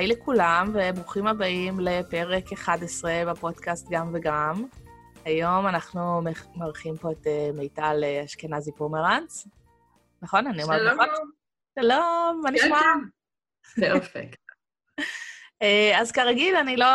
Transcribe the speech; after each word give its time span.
היי 0.00 0.08
לכולם, 0.08 0.72
וברוכים 0.74 1.26
הבאים 1.26 1.80
לפרק 1.80 2.52
11 2.52 3.12
בפודקאסט 3.30 3.86
גם 3.90 4.10
וגם. 4.14 4.64
היום 5.24 5.66
אנחנו 5.66 6.22
מארחים 6.56 6.96
פה 6.96 7.12
את 7.12 7.26
אה, 7.26 7.50
מיטל 7.54 8.00
אה, 8.04 8.24
אשכנזי 8.24 8.72
פומרנץ. 8.72 9.46
נכון? 10.22 10.46
אני 10.46 10.62
אומרת 10.62 10.92
נכון? 10.92 11.06
שלום, 11.78 12.40
מה 12.44 12.50
נשמע? 12.50 12.80
כן, 13.76 14.00
כן. 14.00 14.26
אה, 15.62 16.00
אז 16.00 16.12
כרגיל, 16.12 16.56
אני 16.56 16.76
לא 16.76 16.86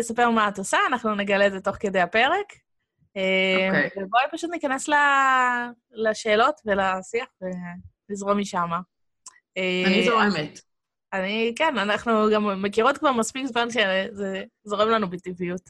אספר 0.00 0.30
מה 0.30 0.48
את 0.48 0.58
עושה, 0.58 0.78
אנחנו 0.88 1.14
נגלה 1.14 1.46
את 1.46 1.52
זה 1.52 1.60
תוך 1.60 1.76
כדי 1.80 2.00
הפרק. 2.00 2.52
אוקיי. 3.08 3.90
ובואי 3.96 4.24
פשוט 4.32 4.50
ניכנס 4.50 4.88
לשאלות 5.90 6.60
ולשיח 6.64 7.28
ונזרום 8.10 8.38
משם. 8.38 8.70
אני 9.56 10.04
זורמת. 10.04 10.60
אני, 11.12 11.52
כן, 11.56 11.78
אנחנו 11.78 12.12
גם 12.34 12.62
מכירות 12.62 12.98
כבר 12.98 13.12
מספיק 13.12 13.46
זמן 13.46 13.70
שזה 13.70 14.44
זורם 14.64 14.88
לנו 14.88 15.10
בטבעיות. 15.10 15.60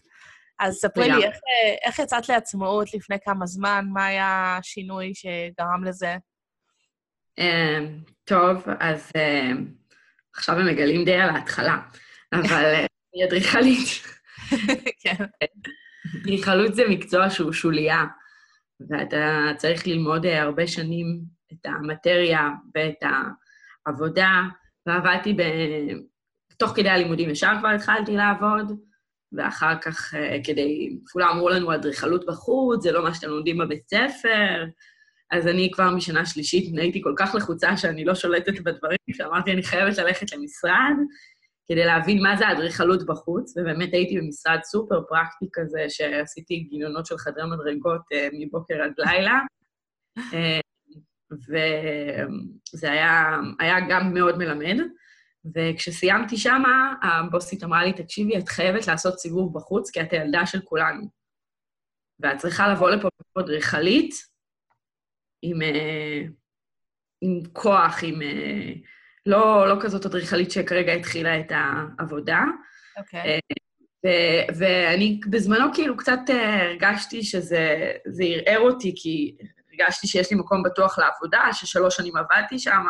אז 0.59 0.75
ספרי 0.75 1.11
לי, 1.11 1.25
איך, 1.25 1.37
איך 1.85 1.99
יצאת 1.99 2.29
לעצמאות 2.29 2.95
לפני 2.95 3.17
כמה 3.25 3.47
זמן? 3.47 3.87
מה 3.93 4.07
היה 4.07 4.57
השינוי 4.59 5.12
שגרם 5.15 5.85
לזה? 5.85 6.17
אמ, 7.39 7.99
טוב, 8.25 8.65
אז 8.81 9.11
אמ, 9.17 9.67
עכשיו 10.35 10.59
הם 10.59 10.67
מגלים 10.67 11.05
די 11.05 11.15
על 11.15 11.29
ההתחלה, 11.29 11.79
אבל 12.33 12.65
אה, 12.75 12.87
אני 13.15 13.25
אדריכלית. 13.29 13.89
כן. 15.03 15.25
אדריכלות 16.23 16.75
זה 16.75 16.83
מקצוע 16.89 17.31
שהוא 17.31 17.53
שוליה, 17.53 18.05
ואתה 18.91 19.51
צריך 19.57 19.87
ללמוד 19.87 20.27
אה, 20.27 20.43
הרבה 20.43 20.67
שנים 20.67 21.21
את 21.53 21.67
המטריה 21.67 22.48
ואת 22.75 23.03
העבודה, 23.87 24.43
ועבדתי 24.87 25.33
ב... 25.33 25.42
תוך 26.59 26.73
כדי 26.77 26.89
הלימודים 26.89 27.31
ישר 27.31 27.53
כבר 27.59 27.69
התחלתי 27.69 28.12
לעבוד, 28.12 28.73
ואחר 29.33 29.78
כך 29.81 30.15
אה, 30.15 30.39
כדי, 30.45 30.98
כולם 31.12 31.28
אמרו 31.28 31.48
לנו 31.48 31.75
אדריכלות 31.75 32.27
בחוץ, 32.27 32.83
זה 32.83 32.93
לא 32.93 33.05
מה 33.05 33.15
שאתם 33.15 33.28
לומדים 33.28 33.59
בבית 33.59 33.89
ספר, 33.89 34.65
אז 35.31 35.47
אני 35.47 35.70
כבר 35.73 35.91
משנה 35.91 36.27
שלישית 36.27 36.78
הייתי 36.78 37.03
כל 37.03 37.15
כך 37.17 37.34
לחוצה 37.34 37.77
שאני 37.77 38.05
לא 38.05 38.15
שולטת 38.15 38.61
בדברים, 38.61 38.98
שאמרתי, 39.12 39.53
אני 39.53 39.62
חייבת 39.62 39.98
ללכת 39.98 40.33
למשרד 40.33 40.97
כדי 41.69 41.84
להבין 41.84 42.23
מה 42.23 42.37
זה 42.37 42.48
האדריכלות 42.48 43.06
בחוץ, 43.06 43.56
ובאמת 43.56 43.93
הייתי 43.93 44.19
במשרד 44.19 44.59
סופר 44.62 45.00
פרקטי 45.09 45.47
כזה, 45.53 45.84
שעשיתי 45.89 46.56
גיליונות 46.71 47.06
של 47.06 47.19
חדרי 47.19 47.45
מדרגות 47.50 48.00
uh, 48.00 48.34
מבוקר 48.41 48.75
עד 48.83 48.93
לילה. 48.98 49.41
וזה 51.32 52.91
היה, 52.91 53.36
היה 53.60 53.77
גם 53.91 54.14
מאוד 54.14 54.38
מלמד. 54.38 54.77
וכשסיימתי 55.55 56.36
שמה, 56.36 56.94
הבוסית 57.02 57.64
אמרה 57.64 57.84
לי, 57.84 57.92
תקשיבי, 57.92 58.38
את 58.38 58.48
חייבת 58.48 58.86
לעשות 58.86 59.19
סיבוב 59.19 59.54
בחוץ, 59.54 59.91
כי 59.91 60.00
את 60.00 60.12
הילדה 60.12 60.47
של 60.47 60.60
כולנו. 60.60 61.08
ואת 62.20 62.38
צריכה 62.38 62.69
לבוא 62.69 62.91
לפה 62.91 63.08
אדריכלית, 63.38 64.14
עם, 65.42 65.62
אה, 65.62 66.22
עם 67.20 67.41
כוח, 67.52 67.98
עם... 68.02 68.22
אה, 68.22 68.72
לא, 69.27 69.69
לא 69.69 69.77
כזאת 69.80 70.06
אדריכלית 70.06 70.50
שכרגע 70.50 70.92
התחילה 70.92 71.41
את 71.41 71.52
העבודה. 71.54 72.44
אוקיי. 72.98 73.20
Okay. 73.20 73.41
אה, 74.04 74.44
ואני 74.58 75.20
בזמנו 75.30 75.74
כאילו 75.74 75.97
קצת 75.97 76.19
הרגשתי 76.28 77.22
שזה 77.22 77.92
ערער 78.20 78.60
אותי, 78.60 78.94
כי 78.97 79.36
הרגשתי 79.80 80.06
שיש 80.06 80.30
לי 80.30 80.38
מקום 80.38 80.62
בטוח 80.62 80.98
לעבודה, 80.98 81.42
ששלוש 81.52 81.96
שנים 81.96 82.14
עבדתי 82.16 82.58
שם, 82.58 82.84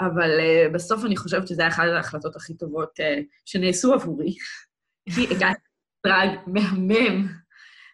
אבל 0.00 0.30
uh, 0.38 0.74
בסוף 0.74 1.04
אני 1.04 1.16
חושבת 1.16 1.48
שזו 1.48 1.66
אחת 1.68 1.84
ההחלטות 1.96 2.36
הכי 2.36 2.54
טובות 2.54 3.00
uh, 3.00 3.24
שנעשו 3.44 3.94
עבורי. 3.94 4.34
כי 5.14 5.26
הגעתי 5.30 5.60
למשרד 6.06 6.28
מהמם 6.46 7.28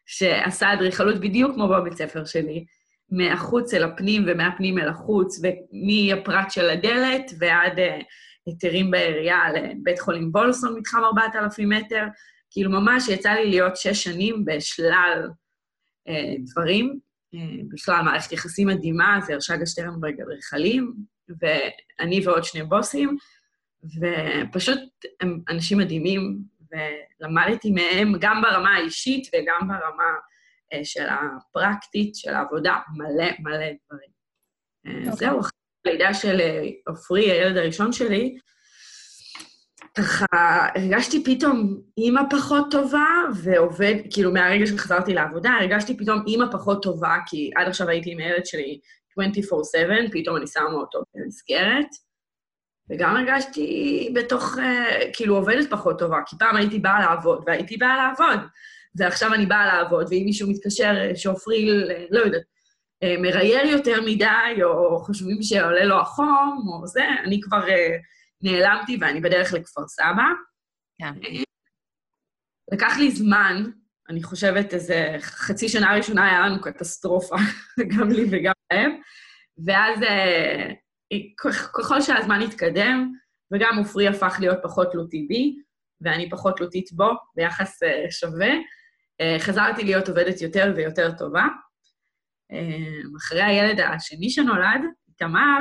שעשה 0.07 0.73
אדריכלות 0.73 1.21
בדיוק 1.21 1.55
כמו 1.55 1.69
בבית 1.69 1.93
ספר 1.93 2.25
שלי, 2.25 2.65
מהחוץ 3.11 3.75
אל 3.75 3.85
הפנים 3.85 4.25
ומהפנים 4.27 4.79
אל 4.79 4.89
החוץ, 4.89 5.41
ומהפרט 5.43 6.51
של 6.51 6.71
הדלת 6.71 7.33
ועד 7.39 7.79
uh, 7.79 8.05
היתרים 8.47 8.91
בעירייה 8.91 9.41
לבית 9.53 10.01
חולים 10.01 10.31
וולסון, 10.35 10.79
מתחם 10.79 11.05
4,000 11.05 11.69
מטר. 11.69 12.05
כאילו, 12.51 12.71
ממש 12.71 13.09
יצא 13.09 13.31
לי 13.31 13.51
להיות 13.51 13.77
שש 13.77 14.05
שנים 14.05 14.45
בשלל 14.45 15.29
uh, 16.09 16.13
דברים. 16.51 16.99
בכלל, 17.69 18.03
מערכת 18.03 18.33
יחסים 18.33 18.69
מדהימה, 18.69 19.19
זה 19.27 19.33
הרשגה 19.33 19.67
שטרנברג 19.67 20.21
אדריכלים, 20.21 20.95
ואני 21.41 22.27
ועוד 22.27 22.45
שני 22.45 22.63
בוסים, 22.63 23.17
ופשוט 23.85 24.81
הם 25.21 25.41
אנשים 25.49 25.79
מדהימים, 25.79 26.39
ולמדתי 26.71 27.71
מהם 27.71 28.13
גם 28.21 28.43
ברמה 28.43 28.77
האישית 28.77 29.29
וגם 29.35 29.69
ברמה 29.69 30.13
uh, 30.75 30.85
של 30.85 31.07
הפרקטית, 31.09 32.15
של 32.15 32.35
העבודה, 32.35 32.79
מלא 32.97 33.31
מלא 33.39 33.57
דברים. 33.57 34.11
Okay. 34.87 34.91
אה, 34.91 35.13
אוקיי. 35.13 35.13
זהו, 35.13 35.41
אחרי 35.41 35.51
הלידה 35.87 36.15
של 36.15 36.41
אה, 36.41 36.63
עופרי, 36.87 37.31
הילד 37.31 37.57
הראשון 37.57 37.93
שלי, 37.93 38.39
ככה 39.95 40.27
הרגשתי 40.75 41.25
פתאום 41.25 41.81
אימא 41.99 42.21
פחות 42.31 42.71
טובה, 42.71 43.07
ועובד, 43.35 43.95
כאילו 44.11 44.33
מהרגע 44.33 44.67
שחזרתי 44.67 45.15
לעבודה, 45.15 45.51
הרגשתי 45.51 45.97
פתאום 45.97 46.23
אימא 46.27 46.45
פחות 46.53 46.83
טובה, 46.83 47.17
כי 47.27 47.51
עד 47.57 47.69
עכשיו 47.69 47.89
הייתי 47.89 48.13
עם 48.13 48.19
הילד 48.19 48.47
שלי 48.47 48.81
24/7, 49.19 50.13
פתאום 50.13 50.37
אני 50.37 50.47
שמה 50.47 50.73
אותו 50.73 51.03
במסגרת, 51.15 51.87
וגם 52.91 53.17
הרגשתי 53.17 54.11
בתוך, 54.15 54.57
uh, 54.57 54.61
כאילו, 55.13 55.37
עובדת 55.37 55.71
פחות 55.71 55.99
טובה, 55.99 56.19
כי 56.27 56.37
פעם 56.39 56.57
הייתי 56.57 56.79
באה 56.79 57.01
לעבוד, 57.01 57.45
והייתי 57.47 57.77
באה 57.77 57.97
לעבוד, 57.97 58.41
ועכשיו 58.97 59.35
אני 59.35 59.47
באה 59.47 59.67
לעבוד, 59.67 60.07
ואם 60.11 60.23
מישהו 60.25 60.51
מתקשר 60.51 60.95
אה, 60.97 61.17
שעופרי, 61.17 61.67
לא 62.11 62.21
יודעת, 62.21 62.43
מרייר 63.19 63.67
יותר 63.67 64.01
מדי, 64.07 64.63
או 64.63 64.99
חושבים 64.99 65.43
שעולה 65.43 65.85
לו 65.85 66.01
החום, 66.01 66.67
או 66.69 66.87
זה, 66.87 67.05
אני 67.25 67.41
כבר... 67.41 67.65
נעלמתי 68.43 68.99
ואני 69.01 69.21
בדרך 69.21 69.53
לכפר 69.53 69.87
סבא. 69.89 70.27
כן. 70.99 71.13
לקח 72.73 72.99
לי 72.99 73.11
זמן, 73.11 73.63
אני 74.09 74.23
חושבת 74.23 74.75
איזה 74.75 75.17
חצי 75.21 75.69
שנה 75.69 75.97
ראשונה 75.97 76.27
היה 76.31 76.41
לנו 76.41 76.61
קטסטרופה, 76.61 77.37
גם 77.99 78.09
לי 78.11 78.25
וגם 78.31 78.53
להם, 78.73 79.01
ואז 79.67 80.03
אה, 80.03 80.71
ככל 81.73 82.01
שהזמן 82.01 82.43
התקדם, 82.43 83.13
וגם 83.53 83.79
עופרי 83.79 84.09
הפך 84.09 84.37
להיות 84.41 84.59
פחות 84.63 84.93
תלותי 84.93 85.27
בי, 85.29 85.57
ואני 86.01 86.31
פחות 86.31 86.57
תלותית 86.57 86.93
בו, 86.93 87.11
ביחס 87.37 87.83
אה, 87.83 88.11
שווה, 88.11 88.51
אה, 89.21 89.37
חזרתי 89.39 89.85
להיות 89.85 90.09
עובדת 90.09 90.41
יותר 90.41 90.73
ויותר 90.77 91.13
טובה. 91.19 91.45
אחרי 93.17 93.43
הילד 93.43 93.81
השני 93.81 94.31
שנולד, 94.31 94.81
איתמר, 95.09 95.59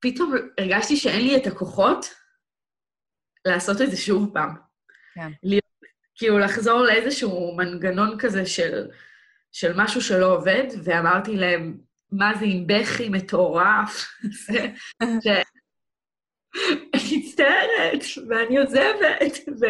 פתאום 0.00 0.34
הרגשתי 0.58 0.96
שאין 0.96 1.26
לי 1.26 1.36
את 1.36 1.46
הכוחות 1.46 2.14
לעשות 3.44 3.80
את 3.80 3.90
זה 3.90 3.96
שוב 3.96 4.30
פעם. 4.34 4.54
כן. 5.14 5.30
להיות, 5.42 5.64
כאילו, 6.14 6.38
לחזור 6.38 6.80
לאיזשהו 6.80 7.56
מנגנון 7.56 8.18
כזה 8.18 8.46
של, 8.46 8.88
של 9.52 9.72
משהו 9.76 10.00
שלא 10.00 10.36
עובד, 10.36 10.64
ואמרתי 10.84 11.36
להם, 11.36 11.78
מה 12.12 12.32
זה 12.38 12.44
עם 12.44 12.66
בכי 12.66 13.08
מטורף? 13.08 14.06
ש... 15.24 15.28
אני 16.94 17.16
מצטערת, 17.18 18.04
ואני 18.28 18.58
עוזבת, 18.58 19.38
ו... 19.60 19.64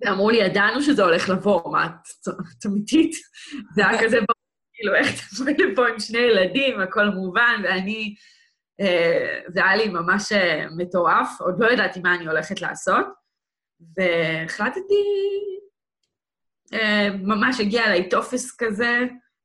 ואמרו 0.00 0.30
לי, 0.30 0.38
ידענו 0.38 0.82
שזה 0.82 1.02
הולך 1.02 1.28
לבוא, 1.28 1.72
מה, 1.72 1.86
את 2.58 2.66
אמיתית? 2.66 3.12
זה 3.74 3.88
היה 3.88 4.02
כזה 4.02 4.16
ברור, 4.16 4.40
כאילו, 4.74 4.94
איך 4.94 5.28
תבואי 5.34 5.54
לפה 5.54 5.88
עם 5.88 6.00
שני 6.00 6.18
ילדים, 6.18 6.80
הכל 6.80 7.08
מובן, 7.08 7.62
ואני 7.64 8.14
זה 9.48 9.64
היה 9.64 9.76
לי 9.76 9.88
ממש 9.88 10.32
אה, 10.32 10.66
מטורף, 10.76 11.40
עוד 11.40 11.54
לא 11.58 11.72
ידעתי 11.72 12.00
מה 12.00 12.14
אני 12.14 12.26
הולכת 12.26 12.60
לעשות, 12.60 13.06
והחלטתי, 13.96 15.04
אה, 16.72 17.08
ממש 17.22 17.60
הגיע 17.60 17.84
אליי 17.84 18.08
טופס 18.08 18.56
כזה, 18.58 18.98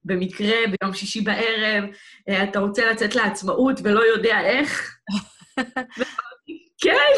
במקרה, 0.03 0.55
ביום 0.79 0.93
שישי 0.93 1.21
בערב, 1.21 1.83
אתה 2.43 2.59
רוצה 2.59 2.91
לצאת 2.91 3.15
לעצמאות 3.15 3.79
ולא 3.83 4.03
יודע 4.03 4.39
איך? 4.41 4.97
כן. 6.83 7.13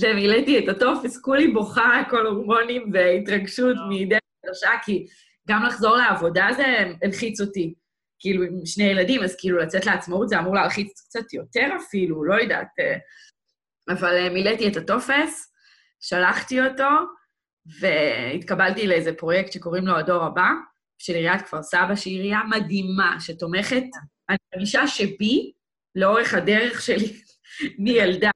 ומילאתי 0.00 0.58
את 0.58 0.68
הטופס, 0.68 1.20
כולי 1.20 1.48
בוכה, 1.48 2.00
הכל 2.00 2.26
הורמונים 2.26 2.90
והתרגשות 2.92 3.76
מדרך 3.90 4.20
חדשה, 4.46 4.70
כי 4.84 5.06
גם 5.48 5.62
לחזור 5.64 5.96
לעבודה 5.96 6.48
זה 6.56 6.64
הלחיץ 7.02 7.40
אותי. 7.40 7.74
כאילו, 8.22 8.42
עם 8.42 8.66
שני 8.66 8.84
ילדים, 8.84 9.22
אז 9.22 9.36
כאילו 9.38 9.58
לצאת 9.58 9.86
לעצמאות 9.86 10.28
זה 10.28 10.38
אמור 10.38 10.54
להלחיץ 10.54 11.00
קצת 11.00 11.32
יותר 11.32 11.68
אפילו, 11.76 12.24
לא 12.24 12.34
יודעת. 12.34 12.66
אה. 12.80 12.96
אבל 13.88 14.16
אה, 14.16 14.30
מילאתי 14.30 14.68
את 14.68 14.76
הטופס, 14.76 15.52
שלחתי 16.00 16.60
אותו, 16.60 16.88
והתקבלתי 17.80 18.86
לאיזה 18.86 19.12
פרויקט 19.12 19.52
שקוראים 19.52 19.86
לו 19.86 19.96
הדור 19.96 20.24
הבא, 20.24 20.48
של 20.98 21.14
עיריית 21.14 21.42
כפר 21.42 21.62
סבא, 21.62 21.96
שהיא 21.96 22.16
עירייה 22.16 22.40
מדהימה, 22.50 23.16
שתומכת. 23.20 23.84
אני 24.28 24.36
מרגישה 24.54 24.86
שבי, 24.86 25.52
לאורך 25.94 26.34
הדרך 26.34 26.82
שלי 26.82 27.12
מילדה 27.84 28.30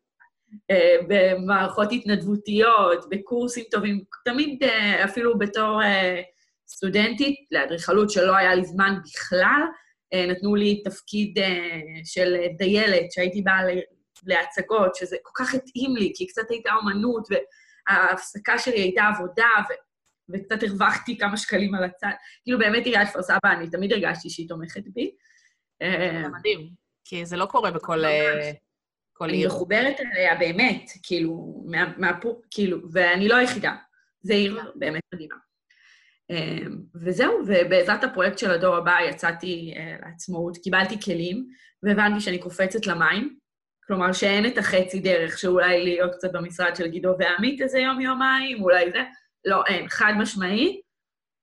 אה, 0.71 0.97
במערכות 1.09 1.89
התנדבותיות, 1.93 3.05
בקורסים 3.11 3.65
טובים, 3.71 4.01
תמיד 4.25 4.65
אפילו 5.05 5.39
בתור 5.39 5.81
סטודנטית 6.69 7.37
לאדריכלות 7.51 8.11
שלא 8.11 8.37
היה 8.37 8.55
לי 8.55 8.65
זמן 8.65 8.95
בכלל, 9.05 9.63
נתנו 10.15 10.55
לי 10.55 10.83
תפקיד 10.83 11.39
של 12.05 12.37
דיילת, 12.59 13.13
שהייתי 13.13 13.43
באה 13.43 13.61
להצגות, 14.27 14.95
שזה 14.95 15.17
כל 15.23 15.45
כך 15.45 15.55
התאים 15.55 15.97
לי, 15.97 16.13
כי 16.17 16.27
קצת 16.27 16.51
הייתה 16.51 16.71
אומנות, 16.75 17.29
וההפסקה 17.89 18.59
שלי 18.59 18.81
הייתה 18.81 19.03
עבודה, 19.03 19.49
ו... 19.71 19.73
וקצת 20.29 20.63
הרווחתי 20.63 21.19
כמה 21.19 21.37
שקלים 21.37 21.75
על 21.75 21.85
הצד. 21.85 22.11
כאילו, 22.45 22.59
באמת 22.59 22.87
עיריית 22.87 23.09
כפר 23.09 23.23
סבא, 23.23 23.53
אני 23.53 23.71
תמיד 23.71 23.93
הרגשתי 23.93 24.31
שהיא 24.31 24.49
תומכת 24.49 24.83
בי. 24.95 25.11
זה 25.83 26.29
מדהים, 26.39 26.71
כי 27.05 27.27
זה 27.27 27.37
לא 27.37 27.47
קורה 27.47 27.71
בכל... 27.71 28.03
כל 29.13 29.31
עיר. 29.31 29.39
אני 29.39 29.47
מחוברת 29.47 30.01
אליה 30.01 30.35
באמת, 30.35 30.91
כאילו, 31.03 31.63
מה, 31.67 31.93
מהפור, 31.97 32.43
כאילו, 32.51 32.79
ואני 32.93 33.29
לא 33.29 33.37
היחידה. 33.37 33.75
זו 34.23 34.33
עיר. 34.35 34.73
באמת 34.75 35.03
מדהימה. 35.15 35.37
אמ, 36.31 36.83
וזהו, 36.95 37.43
ובעזרת 37.47 38.05
הפרויקט 38.05 38.39
של 38.39 38.51
הדור 38.51 38.77
הבא 38.77 38.97
יצאתי 39.09 39.75
אה, 39.77 39.97
לעצמאות, 40.07 40.57
קיבלתי 40.57 41.01
כלים, 41.01 41.47
והבנתי 41.83 42.21
שאני 42.21 42.39
קופצת 42.39 42.87
למים. 42.87 43.39
כלומר, 43.87 44.13
שאין 44.13 44.47
את 44.47 44.59
החצי 44.59 45.01
דרך 45.01 45.39
שאולי 45.39 45.85
להיות 45.85 46.15
קצת 46.15 46.33
במשרד 46.33 46.77
של 46.77 46.87
גידו 46.87 47.15
ועמית 47.19 47.61
איזה 47.61 47.79
יום-יומיים, 47.79 48.63
אולי 48.63 48.91
זה. 48.91 49.03
לא, 49.45 49.65
אין, 49.67 49.89
חד 49.89 50.13
משמעי. 50.19 50.81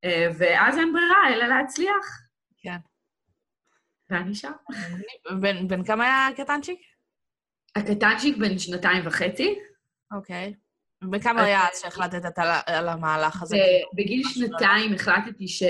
אה, 0.04 0.28
ואז 0.38 0.78
אין 0.78 0.94
ברירה, 0.94 1.34
אלא 1.34 1.46
להצליח. 1.46 2.22
כן. 2.58 2.78
ואני 4.10 4.36
שם. 4.36 4.52
בן 5.68 5.84
כמה 5.84 6.04
היה 6.04 6.36
קטנצ'יק? 6.38 6.80
הקטנצ'יק 7.76 8.38
בן 8.38 8.60
שנתיים 8.60 9.08
וחצי. 9.08 9.60
אוקיי. 10.12 10.54
וכמה 11.12 11.44
היה 11.44 11.62
אז 11.74 11.82
שהחלטת 11.82 12.40
על 12.66 12.90
המהלך 12.90 13.42
הזה? 13.42 13.58
בגיל 13.94 14.24
שנתיים 14.34 14.94
החלטתי 14.94 15.48
ש... 15.48 15.64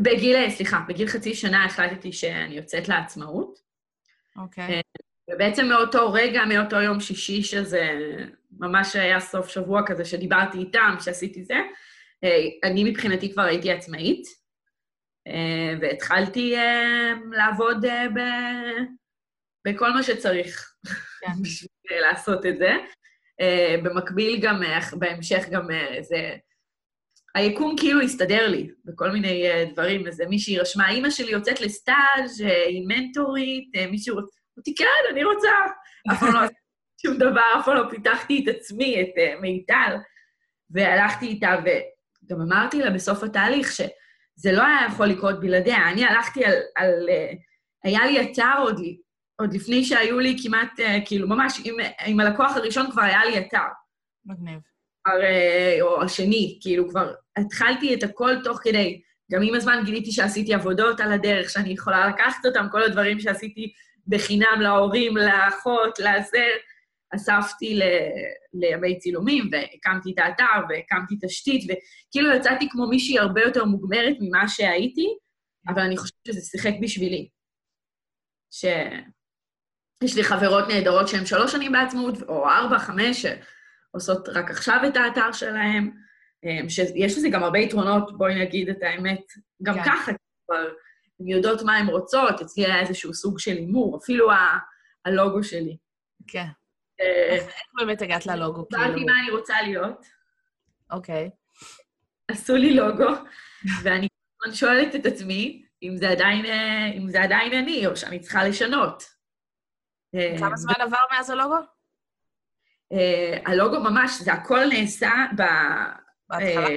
בגיל, 0.00 0.50
סליחה, 0.50 0.80
בגיל 0.88 1.08
חצי 1.08 1.34
שנה 1.34 1.64
החלטתי 1.64 2.12
שאני 2.12 2.54
יוצאת 2.54 2.88
לעצמאות. 2.88 3.58
אוקיי. 4.36 4.82
ובעצם 5.30 5.68
מאותו 5.68 6.12
רגע, 6.12 6.44
מאותו 6.44 6.76
יום 6.76 7.00
שישי, 7.00 7.42
שזה 7.42 7.90
ממש 8.58 8.96
היה 8.96 9.20
סוף 9.20 9.48
שבוע 9.48 9.82
כזה 9.86 10.04
שדיברתי 10.04 10.58
איתם, 10.58 10.96
שעשיתי 11.00 11.44
זה, 11.44 11.56
אני 12.64 12.84
מבחינתי 12.84 13.32
כבר 13.32 13.42
הייתי 13.42 13.72
עצמאית, 13.72 14.26
והתחלתי 15.80 16.54
לעבוד 17.30 17.86
ב... 17.86 18.20
בכל 19.68 19.92
מה 19.92 20.02
שצריך 20.02 20.74
כן. 21.20 21.32
בשביל 21.42 22.00
לעשות 22.00 22.46
את 22.46 22.58
זה. 22.58 22.72
Uh, 23.42 23.80
במקביל 23.84 24.40
גם, 24.40 24.62
uh, 24.62 24.96
בהמשך 24.96 25.48
גם 25.50 25.70
uh, 25.70 26.02
זה... 26.02 26.36
היקום 27.34 27.76
כאילו 27.78 28.00
הסתדר 28.00 28.48
לי 28.48 28.70
בכל 28.84 29.10
מיני 29.10 29.50
uh, 29.50 29.72
דברים. 29.72 30.06
איזה 30.06 30.26
מישהי 30.26 30.58
רשמה, 30.58 30.90
אימא 30.90 31.10
שלי 31.10 31.32
יוצאת 31.32 31.60
לסטאז', 31.60 32.40
uh, 32.40 32.68
היא 32.68 32.88
מנטורית, 32.88 33.76
uh, 33.76 33.90
מישהו 33.90 34.16
רוצה... 34.16 34.36
אמרתי, 34.58 34.74
כן, 34.74 35.12
אני 35.12 35.24
רוצה. 35.24 35.48
אף 36.12 36.20
פעם 36.20 36.34
לא 36.34 36.38
עשיתי 36.38 36.60
שום 37.02 37.16
דבר, 37.16 37.60
אף 37.60 37.64
פעם 37.64 37.76
לא 37.76 37.90
פיתחתי 37.90 38.44
את 38.44 38.54
עצמי, 38.56 39.02
את 39.02 39.08
uh, 39.16 39.40
מיטל. 39.40 39.96
והלכתי 40.70 41.26
איתה, 41.26 41.56
וגם 41.60 42.40
אמרתי 42.40 42.78
לה 42.78 42.90
בסוף 42.90 43.22
התהליך 43.22 43.72
שזה 43.72 44.52
לא 44.52 44.62
היה 44.62 44.86
יכול 44.88 45.06
לקרות 45.06 45.40
בלעדיה. 45.40 45.90
אני 45.90 46.04
הלכתי 46.04 46.44
על... 46.44 46.54
על 46.76 47.08
uh, 47.08 47.36
היה 47.84 48.06
לי 48.06 48.32
אתר 48.32 48.58
עוד 48.58 48.80
עוד 49.40 49.54
לפני 49.54 49.84
שהיו 49.84 50.18
לי 50.18 50.36
כמעט, 50.42 50.80
uh, 50.80 51.06
כאילו, 51.06 51.28
ממש, 51.28 51.60
עם, 51.64 51.74
עם 52.04 52.20
הלקוח 52.20 52.56
הראשון 52.56 52.90
כבר 52.90 53.02
היה 53.02 53.24
לי 53.24 53.38
אתר. 53.38 53.58
מגניב. 54.26 54.58
הרי, 55.06 55.80
או 55.80 56.02
השני, 56.02 56.58
כאילו, 56.60 56.88
כבר 56.88 57.12
התחלתי 57.36 57.94
את 57.94 58.02
הכל 58.02 58.34
תוך 58.44 58.58
כדי. 58.62 59.00
גם 59.32 59.42
עם 59.42 59.54
הזמן 59.54 59.82
גיליתי 59.84 60.12
שעשיתי 60.12 60.54
עבודות 60.54 61.00
על 61.00 61.12
הדרך, 61.12 61.50
שאני 61.50 61.72
יכולה 61.72 62.08
לקחת 62.08 62.46
אותם, 62.46 62.66
כל 62.70 62.82
הדברים 62.82 63.20
שעשיתי 63.20 63.72
בחינם 64.06 64.60
להורים, 64.60 65.16
לאחות, 65.16 65.98
לעזר. 65.98 66.50
אספתי 67.14 67.74
ל, 67.74 67.82
לימי 68.52 68.98
צילומים, 68.98 69.50
והקמתי 69.52 70.12
את 70.12 70.18
האתר, 70.18 70.66
והקמתי 70.68 71.14
תשתית, 71.22 71.64
וכאילו 71.64 72.36
יצאתי 72.36 72.68
כמו 72.70 72.86
מישהי 72.86 73.18
הרבה 73.18 73.42
יותר 73.42 73.64
מוגמרת 73.64 74.16
ממה 74.20 74.48
שהייתי, 74.48 75.06
אבל 75.68 75.82
אני 75.82 75.96
חושבת 75.96 76.26
שזה 76.26 76.40
שיחק 76.40 76.72
בשבילי. 76.82 77.28
ש... 78.50 78.64
יש 80.02 80.16
לי 80.16 80.24
חברות 80.24 80.68
נהדרות 80.68 81.08
שהן 81.08 81.26
שלוש 81.26 81.52
שנים 81.52 81.72
בעצמאות, 81.72 82.22
או 82.22 82.48
ארבע, 82.48 82.78
חמש, 82.78 83.26
שעושות 83.26 84.28
רק 84.28 84.50
עכשיו 84.50 84.80
את 84.86 84.96
האתר 84.96 85.32
שלהן, 85.32 85.90
אמ, 86.44 86.68
שיש 86.68 87.18
לזה 87.18 87.28
גם 87.28 87.42
הרבה 87.42 87.58
יתרונות, 87.58 88.18
בואי 88.18 88.34
נגיד 88.44 88.68
את 88.68 88.82
האמת, 88.82 89.22
גם 89.62 89.74
כן. 89.74 89.84
ככה 89.84 90.12
כבר, 90.46 90.68
הן 91.20 91.28
יודעות 91.28 91.62
מה 91.62 91.76
הן 91.76 91.86
רוצות, 91.86 92.40
אצלי 92.40 92.66
היה 92.66 92.80
איזשהו 92.80 93.14
סוג 93.14 93.38
של 93.38 93.52
הימור, 93.56 93.98
אפילו 94.02 94.32
ה- 94.32 94.58
הלוגו 95.04 95.42
שלי. 95.42 95.76
כן. 96.26 96.46
אה, 97.00 97.26
איך 97.30 97.44
באמת 97.78 98.02
הגעת 98.02 98.26
ללוגו? 98.26 98.68
כאילו? 98.68 98.82
שאלתי 98.84 99.04
מה 99.04 99.12
אני 99.20 99.30
רוצה 99.30 99.62
להיות. 99.62 100.06
אוקיי. 100.90 101.30
עשו 102.28 102.56
לי 102.56 102.74
לוגו, 102.74 103.08
ואני 103.82 104.08
שואלת 104.52 104.94
את 104.94 105.06
עצמי 105.06 105.64
אם 105.82 105.96
זה 105.96 106.10
עדיין, 106.10 106.44
אה, 106.46 106.86
אם 106.96 107.08
זה 107.10 107.22
עדיין 107.22 107.52
אני, 107.54 107.86
או 107.86 107.96
שאני 107.96 108.20
צריכה 108.20 108.44
לשנות. 108.44 109.02
אה, 110.14 110.34
כמה 110.38 110.56
זמן 110.56 110.74
עבר 110.80 110.96
מאז 111.12 111.30
הלוגו? 111.30 111.56
אה, 112.92 113.38
הלוגו 113.46 113.80
ממש, 113.80 114.20
זה 114.20 114.32
הכל 114.32 114.64
נעשה 114.68 115.12
ב... 115.36 115.42
בהתחלה? 116.28 116.76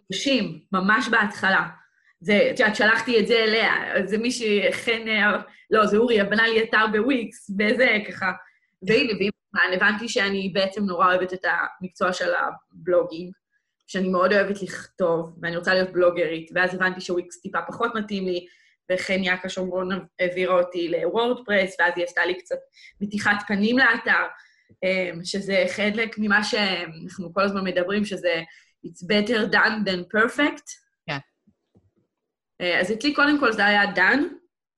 חודשים, 0.00 0.60
ממש 0.72 1.08
בהתחלה. 1.08 1.68
זה, 2.20 2.48
את 2.50 2.60
יודעת, 2.60 2.76
שלחתי 2.76 3.20
את 3.20 3.26
זה 3.26 3.34
אליה, 3.34 3.72
זה 4.04 4.18
מישהי, 4.18 4.72
חן, 4.72 5.30
לא, 5.70 5.86
זה 5.86 5.96
אורי, 5.96 6.24
בנה 6.24 6.48
לי 6.48 6.64
אתר 6.64 6.86
בוויקס, 6.92 7.50
וזה 7.50 7.88
ככה. 8.08 8.32
והנה, 8.82 9.12
ועם 9.12 9.72
הבנתי 9.72 10.08
שאני 10.08 10.50
בעצם 10.54 10.84
נורא 10.84 11.06
אוהבת 11.06 11.32
את 11.32 11.44
המקצוע 11.44 12.12
של 12.12 12.30
הבלוגינג, 12.34 13.32
שאני 13.86 14.08
מאוד 14.08 14.32
אוהבת 14.32 14.62
לכתוב, 14.62 15.38
ואני 15.42 15.56
רוצה 15.56 15.74
להיות 15.74 15.92
בלוגרית, 15.92 16.50
ואז 16.54 16.74
הבנתי 16.74 17.00
שוויקס 17.00 17.40
טיפה 17.40 17.58
פחות 17.62 17.94
מתאים 17.94 18.26
לי, 18.26 18.46
וחן 18.92 19.24
יאקה 19.24 19.48
שומרון 19.48 19.88
העבירה 20.18 20.54
אותי 20.54 20.88
לוורדפרס, 20.88 21.76
ואז 21.78 21.92
היא 21.96 22.04
עשתה 22.04 22.24
לי 22.26 22.38
קצת 22.38 22.58
מתיחת 23.00 23.36
פנים 23.46 23.78
לאתר, 23.78 24.26
אמ, 24.84 25.24
שזה 25.24 25.64
חלק 25.68 26.14
ממה 26.18 26.44
שאנחנו 26.44 27.34
כל 27.34 27.42
הזמן 27.42 27.64
מדברים, 27.64 28.04
שזה 28.04 28.42
It's 28.86 29.02
better 29.02 29.50
done 29.52 29.84
than 29.86 30.00
perfect. 30.16 30.66
כן. 31.06 31.18
אה, 32.60 32.80
אז 32.80 32.92
אצלי 32.92 33.14
קודם 33.14 33.40
כל 33.40 33.52
זה 33.52 33.66
היה 33.66 33.94
done, 33.94 34.22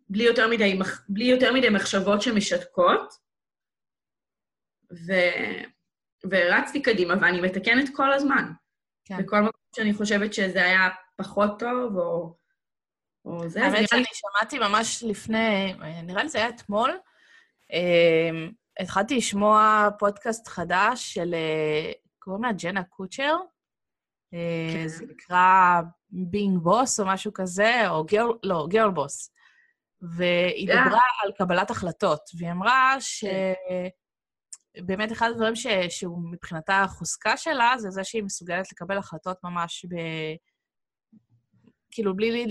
בלי 0.08 0.24
יותר 0.24 0.48
מדי, 0.48 0.78
בלי 1.08 1.24
יותר 1.24 1.52
מדי 1.52 1.68
מחשבות 1.68 2.22
שמשתקות, 2.22 3.12
ו... 4.92 5.12
ורצתי 6.30 6.82
קדימה, 6.82 7.14
ואני 7.20 7.40
מתקנת 7.40 7.96
כל 7.96 8.12
הזמן. 8.12 8.52
כן. 9.04 9.22
בכל 9.22 9.40
מקום 9.40 9.60
שאני 9.76 9.94
חושבת 9.94 10.34
שזה 10.34 10.64
היה 10.64 10.88
פחות 11.16 11.58
טוב, 11.58 11.96
או 11.96 12.37
או 13.24 13.48
זה, 13.48 13.64
האמת 13.64 13.88
שאני 13.88 14.04
שמעתי 14.12 14.58
ממש 14.58 15.02
לפני, 15.02 15.74
נראה 16.02 16.22
לי 16.22 16.28
זה 16.28 16.38
היה 16.38 16.48
אתמול, 16.48 16.98
אמ, 17.72 18.52
התחלתי 18.80 19.16
לשמוע 19.16 19.88
פודקאסט 19.98 20.48
חדש 20.48 21.14
של, 21.14 21.34
אה, 21.34 21.92
קוראים 22.18 22.44
לה 22.44 22.52
ג'נה 22.52 22.84
קוצ'ר, 22.84 23.36
אה, 24.34 24.70
כן. 24.72 24.88
זה 24.88 25.04
נקרא 25.06 25.80
בינג 26.10 26.58
בוס 26.58 27.00
או 27.00 27.06
משהו 27.06 27.32
כזה, 27.34 27.88
או 27.88 28.04
גרל, 28.04 28.32
לא, 28.42 28.66
גרל 28.70 28.90
בוס. 28.90 29.30
והיא 30.00 30.72
yeah. 30.72 30.84
דיברה 30.84 31.00
על 31.22 31.32
קבלת 31.38 31.70
החלטות, 31.70 32.20
והיא 32.36 32.50
אמרה 32.50 32.96
שבאמת 33.00 35.08
כן. 35.08 35.14
אחד 35.14 35.30
הדברים 35.30 35.56
ש... 35.56 35.66
שהוא 35.88 36.18
מבחינתה 36.32 36.80
החוזקה 36.80 37.36
שלה, 37.36 37.74
זה 37.78 37.90
זה 37.90 38.04
שהיא 38.04 38.22
מסוגלת 38.22 38.72
לקבל 38.72 38.98
החלטות 38.98 39.38
ממש 39.44 39.86
ב... 39.88 39.94
כאילו, 41.90 42.16
בלי 42.16 42.46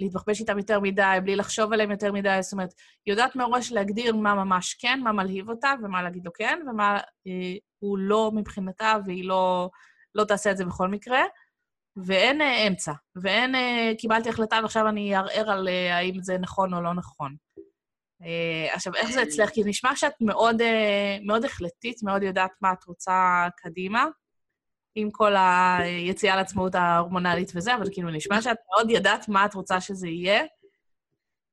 להתבחבש 0.00 0.40
איתם 0.40 0.58
יותר 0.58 0.80
מדי, 0.80 1.18
בלי 1.22 1.36
לחשוב 1.36 1.72
עליהם 1.72 1.90
יותר 1.90 2.12
מדי, 2.12 2.38
זאת 2.40 2.52
אומרת, 2.52 2.74
היא 3.06 3.12
יודעת 3.12 3.36
מראש 3.36 3.72
להגדיר 3.72 4.16
מה 4.16 4.34
ממש 4.34 4.74
כן, 4.74 5.00
מה 5.04 5.12
מלהיב 5.12 5.50
אותה, 5.50 5.74
ומה 5.82 6.02
להגיד 6.02 6.24
לו 6.24 6.32
כן, 6.32 6.60
ומה 6.68 6.98
אה, 7.26 7.56
הוא 7.78 7.98
לא 7.98 8.30
מבחינתה, 8.34 8.96
והיא 9.06 9.24
לא, 9.24 9.70
לא 10.14 10.24
תעשה 10.24 10.50
את 10.50 10.56
זה 10.56 10.64
בכל 10.64 10.88
מקרה. 10.88 11.22
ואין 12.06 12.40
אה, 12.40 12.66
אמצע, 12.68 12.92
ואין 13.22 13.54
אה, 13.54 13.92
קיבלתי 13.98 14.28
החלטה 14.28 14.58
ועכשיו 14.62 14.88
אני 14.88 15.16
אערער 15.16 15.50
על 15.50 15.68
אה, 15.68 15.96
האם 15.96 16.22
זה 16.22 16.38
נכון 16.38 16.74
או 16.74 16.80
לא 16.80 16.94
נכון. 16.94 17.36
אה, 18.22 18.74
עכשיו, 18.74 18.94
איך 18.94 19.10
זה 19.10 19.22
אצלך? 19.22 19.50
כי 19.50 19.62
נשמע 19.64 19.96
שאת 19.96 20.12
מאוד, 20.20 20.60
אה, 20.60 21.16
מאוד 21.26 21.44
החלטית, 21.44 22.02
מאוד 22.02 22.22
יודעת 22.22 22.50
מה 22.62 22.72
את 22.72 22.84
רוצה 22.84 23.48
קדימה. 23.56 24.06
עם 24.94 25.10
כל 25.10 25.34
היציאה 25.36 26.36
לעצמאות 26.36 26.74
ההורמונלית 26.74 27.52
וזה, 27.54 27.74
אבל 27.74 27.86
כאילו 27.92 28.10
נשמע 28.10 28.42
שאת 28.42 28.56
מאוד 28.70 28.90
ידעת 28.90 29.28
מה 29.28 29.44
את 29.44 29.54
רוצה 29.54 29.80
שזה 29.80 30.08
יהיה. 30.08 30.42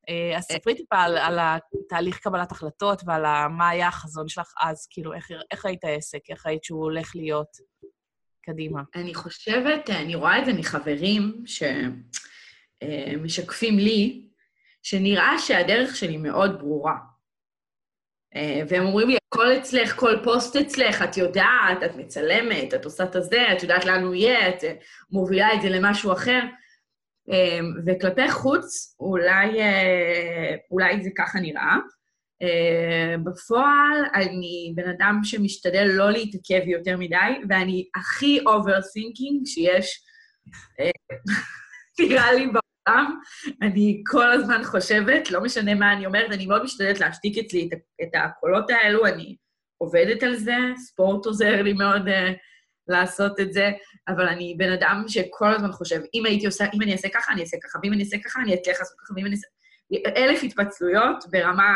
אה, 0.10 0.38
אז 0.38 0.44
ספרי 0.44 0.76
טיפה 0.76 0.96
על, 0.96 1.18
על 1.18 1.40
התהליך 1.40 2.20
קבלת 2.20 2.52
החלטות 2.52 3.02
ועל 3.06 3.48
מה 3.48 3.70
היה 3.70 3.88
החזון 3.88 4.28
שלך 4.28 4.54
אז, 4.62 4.88
כאילו, 4.90 5.14
איך, 5.14 5.28
איך 5.52 5.66
ראית 5.66 5.84
העסק, 5.84 6.20
איך 6.30 6.46
ראית 6.46 6.64
שהוא 6.64 6.84
הולך 6.84 7.16
להיות 7.16 7.58
קדימה. 8.42 8.82
אני 8.96 9.14
חושבת, 9.14 9.90
אני 9.90 10.16
רואה 10.16 10.40
את 10.40 10.46
זה 10.46 10.54
מחברים 10.54 11.44
שמשקפים 12.84 13.80
לי, 13.80 14.26
שנראה 14.84 15.40
שהדרך 15.40 15.96
שלי 15.96 16.18
מאוד 16.18 16.60
ברורה. 16.60 16.96
אה, 18.36 18.62
והם 18.70 18.86
אומרים 18.86 19.10
לי, 19.10 19.18
הכל 19.28 19.58
אצלך, 19.58 19.96
כל 19.96 20.16
פוסט 20.24 20.56
אצלך, 20.56 21.02
את 21.02 21.18
יודעת, 21.18 21.84
את 21.86 21.96
מצלמת, 21.96 22.74
את 22.74 22.86
עושה 22.86 23.04
את 23.04 23.16
הזה, 23.16 23.52
את 23.52 23.64
יודעת 23.64 23.86
לאן 23.86 24.04
הוא 24.04 24.14
יהיה, 24.14 24.50
את 24.50 24.64
מובילה 25.12 25.54
את 25.54 25.62
זה 25.62 25.70
למשהו 25.70 26.14
אחר. 26.14 26.40
אה, 27.32 27.60
וכלפי 27.86 28.32
חוץ, 28.32 28.96
אולי, 29.00 29.62
אה, 29.62 30.56
אולי 30.72 31.04
זה 31.04 31.10
ככה 31.18 31.40
נראה. 31.40 31.76
בפועל, 33.24 34.06
אני 34.16 34.74
בן 34.76 34.90
אדם 34.90 35.20
שמשתדל 35.24 35.84
לא 35.88 36.12
להתעכב 36.12 36.68
יותר 36.68 36.98
מדי, 36.98 37.16
ואני 37.50 37.86
הכי 37.96 38.40
overthinking 38.46 39.42
שיש, 39.46 40.04
נראה 42.00 42.34
לי, 42.34 42.48
פעם, 42.90 43.20
אני 43.62 44.04
כל 44.06 44.32
הזמן 44.32 44.64
חושבת, 44.64 45.32
לא 45.32 45.42
משנה 45.42 45.76
מה 45.76 45.94
אני 45.94 46.06
אומרת, 46.06 46.32
אני 46.32 46.46
מאוד 46.46 46.64
משתדלת 46.64 47.00
להשתיק 47.00 47.38
אצלי 47.38 47.70
את, 47.74 47.80
את 48.02 48.10
הקולות 48.14 48.70
האלו, 48.70 49.06
אני 49.06 49.36
עובדת 49.78 50.24
על 50.24 50.36
זה, 50.36 50.58
ספורט 50.78 51.26
עוזר 51.26 51.62
לי 51.62 51.74
מאוד 51.74 52.08
uh, 52.08 52.12
לעשות 52.88 53.40
את 53.40 53.54
זה, 53.54 53.72
אבל 54.08 54.28
אני 54.28 54.56
בן 54.58 54.72
אדם 54.72 55.04
שכל 55.08 55.54
הזמן 55.54 55.72
חושב, 55.72 56.02
אם 56.14 56.26
הייתי 56.26 56.46
עושה, 56.46 56.66
אם 56.74 56.82
אני 56.82 56.92
אעשה 56.92 57.10
ככה, 57.10 57.34
אני 57.34 57.42
אעשה 57.42 57.58
ככה, 57.64 57.80
ואם 57.84 57.94
אני 57.94 58.04
אעשה 58.04 58.18
ככה, 58.26 58.42
אני 58.42 58.54
אצליח 58.54 58.80
לעשות 58.80 58.98
ככה, 59.00 59.14
ואם 59.16 59.26
אני 59.26 59.36
אעשה... 59.36 59.48
אלף 60.18 60.44
התפצלויות 60.44 61.24
ברמה 61.32 61.74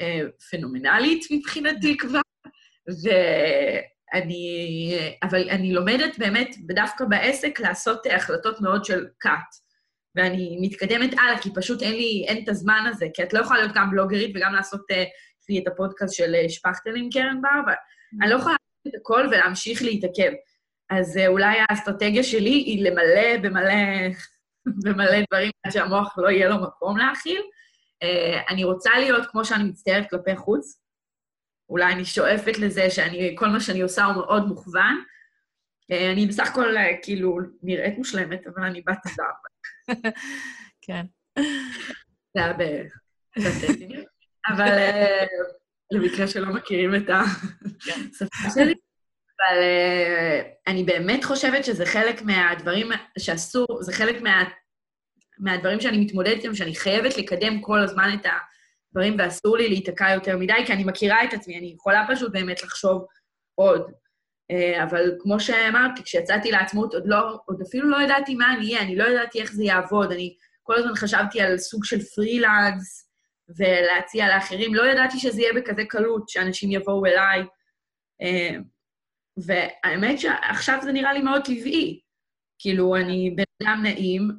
uh, 0.00 0.04
פנומנלית 0.50 1.26
מבחינתי 1.30 1.96
כבר, 1.96 2.20
ו... 2.88 3.08
אני, 4.14 4.94
אבל 5.22 5.50
אני 5.50 5.72
לומדת 5.72 6.18
באמת, 6.18 6.56
דווקא 6.58 7.04
בעסק, 7.04 7.60
לעשות 7.60 8.06
החלטות 8.16 8.60
מאוד 8.60 8.84
של 8.84 9.06
cut. 9.26 9.64
ואני 10.16 10.58
מתקדמת 10.60 11.12
הלאה, 11.12 11.38
כי 11.42 11.50
פשוט 11.54 11.82
אין 11.82 11.92
לי, 11.92 12.24
אין 12.28 12.44
את 12.44 12.48
הזמן 12.48 12.84
הזה, 12.88 13.06
כי 13.14 13.22
את 13.22 13.32
לא 13.32 13.38
יכולה 13.38 13.60
להיות 13.60 13.72
גם 13.74 13.90
בלוגרית 13.90 14.36
וגם 14.36 14.54
לעשות, 14.54 14.80
יש 14.90 14.96
אה, 14.96 15.04
לי 15.48 15.58
את 15.58 15.68
הפודקאסט 15.68 16.14
של 16.14 16.34
אה, 16.34 16.48
שפכטל 16.48 16.96
עם 16.96 17.08
קרן 17.12 17.42
בר, 17.42 17.60
ואני 17.66 18.30
לא 18.30 18.36
יכולה 18.36 18.54
לעשות 18.54 18.94
את 18.94 19.00
הכל 19.00 19.26
ולהמשיך 19.30 19.82
להתעכב. 19.82 20.32
אז 20.90 21.16
אה, 21.16 21.26
אולי 21.26 21.56
האסטרטגיה 21.68 22.22
שלי 22.22 22.50
היא 22.50 22.84
למלא 22.84 23.36
במלא, 23.42 23.74
במלא 24.84 25.18
דברים 25.30 25.50
עד 25.66 25.72
שהמוח 25.72 26.18
לא 26.18 26.28
יהיה 26.28 26.48
לו 26.48 26.62
מקום 26.62 26.96
להכיל. 26.96 27.42
אני 28.50 28.64
רוצה 28.64 28.90
להיות 28.98 29.26
כמו 29.26 29.44
שאני 29.44 29.64
מצטערת 29.64 30.10
כלפי 30.10 30.36
חוץ, 30.36 30.80
אולי 31.74 31.92
אני 31.92 32.04
שואפת 32.04 32.58
לזה 32.58 32.90
שאני, 32.90 33.34
כל 33.38 33.48
מה 33.48 33.60
שאני 33.60 33.80
עושה 33.80 34.04
הוא 34.04 34.14
מאוד 34.14 34.46
מוכוון. 34.46 35.04
אה, 35.90 36.12
אני 36.12 36.26
בסך 36.26 36.48
הכל 36.50 36.76
אה, 36.76 36.96
כאילו 37.02 37.38
נראית 37.62 37.98
מושלמת, 37.98 38.46
אבל 38.46 38.62
אני 38.62 38.80
בת 38.80 38.98
אדם. 39.06 39.34
כן. 40.86 41.06
זה 42.34 42.44
היה 42.44 42.52
בטטיניות. 43.36 44.06
אבל 44.48 44.68
אה, 44.68 45.26
למקרה 45.90 46.28
שלא 46.28 46.54
מכירים 46.54 46.94
את 46.94 47.10
השפה 47.10 48.42
כן. 48.44 48.50
שלי. 48.54 48.74
אבל 49.40 49.62
אני 50.66 50.84
באמת 50.84 51.24
חושבת 51.24 51.64
שזה 51.64 51.86
חלק 51.86 52.22
מהדברים 52.22 52.88
שאסור, 53.18 53.66
זה 53.80 53.92
חלק 53.92 54.22
מה, 54.22 54.44
מהדברים 55.38 55.80
שאני 55.80 56.04
מתמודדת 56.04 56.36
איתם, 56.36 56.54
שאני 56.54 56.74
חייבת 56.74 57.18
לקדם 57.18 57.60
כל 57.60 57.78
הזמן 57.78 58.16
את 58.20 58.26
ה... 58.26 58.30
דברים 58.94 59.16
ואסור 59.18 59.56
לי 59.56 59.68
להיתקע 59.68 60.10
יותר 60.14 60.36
מדי, 60.38 60.66
כי 60.66 60.72
אני 60.72 60.84
מכירה 60.84 61.24
את 61.24 61.32
עצמי, 61.32 61.58
אני 61.58 61.72
יכולה 61.76 62.06
פשוט 62.10 62.32
באמת 62.32 62.62
לחשוב 62.62 63.06
עוד. 63.54 63.92
אה, 64.50 64.82
אבל 64.84 65.14
כמו 65.20 65.40
שאמרתי, 65.40 66.02
כשיצאתי 66.02 66.50
לעצמאות, 66.50 66.94
עוד, 66.94 67.02
לא, 67.06 67.38
עוד 67.46 67.62
אפילו 67.68 67.90
לא 67.90 68.02
ידעתי 68.02 68.34
מה 68.34 68.54
אני 68.54 68.66
אהיה, 68.66 68.82
אני 68.82 68.96
לא 68.96 69.04
ידעתי 69.04 69.40
איך 69.40 69.52
זה 69.52 69.64
יעבוד, 69.64 70.12
אני 70.12 70.36
כל 70.62 70.74
הזמן 70.76 70.94
חשבתי 70.94 71.40
על 71.40 71.58
סוג 71.58 71.84
של 71.84 72.00
פרילנס 72.00 73.10
ולהציע 73.58 74.28
לאחרים, 74.28 74.74
לא 74.74 74.86
ידעתי 74.86 75.18
שזה 75.18 75.40
יהיה 75.40 75.52
בכזה 75.54 75.82
קלות, 75.88 76.28
שאנשים 76.28 76.72
יבואו 76.72 77.06
אליי. 77.06 77.44
אה, 78.22 78.56
והאמת 79.36 80.20
שעכשיו 80.20 80.78
זה 80.82 80.92
נראה 80.92 81.12
לי 81.12 81.22
מאוד 81.22 81.44
טבעי. 81.44 82.00
כאילו, 82.58 82.96
אני 82.96 83.34
בן 83.36 83.44
אדם 83.62 83.80
נעים, 83.82 84.30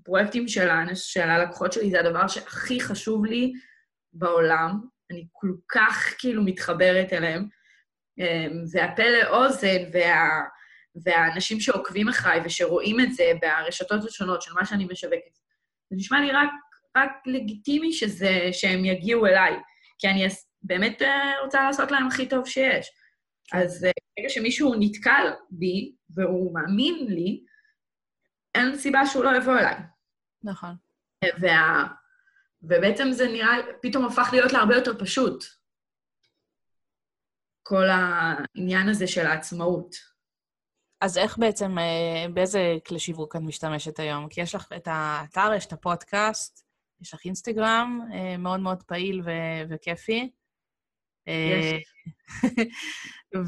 הפרויקטים 0.00 0.48
של, 0.48 0.68
של 0.94 1.20
הלקוחות 1.20 1.72
שלי 1.72 1.90
זה 1.90 2.00
הדבר 2.00 2.28
שהכי 2.28 2.80
חשוב 2.80 3.24
לי, 3.24 3.52
בעולם, 4.18 4.80
אני 5.10 5.26
כל 5.32 5.52
כך 5.68 6.14
כאילו 6.18 6.42
מתחברת 6.42 7.12
אליהם, 7.12 7.48
אמ, 8.18 8.64
לאוזן, 8.98 9.82
וה, 9.92 10.42
והאנשים 11.04 11.60
שעוקבים 11.60 12.08
אחריי 12.08 12.40
ושרואים 12.44 13.00
את 13.00 13.12
זה 13.12 13.32
ברשתות 13.40 14.04
השונות 14.04 14.42
של 14.42 14.52
מה 14.54 14.66
שאני 14.66 14.84
משווקת, 14.84 15.34
זה 15.90 15.96
נשמע 15.96 16.20
לי 16.20 16.32
רק, 16.32 16.50
רק 16.96 17.10
לגיטימי 17.26 17.92
שזה, 17.92 18.48
שהם 18.52 18.84
יגיעו 18.84 19.26
אליי, 19.26 19.54
כי 19.98 20.08
אני 20.08 20.26
באמת 20.62 21.02
אה, 21.02 21.32
רוצה 21.44 21.64
לעשות 21.64 21.90
להם 21.90 22.06
הכי 22.06 22.28
טוב 22.28 22.46
שיש. 22.46 22.90
אז 23.52 23.84
אה, 23.84 23.90
ברגע 24.18 24.28
שמישהו 24.28 24.74
נתקל 24.78 25.32
בי 25.50 25.94
והוא 26.10 26.54
מאמין 26.54 27.06
לי, 27.08 27.44
אין 28.54 28.76
סיבה 28.76 29.06
שהוא 29.06 29.24
לא 29.24 29.36
יבוא 29.36 29.58
אליי. 29.58 29.76
נכון. 30.42 30.74
וה... 31.40 31.84
ובעצם 32.62 33.12
זה 33.12 33.28
נראה, 33.28 33.56
פתאום 33.82 34.04
הפך 34.04 34.28
להיות 34.32 34.52
להרבה 34.52 34.74
יותר 34.74 34.98
פשוט. 34.98 35.44
כל 37.62 37.84
העניין 37.88 38.88
הזה 38.88 39.06
של 39.06 39.26
העצמאות. 39.26 39.96
אז 41.00 41.18
איך 41.18 41.38
בעצם, 41.38 41.78
אה, 41.78 42.26
באיזה 42.34 42.74
כלי 42.86 42.98
שיווק 42.98 43.36
את 43.36 43.40
משתמשת 43.40 43.98
היום? 43.98 44.28
כי 44.28 44.40
יש 44.40 44.54
לך 44.54 44.72
את 44.76 44.88
האתר, 44.90 45.52
יש 45.56 45.66
את 45.66 45.72
הפודקאסט, 45.72 46.66
יש 47.00 47.14
לך 47.14 47.20
אינסטגרם 47.24 48.00
אה, 48.12 48.36
מאוד 48.36 48.60
מאוד 48.60 48.82
פעיל 48.82 49.22
ו- 49.24 49.62
וכיפי. 49.70 50.30
יש. 51.26 51.95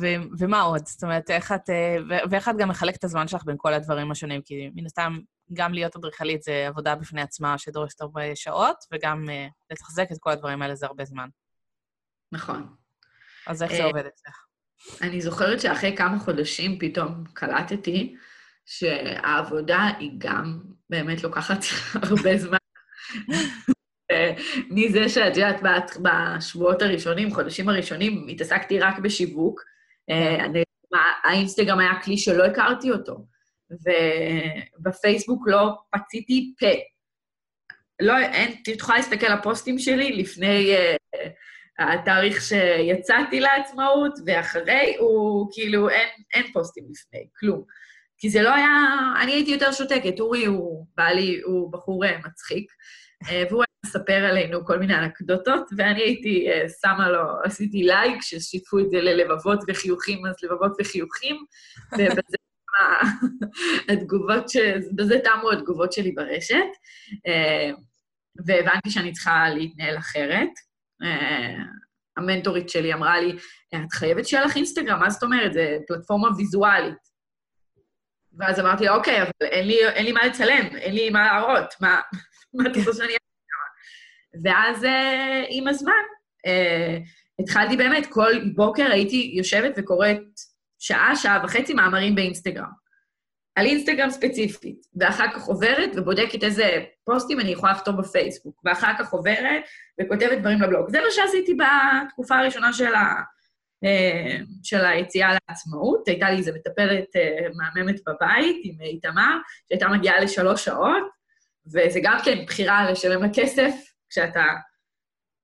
ו- 0.01 0.23
ומה 0.39 0.61
עוד? 0.61 0.87
זאת 0.87 1.03
אומרת, 1.03 1.31
איך 1.31 1.53
את... 1.53 1.71
אה, 1.71 1.97
ואיך 2.31 2.49
את 2.49 2.55
גם 2.59 2.69
מחלקת 2.69 2.99
את 2.99 3.05
הזמן 3.05 3.29
שלך 3.29 3.45
בין 3.45 3.57
כל 3.59 3.75
הדברים 3.75 4.11
השונים? 4.11 4.43
כי 4.45 4.71
מן 4.75 4.87
הסתם, 4.87 5.19
גם 5.53 5.73
להיות 5.73 5.97
אדריכלית 5.97 6.43
זה 6.43 6.65
עבודה 6.69 6.95
בפני 6.95 7.23
עצמה 7.23 7.59
שדורשת 7.59 8.01
הרבה 8.01 8.37
שעות, 8.37 8.77
וגם 8.93 9.25
uh, 9.27 9.53
לתחזק 9.71 10.13
את 10.13 10.17
כל 10.21 10.31
הדברים 10.31 10.63
האלה 10.63 10.75
זה 10.75 10.87
הרבה 10.87 11.05
זמן. 11.05 11.29
נכון. 12.33 12.67
אז 13.47 13.63
איך 13.63 13.73
זה 13.73 13.85
עובד 13.85 14.07
אצלך? 14.07 14.45
אני 15.03 15.21
זוכרת 15.21 15.61
שאחרי 15.61 15.97
כמה 15.97 16.19
חודשים 16.19 16.79
פתאום 16.79 17.25
קלטתי 17.33 18.17
שהעבודה 18.67 19.91
היא 19.99 20.11
גם 20.19 20.61
באמת 20.91 21.23
לוקחת 21.23 21.59
הרבה 22.09 22.39
זמן. 22.39 22.59
מזה 24.71 25.09
שאת 25.09 25.37
יודעת, 25.37 25.61
בשבועות 26.03 26.83
הראשונים, 26.83 27.35
חודשים 27.35 27.69
הראשונים, 27.69 28.27
התעסקתי 28.29 28.79
רק 28.79 28.99
בשיווק. 28.99 29.63
אה, 30.11 30.47
האינסטגרם 31.25 31.79
היה 31.79 32.01
כלי 32.03 32.19
שלא 32.19 32.45
הכרתי 32.45 32.91
אותו, 32.91 33.27
ובפייסבוק 33.71 35.43
לא 35.47 35.71
פציתי 35.91 36.55
פה. 36.61 36.67
לא, 38.01 38.19
אין, 38.19 38.63
תוכל 38.79 38.97
להסתכל 38.97 39.27
על 39.27 39.33
הפוסטים 39.33 39.79
שלי 39.79 40.13
לפני 40.13 40.77
uh, 40.77 41.19
התאריך 41.79 42.43
שיצאתי 42.43 43.41
לעצמאות, 43.41 44.13
ואחרי 44.27 44.97
הוא, 44.99 45.49
כאילו, 45.53 45.89
אין, 45.91 46.09
אין 46.35 46.53
פוסטים 46.53 46.85
לפני, 46.91 47.29
כלום. 47.39 47.65
כי 48.19 48.31
זה 48.31 48.43
לא 48.43 48.55
היה, 48.55 48.69
אני 49.23 49.33
הייתי 49.33 49.51
יותר 49.51 49.73
שותקת, 49.73 50.21
אורי 50.21 50.45
הוא 50.45 50.87
בעלי, 50.97 51.41
הוא 51.45 51.73
בחור 51.73 52.05
מצחיק, 52.27 52.73
אה, 52.73 52.77
והוא 53.27 53.63
היה 53.63 53.67
מספר 53.87 54.25
עלינו 54.25 54.65
כל 54.65 54.79
מיני 54.79 54.95
אנקדוטות, 54.95 55.71
ואני 55.77 56.03
הייתי 56.03 56.49
uh, 56.49 56.69
שמה 56.83 57.09
לו, 57.09 57.23
עשיתי 57.45 57.83
לייק, 57.83 58.23
ששיתפו 58.23 58.79
את 58.79 58.91
זה 58.91 59.01
ללבבות 59.01 59.59
וחיוכים, 59.69 60.27
אז 60.27 60.35
לבבות 60.43 60.73
וחיוכים, 60.81 61.45
ובזה 61.93 62.37
התגובות, 63.93 64.49
ש... 64.49 64.57
בזה 64.95 65.19
תמו 65.25 65.51
התגובות 65.51 65.93
שלי 65.93 66.13
ברשת, 66.13 66.57
uh, 67.13 67.81
והבנתי 68.47 68.91
שאני 68.91 69.13
צריכה 69.13 69.49
להתנהל 69.49 69.99
אחרת. 69.99 70.49
המנטורית 72.17 72.69
שלי 72.69 72.95
אמרה 72.95 73.21
לי, 73.21 73.37
את 73.75 73.93
חייבת 73.93 74.27
שיהיה 74.27 74.45
לך 74.45 74.57
אינסטגרם, 74.57 75.01
מה 75.01 75.11
זאת 75.11 75.23
אומרת? 75.23 75.53
זה 75.53 75.79
פלטפורמה 75.89 76.29
ויזואלית. 76.37 77.09
ואז 78.39 78.61
אמרתי 78.61 78.85
לה, 78.85 78.95
אוקיי, 78.95 79.23
אבל 79.23 79.31
אין 79.43 79.67
לי, 79.67 79.89
אין 79.89 80.05
לי 80.05 80.13
מה 80.13 80.27
לצלם, 80.27 80.77
אין 80.77 80.95
לי 80.95 81.11
מה 81.11 81.25
להראות, 81.25 81.75
מה, 81.81 82.01
מה 82.55 82.71
אתה 82.71 82.79
חושב 82.79 82.93
שאני 82.93 83.13
ואז 84.45 84.85
uh, 84.85 84.89
עם 85.49 85.69
הזמן 85.69 85.93
uh, 86.47 87.41
התחלתי 87.43 87.77
באמת, 87.77 88.07
כל 88.07 88.33
בוקר 88.55 88.91
הייתי 88.93 89.33
יושבת 89.35 89.75
וקוראת 89.77 90.23
שעה, 90.79 91.17
שעה 91.17 91.41
וחצי 91.45 91.75
מאמרים 91.75 92.15
באינסטגרם. 92.15 92.89
על 93.59 93.67
אינסטגרם 93.67 94.11
ספציפית, 94.11 94.87
ואחר 94.97 95.27
כך 95.35 95.45
עוברת 95.45 95.91
ובודקת 95.97 96.45
איזה 96.45 96.85
פוסטים 97.05 97.41
אני 97.41 97.51
יכולה 97.51 97.73
לכתוב 97.73 98.01
בפייסבוק, 98.01 98.61
ואחר 98.65 98.93
כך 98.99 99.13
עוברת 99.13 99.63
וכותבת 100.01 100.39
דברים 100.39 100.63
לבלוג. 100.63 100.91
זה 100.91 100.99
מה 101.01 101.07
שעשיתי 101.11 101.55
בתקופה 101.55 102.39
הראשונה 102.39 102.73
של, 102.73 102.95
ה, 102.95 103.23
אה, 103.85 104.37
של 104.63 104.85
היציאה 104.85 105.31
לעצמאות. 105.33 106.09
הייתה 106.09 106.31
לי 106.31 106.37
איזו 106.37 106.53
מטפלת 106.55 107.17
אה, 107.17 107.47
מהממת 107.57 108.01
בבית 108.07 108.57
עם 108.63 108.81
איתמר, 108.81 109.37
שהייתה 109.69 109.89
מגיעה 109.89 110.21
לשלוש 110.21 110.65
שעות, 110.65 111.18
וזה 111.69 112.01
גם 112.03 112.19
כן 112.25 112.45
בחירה 112.47 112.91
לשלם 112.91 113.23
לה 113.23 113.29
כסף 113.35 113.73
כשאתה 114.11 114.45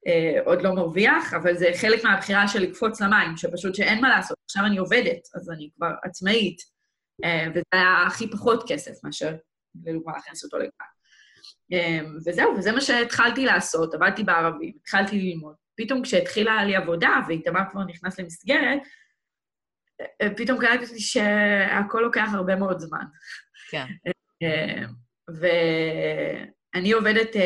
אה, 0.07 0.40
עוד 0.45 0.62
לא 0.62 0.75
מרוויח, 0.75 1.35
אבל 1.35 1.57
זה 1.57 1.71
חלק 1.81 2.04
מהבחירה 2.04 2.49
של 2.49 2.59
לקפוץ 2.59 3.00
למים, 3.00 3.37
שפשוט 3.37 3.75
שאין 3.75 4.00
מה 4.00 4.09
לעשות. 4.09 4.37
עכשיו 4.45 4.66
אני 4.66 4.78
עובדת, 4.78 5.21
אז 5.35 5.50
אני 5.50 5.71
כבר 5.76 5.90
עצמאית, 6.02 6.57
אה, 7.25 7.47
וזה 7.50 7.62
היה 7.73 8.04
הכי 8.07 8.31
פחות 8.31 8.64
כסף 8.69 9.04
מאשר 9.04 9.35
לדוגמה 9.85 10.12
להכניס 10.12 10.45
אותו 10.45 10.59
לגן. 10.59 10.69
אה, 11.73 12.00
וזהו, 12.26 12.54
וזה 12.59 12.73
מה 12.73 12.81
שהתחלתי 12.81 13.45
לעשות, 13.45 13.95
עבדתי 13.95 14.25
בערבים, 14.25 14.73
התחלתי 14.81 15.19
ללמוד. 15.19 15.54
פתאום 15.76 16.02
כשהתחילה 16.02 16.64
לי 16.64 16.76
עבודה, 16.76 17.21
ואיתמר 17.28 17.61
כבר 17.71 17.85
נכנס 17.85 18.21
למסגרת, 18.21 18.78
אה, 20.23 20.35
פתאום 20.37 20.61
קלטתי 20.61 21.00
שהכל 21.00 22.00
לוקח 22.02 22.28
הרבה 22.33 22.57
מאוד 22.57 22.78
זמן. 22.78 23.04
כן. 23.71 23.87
ואני 25.31 26.93
עובדת, 26.93 27.37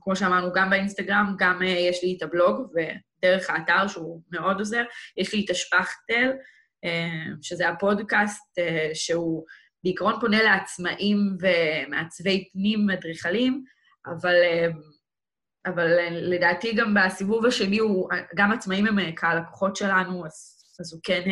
כמו 0.00 0.16
שאמרנו, 0.16 0.52
גם 0.54 0.70
באינסטגרם, 0.70 1.34
גם 1.38 1.62
יש 1.62 2.02
לי 2.02 2.14
את 2.16 2.22
הבלוג, 2.22 2.72
ודרך 2.74 3.50
האתר, 3.50 3.88
שהוא 3.88 4.22
מאוד 4.30 4.58
עוזר. 4.58 4.82
יש 5.16 5.34
לי 5.34 5.44
את 5.44 5.50
השפכטל, 5.50 6.30
שזה 7.42 7.68
הפודקאסט 7.68 8.58
שהוא 8.94 9.44
בעיקרון 9.84 10.14
פונה 10.20 10.42
לעצמאים 10.42 11.18
ומעצבי 11.40 12.48
פנים, 12.52 12.90
אדריכלים, 12.90 13.64
אבל, 14.06 14.34
אבל 15.66 15.86
לדעתי 16.10 16.74
גם 16.74 16.94
בסיבוב 16.94 17.46
השני 17.46 17.78
הוא, 17.78 18.08
גם 18.36 18.52
עצמאים 18.52 18.86
הם 18.86 19.12
קהל 19.12 19.38
לקוחות 19.38 19.76
שלנו, 19.76 20.26
אז, 20.26 20.64
אז 20.80 20.92
הוא 20.92 21.00
כן 21.04 21.22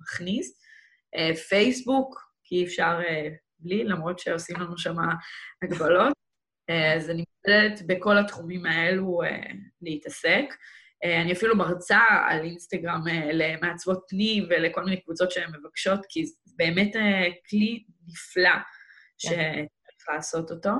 מכניס. 0.00 0.58
פייסבוק, 1.48 2.20
כי 2.44 2.64
אפשר 2.64 2.98
בלי, 3.62 3.84
למרות 3.84 4.18
שעושים 4.18 4.56
לנו 4.60 4.78
שם 4.78 4.96
הגבלות. 5.62 6.12
אז 6.96 7.10
אני 7.10 7.22
מתכוונת 7.22 7.86
בכל 7.86 8.18
התחומים 8.18 8.66
האלו 8.66 9.20
להתעסק. 9.82 10.44
אני 11.22 11.32
אפילו 11.32 11.56
מרצה 11.56 12.00
על 12.28 12.44
אינסטגרם 12.44 13.00
למעצבות 13.32 14.04
פנים 14.08 14.44
ולכל 14.50 14.84
מיני 14.84 15.00
קבוצות 15.00 15.30
שהן 15.30 15.50
מבקשות, 15.58 16.00
כי 16.08 16.26
זה 16.26 16.34
באמת 16.56 16.92
כלי 17.50 17.84
נפלא 18.08 18.54
שצריך 19.18 20.08
לעשות 20.08 20.50
אותו. 20.50 20.70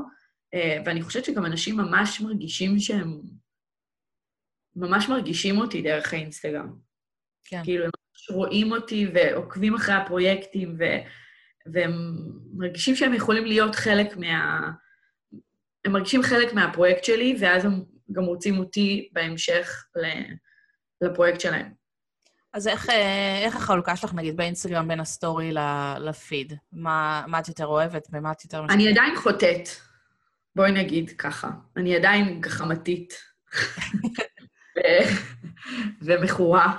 ואני 0.85 1.03
חושבת 1.03 1.25
שגם 1.25 1.47
אנשים 1.47 1.77
ממש 1.77 2.21
מרגישים 2.21 2.79
שהם... 2.79 3.21
ממש 4.77 5.09
מרגישים 5.09 5.59
אותי 5.59 5.83
דרך 5.83 6.13
האינסטגרם. 6.13 6.77
כן. 7.45 7.65
כאילו, 7.65 7.85
הם 7.85 7.91
ממש 7.95 8.31
רואים 8.31 8.73
אותי 8.73 9.07
ועוקבים 9.15 9.75
אחרי 9.75 9.95
הפרויקטים, 9.95 10.77
ו... 10.79 10.85
והם 11.67 12.17
מרגישים 12.55 12.97
שהם 12.97 13.15
יכולים 13.15 13.45
להיות 13.45 13.75
חלק 13.75 14.17
מה... 14.17 14.71
הם 15.85 15.93
מרגישים 15.93 16.23
חלק 16.23 16.53
מהפרויקט 16.53 17.05
שלי, 17.05 17.37
ואז 17.41 17.65
הם 17.65 17.83
גם 18.13 18.25
רוצים 18.25 18.59
אותי 18.59 19.09
בהמשך 19.13 19.87
לפרויקט 21.01 21.41
שלהם. 21.41 21.73
אז 22.53 22.69
איך, 22.69 22.91
אה, 22.91 23.39
איך 23.45 23.57
החלוקה 23.57 23.97
שלך, 23.97 24.15
נגיד, 24.15 24.37
באינסטגרם 24.37 24.89
בין 24.89 25.01
הסטורי 25.01 25.53
לפיד? 25.99 26.53
מה, 26.73 27.25
מה 27.27 27.39
את 27.39 27.49
יותר 27.49 27.67
אוהבת? 27.67 28.11
במה 28.11 28.33
את 28.33 28.45
יותר? 28.45 28.65
אני 28.71 28.89
עדיין 28.89 29.17
חוטאת. 29.17 29.69
בואי 30.57 30.73
נגיד 30.73 31.11
ככה. 31.11 31.51
אני 31.77 31.97
עדיין 31.97 32.41
גחמתית. 32.41 33.15
ומכורה. 36.03 36.77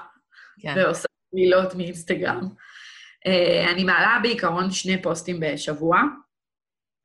כן. 0.59 0.73
ועושה 0.77 1.07
מילות 1.33 1.75
מאינסטגרם. 1.75 2.49
אה, 3.27 3.71
אני 3.71 3.83
מעלה 3.83 4.19
בעיקרון 4.21 4.71
שני 4.71 5.01
פוסטים 5.01 5.39
בשבוע. 5.39 6.01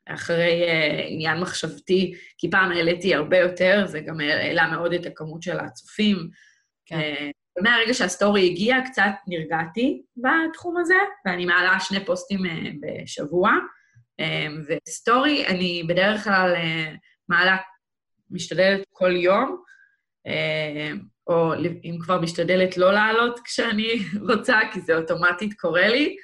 אחרי 0.08 0.62
uh, 0.64 1.02
עניין 1.08 1.40
מחשבתי, 1.40 2.14
כי 2.38 2.50
פעם 2.50 2.72
העליתי 2.72 3.14
הרבה 3.14 3.38
יותר, 3.38 3.82
זה 3.86 4.00
גם 4.00 4.20
העלה 4.20 4.70
מאוד 4.70 4.92
את 4.92 5.06
הכמות 5.06 5.42
של 5.42 5.58
הצופים. 5.58 6.16
כן. 6.86 6.98
Uh, 6.98 7.32
ומהרגע 7.58 7.94
שהסטורי 7.94 8.46
הגיע, 8.46 8.76
קצת 8.86 9.10
נרגעתי 9.26 10.02
בתחום 10.16 10.76
הזה, 10.76 10.94
ואני 11.26 11.46
מעלה 11.46 11.80
שני 11.80 12.04
פוסטים 12.04 12.40
בשבוע. 12.80 13.52
וסטורי, 14.68 15.46
אני 15.46 15.82
בדרך 15.88 16.24
כלל 16.24 16.54
מעלה, 17.28 17.56
משתדלת 18.30 18.84
כל 18.92 19.16
יום, 19.16 19.62
או 21.28 21.54
אם 21.84 21.98
כבר 22.00 22.20
משתדלת 22.20 22.76
לא 22.76 22.92
לעלות 22.92 23.40
כשאני 23.44 23.98
רוצה, 24.30 24.58
כי 24.72 24.80
זה 24.80 24.96
אוטומטית 24.96 25.54
קורה 25.60 25.88
לי. 25.88 26.16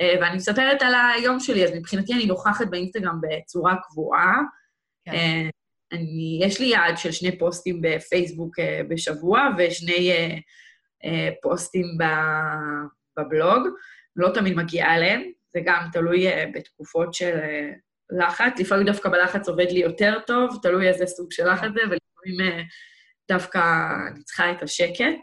אה, 0.00 0.14
ואני 0.20 0.36
מספרת 0.36 0.82
על 0.82 0.94
היום 1.14 1.40
שלי, 1.40 1.64
אז 1.64 1.70
מבחינתי 1.74 2.14
אני 2.14 2.26
נוכחת 2.26 2.66
באינסטגרם 2.70 3.20
בצורה 3.20 3.74
קבועה. 3.82 4.34
כן. 5.04 5.12
אה, 5.12 5.48
אני, 5.92 6.40
יש 6.42 6.60
לי 6.60 6.66
יעד 6.66 6.98
של 6.98 7.12
שני 7.12 7.38
פוסטים 7.38 7.80
בפייסבוק 7.82 8.58
אה, 8.58 8.80
בשבוע 8.88 9.48
ושני 9.58 10.12
פוסטים 11.42 11.86
בבלוג. 13.18 13.68
לא 14.16 14.28
תמיד 14.34 14.56
מגיעה 14.56 14.96
אליהם, 14.96 15.22
זה 15.52 15.60
גם 15.64 15.86
תלוי 15.92 16.26
בתקופות 16.54 17.14
של 17.14 17.38
לחץ. 18.10 18.52
לפעמים 18.58 18.86
דווקא 18.86 19.08
בלחץ 19.08 19.48
עובד 19.48 19.70
לי 19.70 19.80
יותר 19.80 20.18
טוב, 20.26 20.58
תלוי 20.62 20.88
איזה 20.88 21.06
סוג 21.06 21.32
של 21.32 21.52
לחץ 21.52 21.68
זה, 21.74 21.80
ולפעמים 21.80 22.66
דווקא 23.30 23.60
אני 24.12 24.22
צריכה 24.22 24.52
את 24.52 24.62
השקט. 24.62 25.14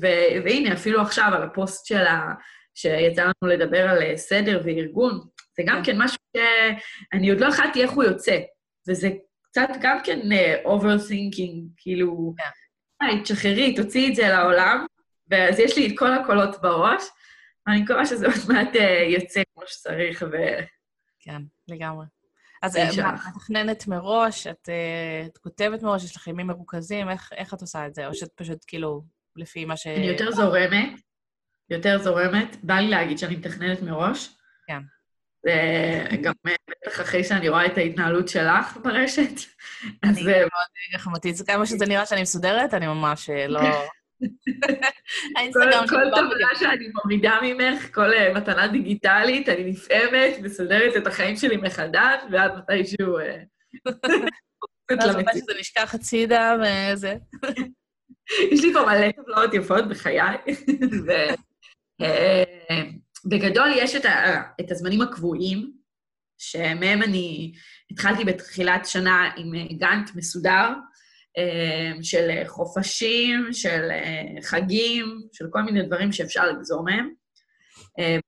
ו- 0.00 0.42
והנה, 0.44 0.72
אפילו 0.72 1.02
עכשיו, 1.02 1.30
על 1.34 1.42
הפוסט 1.42 1.86
של 1.86 2.06
ה... 2.06 2.32
שיצא 2.74 3.22
לנו 3.22 3.52
לדבר 3.52 3.88
על 3.88 4.02
אה, 4.02 4.16
סדר 4.16 4.60
וארגון, 4.64 5.20
זה 5.56 5.62
גם 5.66 5.82
כן 5.84 5.96
משהו 5.98 6.18
שאני 6.36 7.30
עוד 7.30 7.40
לא 7.40 7.48
החלטתי 7.48 7.82
איך 7.82 7.90
הוא 7.90 8.04
יוצא, 8.04 8.38
וזה 8.88 9.08
קצת 9.42 9.68
גם 9.80 9.98
כן 10.04 10.20
uh, 10.20 10.66
overthinking, 10.66 11.54
כאילו, 11.76 12.34
היי, 13.00 13.18
yeah. 13.18 13.22
תשחררי, 13.22 13.74
תוציאי 13.74 14.10
את 14.10 14.14
זה 14.14 14.28
לעולם, 14.28 14.86
ואז 15.28 15.58
יש 15.58 15.78
לי 15.78 15.86
את 15.86 15.92
כל 15.98 16.12
הקולות 16.12 16.62
בראש, 16.62 17.02
ואני 17.66 17.82
מקווה 17.82 18.06
שזה 18.06 18.26
עוד 18.26 18.36
מעט 18.48 18.74
uh, 18.74 18.80
יוצא 19.08 19.42
כמו 19.54 19.62
שצריך, 19.66 20.24
ו... 20.32 20.36
כן, 21.20 21.42
לגמרי. 21.68 22.04
אז 22.62 22.76
את 22.76 23.04
מתכננת 23.36 23.86
מראש, 23.86 24.46
את, 24.46 24.68
את 25.26 25.38
כותבת 25.38 25.82
מראש, 25.82 26.04
יש 26.04 26.16
לך 26.16 26.26
ימים 26.26 26.46
מרוכזים, 26.46 27.10
איך, 27.10 27.32
איך 27.36 27.54
את 27.54 27.60
עושה 27.60 27.86
את 27.86 27.94
זה? 27.94 28.06
או 28.06 28.14
שאת 28.14 28.30
פשוט 28.34 28.64
כאילו, 28.66 29.02
לפי 29.36 29.64
מה 29.64 29.76
ש... 29.76 29.86
אני 29.86 30.06
יותר 30.06 30.30
זורמת, 30.30 31.00
יותר 31.70 31.98
זורמת. 31.98 32.56
בא 32.62 32.74
לי 32.74 32.88
להגיד 32.88 33.18
שאני 33.18 33.36
מתכננת 33.36 33.82
מראש. 33.82 34.30
כן. 34.66 34.80
וגם 35.44 36.32
בטח 36.44 37.00
אחרי 37.00 37.24
שאני 37.24 37.48
רואה 37.48 37.66
את 37.66 37.78
ההתנהלות 37.78 38.28
שלך 38.28 38.78
ברשת, 38.84 39.32
אז... 40.02 40.18
אני 40.18 40.38
מאוד 40.38 40.94
גחמתית. 40.94 41.36
זה 41.36 41.44
כמה 41.44 41.66
שזה 41.66 41.86
נראה 41.86 42.06
שאני 42.06 42.22
מסודרת, 42.22 42.74
אני 42.74 42.86
ממש 42.86 43.30
אה, 43.30 43.46
לא... 43.46 43.60
כל 45.88 46.10
טבלה 46.10 46.48
שאני 46.60 46.88
מורידה 46.94 47.38
ממך, 47.42 47.94
כל 47.94 48.12
אה, 48.12 48.34
מתנה 48.34 48.66
דיגיטלית, 48.68 49.48
אני 49.48 49.70
נפעמת, 49.70 50.38
מסודרת 50.42 50.96
את 50.96 51.06
החיים 51.06 51.36
שלי 51.36 51.56
מחדש, 51.56 52.22
ועד 52.30 52.52
מתישהו... 52.58 53.18
אה, 53.18 53.42
ואז 54.90 55.16
שזה 55.34 55.52
נשכח 55.60 55.94
הצידה 55.94 56.56
וזה. 56.60 57.14
יש 58.52 58.64
לי 58.64 58.72
פה 58.72 58.80
מלא 58.86 59.10
טבלאות 59.12 59.54
יפות 59.54 59.88
בחיי, 59.88 60.20
אה, 62.02 62.44
בגדול 63.26 63.68
יש 63.76 63.96
את, 64.60 64.70
הזמנים 64.70 65.00
הקבועים, 65.00 65.72
שמהם 66.38 67.02
אני 67.02 67.52
התחלתי 67.90 68.24
בתחילת 68.24 68.86
שנה 68.86 69.30
עם 69.36 69.52
גאנט 69.78 70.10
מסודר, 70.14 70.72
של 72.02 72.30
חופשים, 72.46 73.48
של 73.52 73.90
חגים, 74.42 75.20
של 75.32 75.46
כל 75.50 75.62
מיני 75.62 75.82
דברים 75.82 76.12
שאפשר 76.12 76.46
לגזור 76.46 76.84
מהם. 76.84 77.10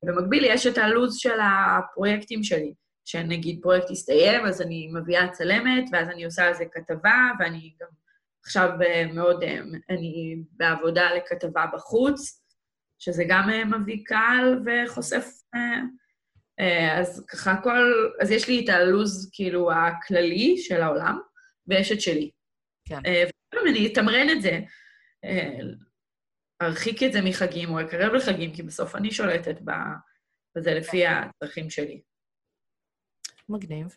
במקביל 0.05 0.45
יש 0.45 0.67
את 0.67 0.79
הלו"ז 0.79 1.17
של 1.17 1.39
הפרויקטים 1.41 2.43
שלי, 2.43 2.73
שנגיד 3.05 3.59
פרויקט 3.63 3.91
יסתיים, 3.91 4.47
אז 4.47 4.63
אני 4.63 4.91
מביאה 4.95 5.29
צלמת, 5.29 5.85
ואז 5.93 6.09
אני 6.09 6.25
עושה 6.25 6.45
על 6.45 6.55
זה 6.55 6.65
כתבה, 6.73 7.31
ואני 7.39 7.75
גם 7.81 7.89
עכשיו 8.45 8.71
מאוד, 9.15 9.45
אני 9.91 10.37
בעבודה 10.53 11.15
לכתבה 11.15 11.65
בחוץ, 11.75 12.41
שזה 13.01 13.25
גם 13.29 13.51
אה, 13.51 13.65
מביא 13.65 14.05
קהל 14.05 14.63
וחושף... 14.67 15.27
אה, 15.55 15.81
אה, 16.61 16.99
אז 16.99 17.25
ככה 17.29 17.57
כל... 17.63 18.11
אז 18.21 18.31
יש 18.31 18.49
לי 18.49 18.65
את 18.65 18.69
הלו"ז, 18.69 19.31
כאילו, 19.33 19.73
הכללי 19.73 20.59
של 20.59 20.83
העולם, 20.83 21.19
ויש 21.67 21.93
את 21.93 22.01
שלי. 22.01 22.31
כן. 22.91 23.01
אני 23.69 23.93
אתמרן 23.93 24.27
את 24.31 24.43
זה. 24.43 24.61
ארחיק 26.63 27.03
את 27.03 27.13
זה 27.13 27.23
מחגים 27.23 27.71
או 27.71 27.81
אקרב 27.81 28.13
לחגים, 28.13 28.55
כי 28.55 28.63
בסוף 28.63 28.97
אני 28.97 29.11
שולטת 29.11 29.57
ב, 29.65 29.71
וזה 30.57 30.75
לפי 30.75 31.07
הצרכים 31.07 31.71
שלי. 31.71 32.01
מגניב. 33.49 33.97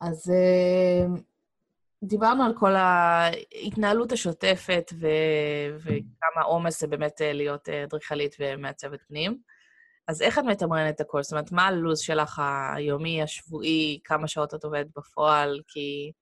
אז 0.00 0.30
אה, 0.30 1.06
דיברנו 2.04 2.44
על 2.44 2.52
כל 2.58 2.72
ההתנהלות 2.74 4.12
השוטפת 4.12 4.92
ו- 5.00 5.76
וכמה 5.78 6.42
עומס 6.44 6.80
זה 6.80 6.86
באמת 6.86 7.20
אה, 7.20 7.32
להיות 7.32 7.68
אה, 7.68 7.84
אדריכלית 7.84 8.36
ומעצבת 8.40 9.02
פנים. 9.08 9.38
אז 10.08 10.22
איך 10.22 10.38
את 10.38 10.44
מתמרנת 10.44 10.94
את 10.94 11.00
הכל? 11.00 11.22
זאת 11.22 11.32
אומרת, 11.32 11.52
מה 11.52 11.66
הלו"ז 11.66 11.98
שלך 11.98 12.42
היומי, 12.74 13.22
השבועי, 13.22 14.00
כמה 14.04 14.28
שעות 14.28 14.54
את 14.54 14.64
עובדת 14.64 14.86
בפועל? 14.96 15.60
כי 15.68 16.12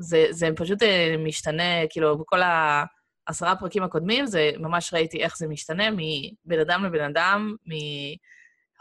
זה, 0.00 0.26
זה 0.30 0.48
פשוט 0.56 0.78
משתנה, 1.18 1.86
כאילו, 1.90 2.18
בכל 2.18 2.40
העשרה 2.42 3.56
פרקים 3.56 3.82
הקודמים, 3.82 4.26
זה 4.26 4.50
ממש 4.58 4.94
ראיתי 4.94 5.22
איך 5.22 5.38
זה 5.38 5.46
משתנה 5.48 5.90
מבן 5.90 6.60
אדם 6.60 6.84
לבן 6.84 7.04
אדם, 7.04 7.56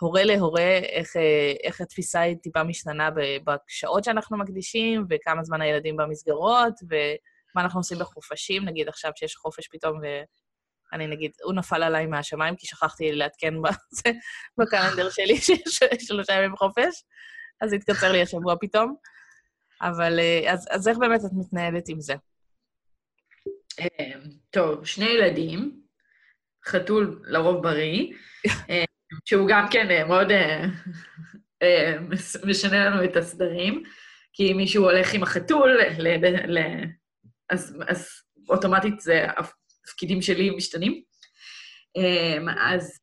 מהורה 0.01 0.23
להורה, 0.23 0.71
איך, 0.71 1.15
איך 1.63 1.81
התפיסה 1.81 2.19
היא 2.19 2.35
טיפה 2.35 2.63
משתנה 2.63 3.09
בשעות 3.45 4.03
שאנחנו 4.03 4.37
מקדישים, 4.37 5.05
וכמה 5.09 5.43
זמן 5.43 5.61
הילדים 5.61 5.97
במסגרות, 5.97 6.73
ומה 6.89 7.63
אנחנו 7.63 7.79
עושים 7.79 7.99
בחופשים, 7.99 8.65
נגיד 8.65 8.87
עכשיו 8.87 9.11
שיש 9.15 9.35
חופש 9.35 9.67
פתאום, 9.71 9.99
ואני 10.91 11.07
נגיד, 11.07 11.31
הוא 11.43 11.53
נפל 11.53 11.83
עליי 11.83 12.05
מהשמיים, 12.05 12.55
כי 12.55 12.67
שכחתי 12.67 13.11
לעדכן 13.11 13.53
בקלנדר 14.57 15.09
שלי 15.09 15.37
שיש 15.45 15.69
שלושה 15.99 16.33
ימים 16.33 16.55
חופש, 16.55 17.03
אז 17.61 17.73
התקצר 17.73 18.11
לי 18.11 18.21
השבוע 18.21 18.55
פתאום. 18.61 18.95
אבל 19.81 20.19
אז, 20.47 20.67
אז 20.71 20.87
איך 20.87 20.97
באמת 20.97 21.19
את 21.25 21.31
מתנהלת 21.33 21.89
עם 21.89 22.01
זה? 22.01 22.13
אמ, 23.79 24.21
טוב, 24.49 24.85
שני 24.85 25.05
ילדים, 25.05 25.81
חתול 26.65 27.21
לרוב 27.23 27.63
בריא, 27.63 28.13
אמ, 28.69 28.83
שהוא 29.25 29.47
גם 29.49 29.67
כן 29.71 29.91
אה, 29.91 30.05
מאוד 30.05 30.31
אה, 30.31 30.65
אה, 31.61 31.97
משנה 32.45 32.85
לנו 32.85 33.03
את 33.03 33.15
הסדרים, 33.15 33.83
כי 34.33 34.51
אם 34.51 34.57
מישהו 34.57 34.83
הולך 34.83 35.13
עם 35.13 35.23
החתול, 35.23 35.77
ל, 35.97 36.27
ל, 36.47 36.59
אז, 37.49 37.77
אז 37.87 38.09
אוטומטית 38.49 38.99
זה, 38.99 39.25
התפקידים 39.89 40.21
שלי 40.21 40.49
משתנים. 40.49 41.01
אמ, 41.95 42.49
אז 42.49 42.99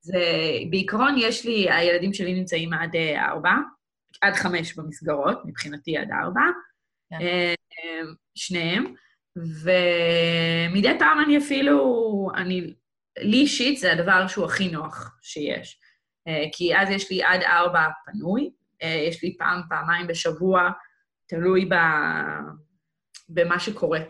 בעיקרון 0.71 1.15
יש 1.19 1.45
לי, 1.45 1.71
הילדים 1.71 2.13
שלי 2.13 2.35
נמצאים 2.35 2.73
עד 2.73 2.97
ארבע, 3.17 3.53
עד 4.23 4.35
חמש 4.35 4.75
במסגרות, 4.79 5.43
מבחינתי 5.45 5.97
עד 5.97 6.09
ארבע, 6.11 6.41
כן. 7.11 7.19
שניהם. 8.35 8.95
ומדי 9.37 10.99
פעם 10.99 11.21
אני 11.21 11.39
אפילו, 11.39 12.29
אני, 12.37 12.75
לי 13.19 13.37
אישית 13.37 13.79
זה 13.79 13.93
הדבר 13.93 14.27
שהוא 14.29 14.45
הכי 14.45 14.69
נוח 14.69 15.19
שיש. 15.23 15.81
אה, 16.29 16.45
כי 16.53 16.77
אז 16.77 16.91
יש 16.91 17.11
לי 17.11 17.23
עד 17.23 17.41
ארבע 17.43 17.85
פנוי, 18.05 18.51
אה, 18.83 19.05
יש 19.09 19.23
לי 19.23 19.37
פעם, 19.39 19.61
פעמיים 19.69 20.07
בשבוע, 20.07 20.71
תלוי 21.29 21.65
ב, 21.65 21.75
במה 23.29 23.61
שקורה 23.61 24.01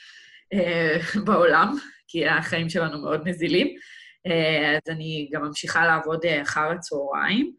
אה, 0.52 0.96
בעולם, 1.24 1.74
כי 2.08 2.26
החיים 2.26 2.68
שלנו 2.68 3.02
מאוד 3.02 3.28
נזילים. 3.28 3.76
אז 4.76 4.94
אני 4.94 5.30
גם 5.32 5.42
ממשיכה 5.42 5.86
לעבוד 5.86 6.26
אחר 6.42 6.70
הצהריים 6.70 7.52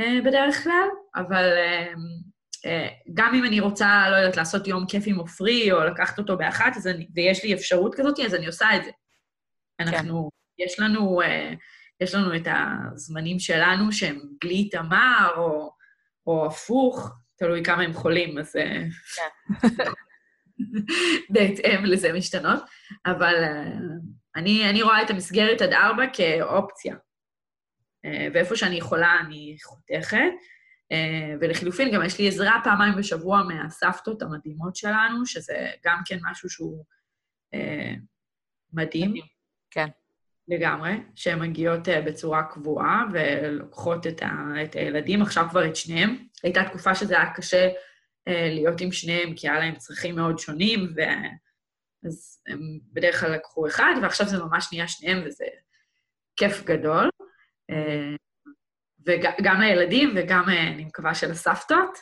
בדרך 0.00 0.64
כלל, 0.64 0.88
אבל 1.16 1.44
אה, 2.66 2.88
גם 3.14 3.34
אם 3.34 3.44
אני 3.44 3.60
רוצה, 3.60 4.10
לא 4.10 4.16
יודעת, 4.16 4.36
לעשות 4.36 4.66
יום 4.66 4.86
כיף 4.86 5.04
עם 5.06 5.16
עופרי, 5.16 5.72
או 5.72 5.84
לקחת 5.84 6.18
אותו 6.18 6.36
באחת, 6.36 6.72
אני, 6.86 7.08
ויש 7.14 7.44
לי 7.44 7.54
אפשרות 7.54 7.94
כזאת, 7.94 8.20
אז 8.20 8.34
אני 8.34 8.46
עושה 8.46 8.76
את 8.76 8.84
זה. 8.84 8.90
אנחנו, 9.80 10.30
כן. 10.58 10.64
יש 10.64 10.80
לנו, 10.80 11.22
אה, 11.22 11.52
יש 12.00 12.14
לנו 12.14 12.36
את 12.36 12.46
הזמנים 12.46 13.38
שלנו 13.38 13.92
שהם 13.92 14.20
בלי 14.44 14.54
איתמר, 14.54 15.30
או, 15.36 15.70
או 16.26 16.46
הפוך, 16.46 17.12
תלוי 17.38 17.64
כמה 17.64 17.82
הם 17.82 17.92
חולים, 17.92 18.38
אז... 18.38 18.56
אה, 18.56 18.82
כן. 19.16 19.84
בהתאם 21.30 21.84
לזה 21.84 22.12
משתנות, 22.12 22.62
אבל 23.06 23.34
אני, 24.36 24.70
אני 24.70 24.82
רואה 24.82 25.02
את 25.02 25.10
המסגרת 25.10 25.62
עד 25.62 25.72
ארבע 25.72 26.04
כאופציה. 26.12 26.96
ואיפה 28.34 28.56
שאני 28.56 28.76
יכולה, 28.76 29.16
אני 29.20 29.56
חותכת. 29.64 30.32
אה, 30.94 31.36
ולחילופין, 31.40 31.94
גם 31.94 32.04
יש 32.04 32.18
לי 32.18 32.28
עזרה 32.28 32.60
פעמיים 32.64 32.94
בשבוע 32.98 33.42
מהסבתות 33.42 34.22
המדהימות 34.22 34.76
שלנו, 34.76 35.26
שזה 35.26 35.70
גם 35.84 36.00
כן 36.06 36.18
משהו 36.30 36.50
שהוא 36.50 36.84
אה, 37.54 37.94
מדהים. 38.72 39.10
מדהים. 39.10 39.24
כן. 39.70 39.86
לגמרי, 40.48 40.92
שהן 41.14 41.42
מגיעות 41.42 41.88
אה, 41.88 42.00
בצורה 42.02 42.42
קבועה 42.42 43.04
ולוקחות 43.12 44.06
את, 44.06 44.22
ה, 44.22 44.62
את 44.62 44.74
הילדים, 44.74 45.22
עכשיו 45.22 45.46
כבר 45.50 45.66
את 45.66 45.76
שניהם. 45.76 46.26
הייתה 46.42 46.64
תקופה 46.64 46.94
שזה 46.94 47.20
היה 47.20 47.34
קשה 47.34 47.68
אה, 48.28 48.48
להיות 48.50 48.80
עם 48.80 48.92
שניהם, 48.92 49.34
כי 49.34 49.48
היה 49.48 49.58
להם 49.58 49.74
צרכים 49.74 50.16
מאוד 50.16 50.38
שונים, 50.38 50.92
ו... 50.96 51.00
אז 52.06 52.42
הם 52.46 52.60
בדרך 52.92 53.20
כלל 53.20 53.34
לקחו 53.34 53.66
אחד, 53.66 53.94
ועכשיו 54.02 54.26
זה 54.28 54.44
ממש 54.44 54.68
נהיה 54.72 54.88
שניהם, 54.88 55.22
וזה 55.26 55.44
כיף 56.36 56.64
גדול. 56.64 57.10
וגם 59.06 59.60
לילדים 59.60 60.12
וגם, 60.16 60.48
אה, 60.48 60.68
אני 60.68 60.84
מקווה, 60.84 61.14
של 61.14 61.30
הסבתות. 61.30 61.98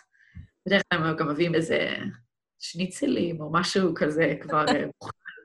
בדרך 0.66 0.82
כלל 0.92 1.06
הם 1.06 1.16
גם 1.16 1.28
מביאים 1.28 1.54
איזה 1.54 1.96
שניצלים 2.58 3.40
או 3.40 3.52
משהו 3.52 3.94
כזה 3.94 4.34
כבר 4.40 4.64
אה, 4.68 4.84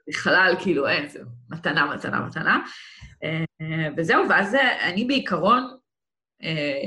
בחלל, 0.09 0.55
כאילו, 0.63 0.87
אין, 0.87 1.09
זה 1.09 1.19
מתנה, 1.49 1.95
מתנה, 1.95 2.19
מתנה. 2.21 2.59
אה, 3.23 3.87
וזהו, 3.97 4.29
ואז 4.29 4.55
אני 4.81 5.05
בעיקרון 5.05 5.77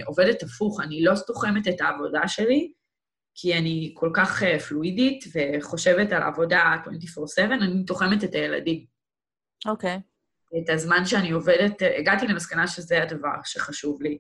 עובדת 0.06 0.42
הפוך, 0.42 0.80
אני 0.80 1.04
לא 1.04 1.12
תוחמת 1.26 1.68
את 1.68 1.80
העבודה 1.80 2.28
שלי, 2.28 2.72
כי 3.35 3.59
אני 3.59 3.92
כל 3.96 4.11
כך 4.14 4.42
פלואידית 4.68 5.24
וחושבת 5.35 6.12
על 6.12 6.22
עבודה 6.22 6.76
24/7, 6.85 7.42
אני 7.52 7.85
תוחמת 7.85 8.24
את 8.24 8.35
הילדים. 8.35 8.85
אוקיי. 9.66 9.96
Okay. 9.96 10.11
את 10.59 10.70
הזמן 10.70 11.04
שאני 11.04 11.30
עובדת, 11.30 11.83
הגעתי 11.98 12.26
למסקנה 12.26 12.66
שזה 12.66 13.02
הדבר 13.02 13.35
שחשוב 13.44 14.02
לי. 14.02 14.18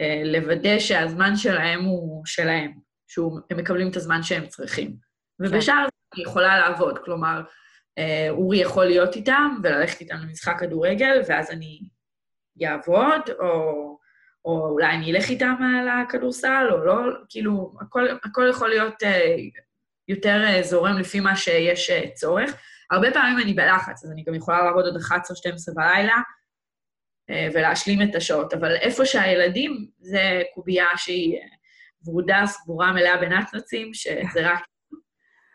אה, 0.00 0.22
לוודא 0.24 0.78
שהזמן 0.78 1.36
שלהם 1.36 1.84
הוא 1.84 2.22
שלהם, 2.26 2.72
שהם 3.08 3.58
מקבלים 3.58 3.90
את 3.90 3.96
הזמן 3.96 4.22
שהם 4.22 4.46
צריכים. 4.46 4.96
ובשאר 5.40 5.84
כן. 5.84 5.96
אני 6.14 6.22
יכולה 6.22 6.58
לעבוד, 6.58 6.98
כלומר, 6.98 7.42
אה, 7.98 8.26
אורי 8.30 8.58
יכול 8.58 8.84
להיות 8.84 9.16
איתם 9.16 9.56
וללכת 9.62 10.00
איתם 10.00 10.16
למשחק 10.16 10.56
כדורגל, 10.60 11.20
ואז 11.28 11.50
אני 11.50 11.80
אעבוד, 12.64 13.20
או, 13.40 13.98
או 14.44 14.68
אולי 14.68 14.86
אני 14.86 15.12
אלך 15.12 15.28
איתם 15.28 15.54
לכדורסל, 15.86 16.66
או 16.70 16.84
לא, 16.84 16.94
כאילו, 17.28 17.74
הכל, 17.80 18.06
הכל 18.24 18.46
יכול 18.50 18.68
להיות 18.68 19.02
אה, 19.02 19.36
יותר 20.08 20.62
זורם 20.62 20.98
לפי 20.98 21.20
מה 21.20 21.36
שיש 21.36 21.90
צורך. 22.14 22.54
הרבה 22.90 23.10
פעמים 23.10 23.38
אני 23.38 23.54
בלחץ, 23.54 24.04
אז 24.04 24.10
אני 24.12 24.24
גם 24.26 24.34
יכולה 24.34 24.64
לעבוד 24.64 24.84
עד 24.86 24.96
11-12 24.96 25.74
בלילה, 25.74 26.16
ולהשלים 27.30 28.02
את 28.02 28.14
השעות. 28.14 28.54
אבל 28.54 28.76
איפה 28.76 29.06
שהילדים, 29.06 29.86
זה 29.98 30.42
קובייה 30.54 30.86
שהיא 30.96 31.36
אה, 31.36 31.46
ורודה, 32.06 32.42
סגורה, 32.46 32.92
מלאה 32.92 33.16
בנצנצים, 33.16 33.94
שזה 33.94 34.50
רק... 34.50 34.64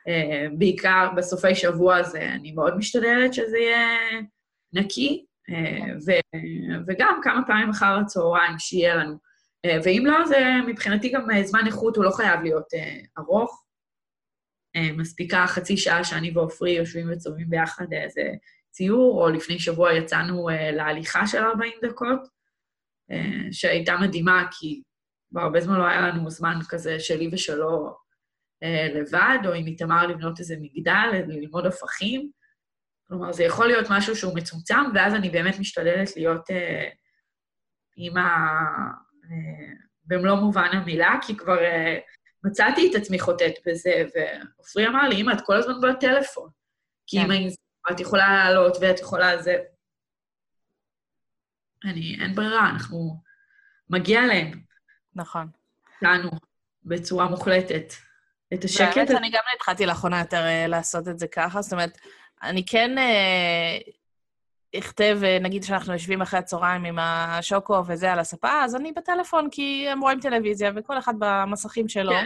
אה, 0.08 0.48
בעיקר 0.58 1.10
בסופי 1.18 1.56
שבוע 1.56 2.04
זה, 2.04 2.22
אני 2.22 2.52
מאוד 2.52 2.78
משתדלת 2.78 3.34
שזה 3.34 3.58
יהיה 3.58 3.88
נקי, 4.74 5.26
ו, 6.06 6.12
וגם 6.88 7.20
כמה 7.24 7.42
פעמים 7.48 7.70
אחר 7.70 8.00
הצהריים 8.02 8.60
שיהיה 8.60 8.96
לנו. 8.96 9.18
ואם 9.84 10.04
לא, 10.06 10.26
זה 10.26 10.46
מבחינתי 10.68 11.10
גם 11.10 11.28
זמן 11.44 11.60
איכות, 11.66 11.96
הוא 11.96 12.04
לא 12.04 12.12
חייב 12.12 12.42
להיות 12.42 12.68
ארוך. 13.18 13.64
מספיקה 14.78 15.46
חצי 15.48 15.78
שעה 15.78 16.04
שאני 16.04 16.32
ועופרי 16.32 16.72
יושבים 16.72 17.12
וצובעים 17.12 17.50
ביחד 17.50 17.94
איזה 17.94 18.22
ציור, 18.72 19.24
או 19.24 19.30
לפני 19.30 19.60
שבוע 19.60 19.94
יצאנו 19.94 20.50
uh, 20.50 20.54
להליכה 20.54 21.28
של 21.28 21.38
40 21.38 21.74
דקות, 21.86 22.20
uh, 23.12 23.16
שהייתה 23.52 23.98
מדהימה, 24.02 24.44
כי 24.52 24.82
כבר 25.30 25.42
הרבה 25.42 25.62
זמן 25.62 25.80
לא 25.80 25.86
היה 25.86 26.02
לנו 26.02 26.30
זמן 26.30 26.60
כזה 26.70 27.00
שלי 27.00 27.30
ושלו 27.32 27.96
uh, 28.64 28.98
לבד, 28.98 29.38
או 29.46 29.54
עם 29.54 29.68
איתמר 29.68 30.08
לבנות 30.08 30.40
איזה 30.40 30.56
מגדל, 30.62 31.10
ללמוד 31.28 31.66
הפכים. 31.66 32.32
כלומר, 33.08 33.32
זה 33.32 33.44
יכול 33.44 33.68
להיות 33.68 33.88
משהו 33.90 34.16
שהוא 34.16 34.36
מצומצם, 34.36 34.84
ואז 34.94 35.14
אני 35.16 35.30
באמת 35.30 35.60
משתדלת 35.60 36.16
להיות 36.16 36.50
uh, 36.50 36.54
אימא 37.98 38.30
uh, 39.24 39.30
במלוא 40.06 40.36
מובן 40.36 40.70
המילה, 40.74 41.16
כי 41.22 41.38
כבר 41.38 41.58
uh, 41.58 42.02
מצאתי 42.44 42.92
את 42.92 42.96
עצמי 42.96 43.20
חוטאת 43.20 43.54
בזה, 43.66 44.06
ועופרי 44.16 44.88
אמר 44.88 45.10
לי, 45.10 45.22
אמא, 45.22 45.32
את 45.32 45.42
כל 45.46 45.56
הזמן 45.56 45.74
בטלפון. 45.82 46.50
כי 47.08 47.18
כן. 47.18 47.32
אם 47.32 47.50
את 47.92 48.00
יכולה 48.00 48.28
לעלות 48.28 48.78
ואת 48.82 49.00
יכולה 49.00 49.42
זה... 49.42 49.56
אני, 51.86 52.18
אין 52.22 52.36
ברירה, 52.36 52.70
אנחנו... 52.70 53.22
מגיע 53.90 54.22
להם. 54.22 54.52
נכון. 55.16 55.48
לנו, 56.02 56.30
בצורה 56.84 57.26
מוחלטת. 57.26 57.94
את 58.54 58.64
השקט... 58.64 58.96
באמת, 58.96 59.12
אני 59.12 59.30
גם 59.30 59.42
התחלתי 59.56 59.86
לאחרונה 59.86 60.20
יותר 60.20 60.44
uh, 60.46 60.68
לעשות 60.68 61.08
את 61.08 61.20
זה 61.20 61.28
ככה, 61.28 61.62
זאת 61.62 61.74
אומרת, 61.74 61.98
אני 62.44 62.66
כן... 62.66 62.96
Uh, 62.98 64.00
אכתב, 64.78 65.20
נגיד 65.42 65.64
שאנחנו 65.64 65.94
יושבים 65.94 66.22
אחרי 66.22 66.40
הצהריים 66.40 66.86
עם 66.86 67.00
השוקו 67.00 67.84
וזה 67.88 68.12
על 68.12 68.20
הספה, 68.20 68.64
אז 68.64 68.76
אני 68.76 68.92
בטלפון 68.92 69.50
כי 69.52 69.90
הם 69.90 70.02
רואים 70.02 70.20
טלוויזיה 70.20 70.72
וכל 70.76 70.98
אחד 70.98 71.14
במסכים 71.20 71.88
שלו. 71.88 72.12
כן. 72.12 72.26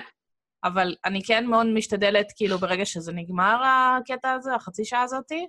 אבל 0.64 0.96
אני 1.06 1.24
כן 1.24 1.46
מאוד 1.46 1.68
משתדלת, 1.68 2.28
כאילו, 2.36 2.58
ברגע 2.58 2.86
שזה 2.86 3.14
נגמר, 3.14 3.62
הקטע 3.64 4.32
הזה, 4.32 4.56
החצי 4.56 4.86
שעה 4.86 5.02
הזאתי, 5.02 5.48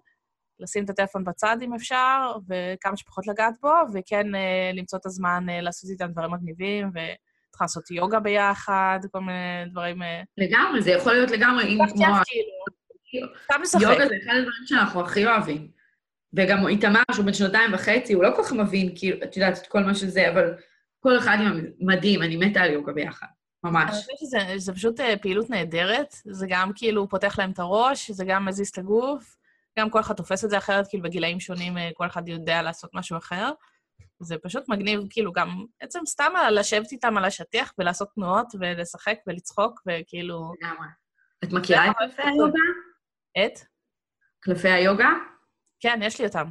לשים 0.61 0.85
את 0.85 0.91
הטלפון 0.91 1.25
בצד 1.25 1.57
אם 1.63 1.75
אפשר, 1.75 2.33
וכמה 2.49 2.97
שפחות 2.97 3.27
לגעת 3.27 3.55
בו, 3.63 3.73
וכן 3.95 4.35
אה, 4.35 4.71
למצוא 4.75 4.99
את 4.99 5.07
הזמן 5.07 5.47
אה, 5.49 5.61
לעשות 5.61 5.91
איתם 5.91 6.07
דברים 6.07 6.31
מגניבים, 6.31 6.89
וצריך 6.89 7.61
לעשות 7.61 7.91
יוגה 7.91 8.21
ביחד, 8.21 8.99
כל 9.13 9.21
מיני 9.21 9.71
דברים... 9.71 10.03
אה... 10.03 10.23
לגמרי, 10.39 10.83
זה 10.83 10.91
יכול 10.91 11.13
להיות 11.13 11.31
לגמרי, 11.31 11.65
אם 11.65 11.79
כמו... 11.87 12.05
כאילו. 12.25 13.27
יוגה 13.81 14.09
זה 14.09 14.17
אחד 14.25 14.35
הדברים 14.37 14.67
שאנחנו 14.67 15.01
הכי 15.01 15.27
אוהבים. 15.27 15.69
וגם 16.37 16.67
איתמר, 16.67 17.03
שהוא 17.13 17.27
בן 17.27 17.33
שנתיים 17.33 17.75
וחצי, 17.75 18.13
הוא 18.13 18.25
לא 18.25 18.37
כל 18.37 18.43
כך 18.43 18.53
מבין, 18.53 18.93
כאילו, 18.97 19.17
את 19.25 19.37
יודעת, 19.37 19.59
את 19.59 19.67
כל 19.67 19.81
מה 19.81 19.95
שזה, 19.95 20.31
אבל 20.31 20.55
כל 21.01 21.19
אחד 21.19 21.37
עם 21.41 21.65
מדהים, 21.81 22.23
אני 22.23 22.37
מתה 22.37 22.61
על 22.61 22.71
יוגה 22.71 22.93
ביחד. 22.93 23.27
ממש. 23.65 23.91
אני 23.91 24.01
חושבת 24.01 24.17
שזה 24.19 24.73
פשוט 24.73 25.01
אה, 25.01 25.17
פעילות 25.17 25.51
נהדרת, 25.51 26.15
זה 26.25 26.47
גם 26.49 26.71
כאילו 26.75 27.09
פותח 27.09 27.39
להם 27.39 27.51
את 27.51 27.59
הראש, 27.59 28.11
זה 28.11 28.25
גם 28.25 28.45
מזיז 28.45 28.69
את 28.69 28.79
הגוף, 28.79 29.37
גם 29.79 29.91
כל 29.91 30.01
אחד 30.01 30.15
תופס 30.15 30.45
את 30.45 30.51
זה 30.51 30.59
אחרת, 30.59 30.89
כאילו 30.89 31.03
בגילאים 31.03 31.41
שונים 31.41 31.79
אה, 31.79 31.91
כל 31.95 32.07
אחד 32.07 32.29
יודע 32.29 32.63
לעשות 32.63 32.91
משהו 32.95 33.17
אחר. 33.17 33.51
זה 34.21 34.37
פשוט 34.43 34.69
מגניב, 34.69 35.01
כאילו 35.11 35.33
גם 35.33 35.65
בעצם 35.81 36.01
סתם 36.07 36.33
לשבת 36.51 36.93
איתם 36.93 37.17
על 37.17 37.25
השטיח 37.25 37.73
ולעשות 37.79 38.09
תנועות 38.15 38.47
ולשחק 38.61 39.17
ולצחוק, 39.27 39.81
וכאילו... 39.87 40.53
לגמרי. 40.61 40.89
את 41.45 41.53
מכירה 41.53 41.91
את 41.91 41.97
קלפי 41.99 42.23
היוגה? 42.23 42.61
את? 43.39 43.59
קלפי 44.41 44.69
היוגה? 44.69 45.09
כן, 45.81 45.99
יש 46.03 46.21
לי 46.21 46.27
אותם. 46.27 46.51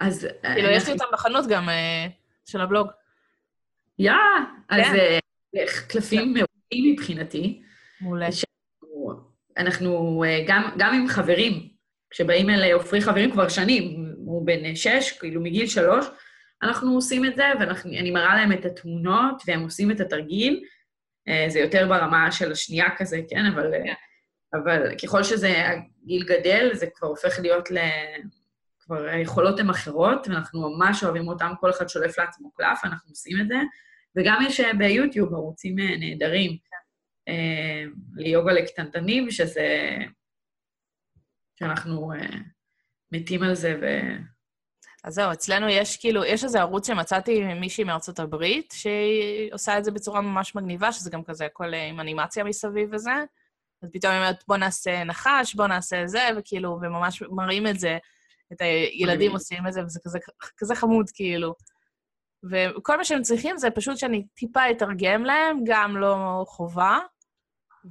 אז... 0.00 0.28
כאילו, 0.42 0.68
יש 0.68 0.86
לי 0.86 0.92
אותם 0.92 1.04
בחנות 1.12 1.44
גם, 1.48 1.68
של 2.46 2.60
הבלוג. 2.60 2.88
יא, 3.98 4.12
אז 4.68 4.82
כן. 4.84 5.18
קלפים. 5.88 6.34
מעולים 6.34 6.92
מבחינתי. 6.92 7.62
מעולה. 8.00 8.28
אנחנו 9.58 10.24
אה, 10.26 10.44
גם, 10.46 10.70
גם 10.78 10.94
עם 10.94 11.08
חברים, 11.08 11.68
כשבאים 12.10 12.50
אל 12.50 12.72
עופרי 12.72 13.00
חברים 13.00 13.30
כבר 13.30 13.48
שנים, 13.48 14.14
הוא 14.16 14.46
בן 14.46 14.74
שש, 14.74 15.12
כאילו 15.12 15.40
מגיל 15.40 15.66
שלוש, 15.66 16.06
אנחנו 16.62 16.94
עושים 16.94 17.24
את 17.24 17.36
זה, 17.36 17.44
ואני 17.60 18.10
מראה 18.10 18.34
להם 18.34 18.52
את 18.52 18.64
התמונות, 18.64 19.42
והם 19.46 19.62
עושים 19.62 19.90
את 19.90 20.00
התרגיל. 20.00 20.64
אה, 21.28 21.46
זה 21.48 21.58
יותר 21.58 21.88
ברמה 21.88 22.32
של 22.32 22.52
השנייה 22.52 22.86
כזה, 22.96 23.20
כן? 23.28 23.46
אבל. 23.46 23.74
אה. 23.74 23.94
אבל 24.54 24.94
ככל 25.02 25.22
שזה 25.22 25.52
הגיל 25.68 26.24
גדל, 26.24 26.70
זה 26.72 26.86
כבר 26.94 27.08
הופך 27.08 27.38
להיות 27.38 27.70
ל... 27.70 27.78
כבר 28.80 29.04
היכולות 29.04 29.60
הן 29.60 29.70
אחרות, 29.70 30.28
ואנחנו 30.28 30.70
ממש 30.70 31.04
אוהבים 31.04 31.28
אותם, 31.28 31.52
כל 31.60 31.70
אחד 31.70 31.88
שולף 31.88 32.18
לעצמו 32.18 32.50
קלף, 32.54 32.80
אנחנו 32.84 33.10
עושים 33.10 33.40
את 33.40 33.48
זה. 33.48 33.56
וגם 34.16 34.38
יש 34.46 34.60
אה, 34.60 34.74
ביוטיוב 34.74 35.34
ערוצים 35.34 35.78
אה, 35.78 35.96
נהדרים 35.98 36.56
אה, 37.28 37.84
ליוגה 38.16 38.52
לקטנטנים, 38.52 39.30
שזה... 39.30 39.96
שאנחנו 41.58 42.12
מתים 43.12 43.42
על 43.42 43.54
זה 43.54 43.78
ו... 43.82 43.86
אז 45.04 45.14
זהו, 45.14 45.32
אצלנו 45.32 45.68
יש 45.68 45.96
כאילו, 45.96 46.24
יש 46.24 46.44
איזה 46.44 46.60
ערוץ 46.60 46.86
שמצאתי 46.86 47.44
ממישהי 47.44 47.84
מארצות 47.84 48.18
הברית, 48.18 48.74
שהיא 48.76 49.52
עושה 49.52 49.78
את 49.78 49.84
זה 49.84 49.90
בצורה 49.90 50.20
ממש 50.20 50.54
מגניבה, 50.54 50.92
שזה 50.92 51.10
גם 51.10 51.24
כזה 51.24 51.46
הכל 51.46 51.74
עם 51.74 52.00
אנימציה 52.00 52.44
מסביב 52.44 52.88
וזה. 52.92 53.12
אז 53.82 53.90
פתאום 53.92 54.12
היא 54.12 54.20
אומרת, 54.20 54.44
בוא 54.48 54.56
נעשה 54.56 55.04
נחש, 55.04 55.54
בוא 55.54 55.66
נעשה 55.66 56.06
זה, 56.06 56.28
וכאילו, 56.36 56.78
וממש 56.82 57.22
מראים 57.30 57.66
את 57.66 57.78
זה, 57.78 57.98
את 58.52 58.60
הילדים 58.60 59.32
עושים 59.32 59.66
את 59.66 59.72
זה, 59.72 59.84
וזה 59.84 60.00
כזה, 60.04 60.18
כזה 60.56 60.74
חמוד, 60.74 61.10
כאילו. 61.14 61.54
וכל 62.50 62.96
מה 62.96 63.04
שהם 63.04 63.22
צריכים 63.22 63.58
זה 63.58 63.70
פשוט 63.70 63.96
שאני 63.96 64.26
טיפה 64.34 64.70
אתרגם 64.70 65.24
להם, 65.24 65.58
גם 65.64 65.96
לא 65.96 66.44
חובה, 66.48 66.98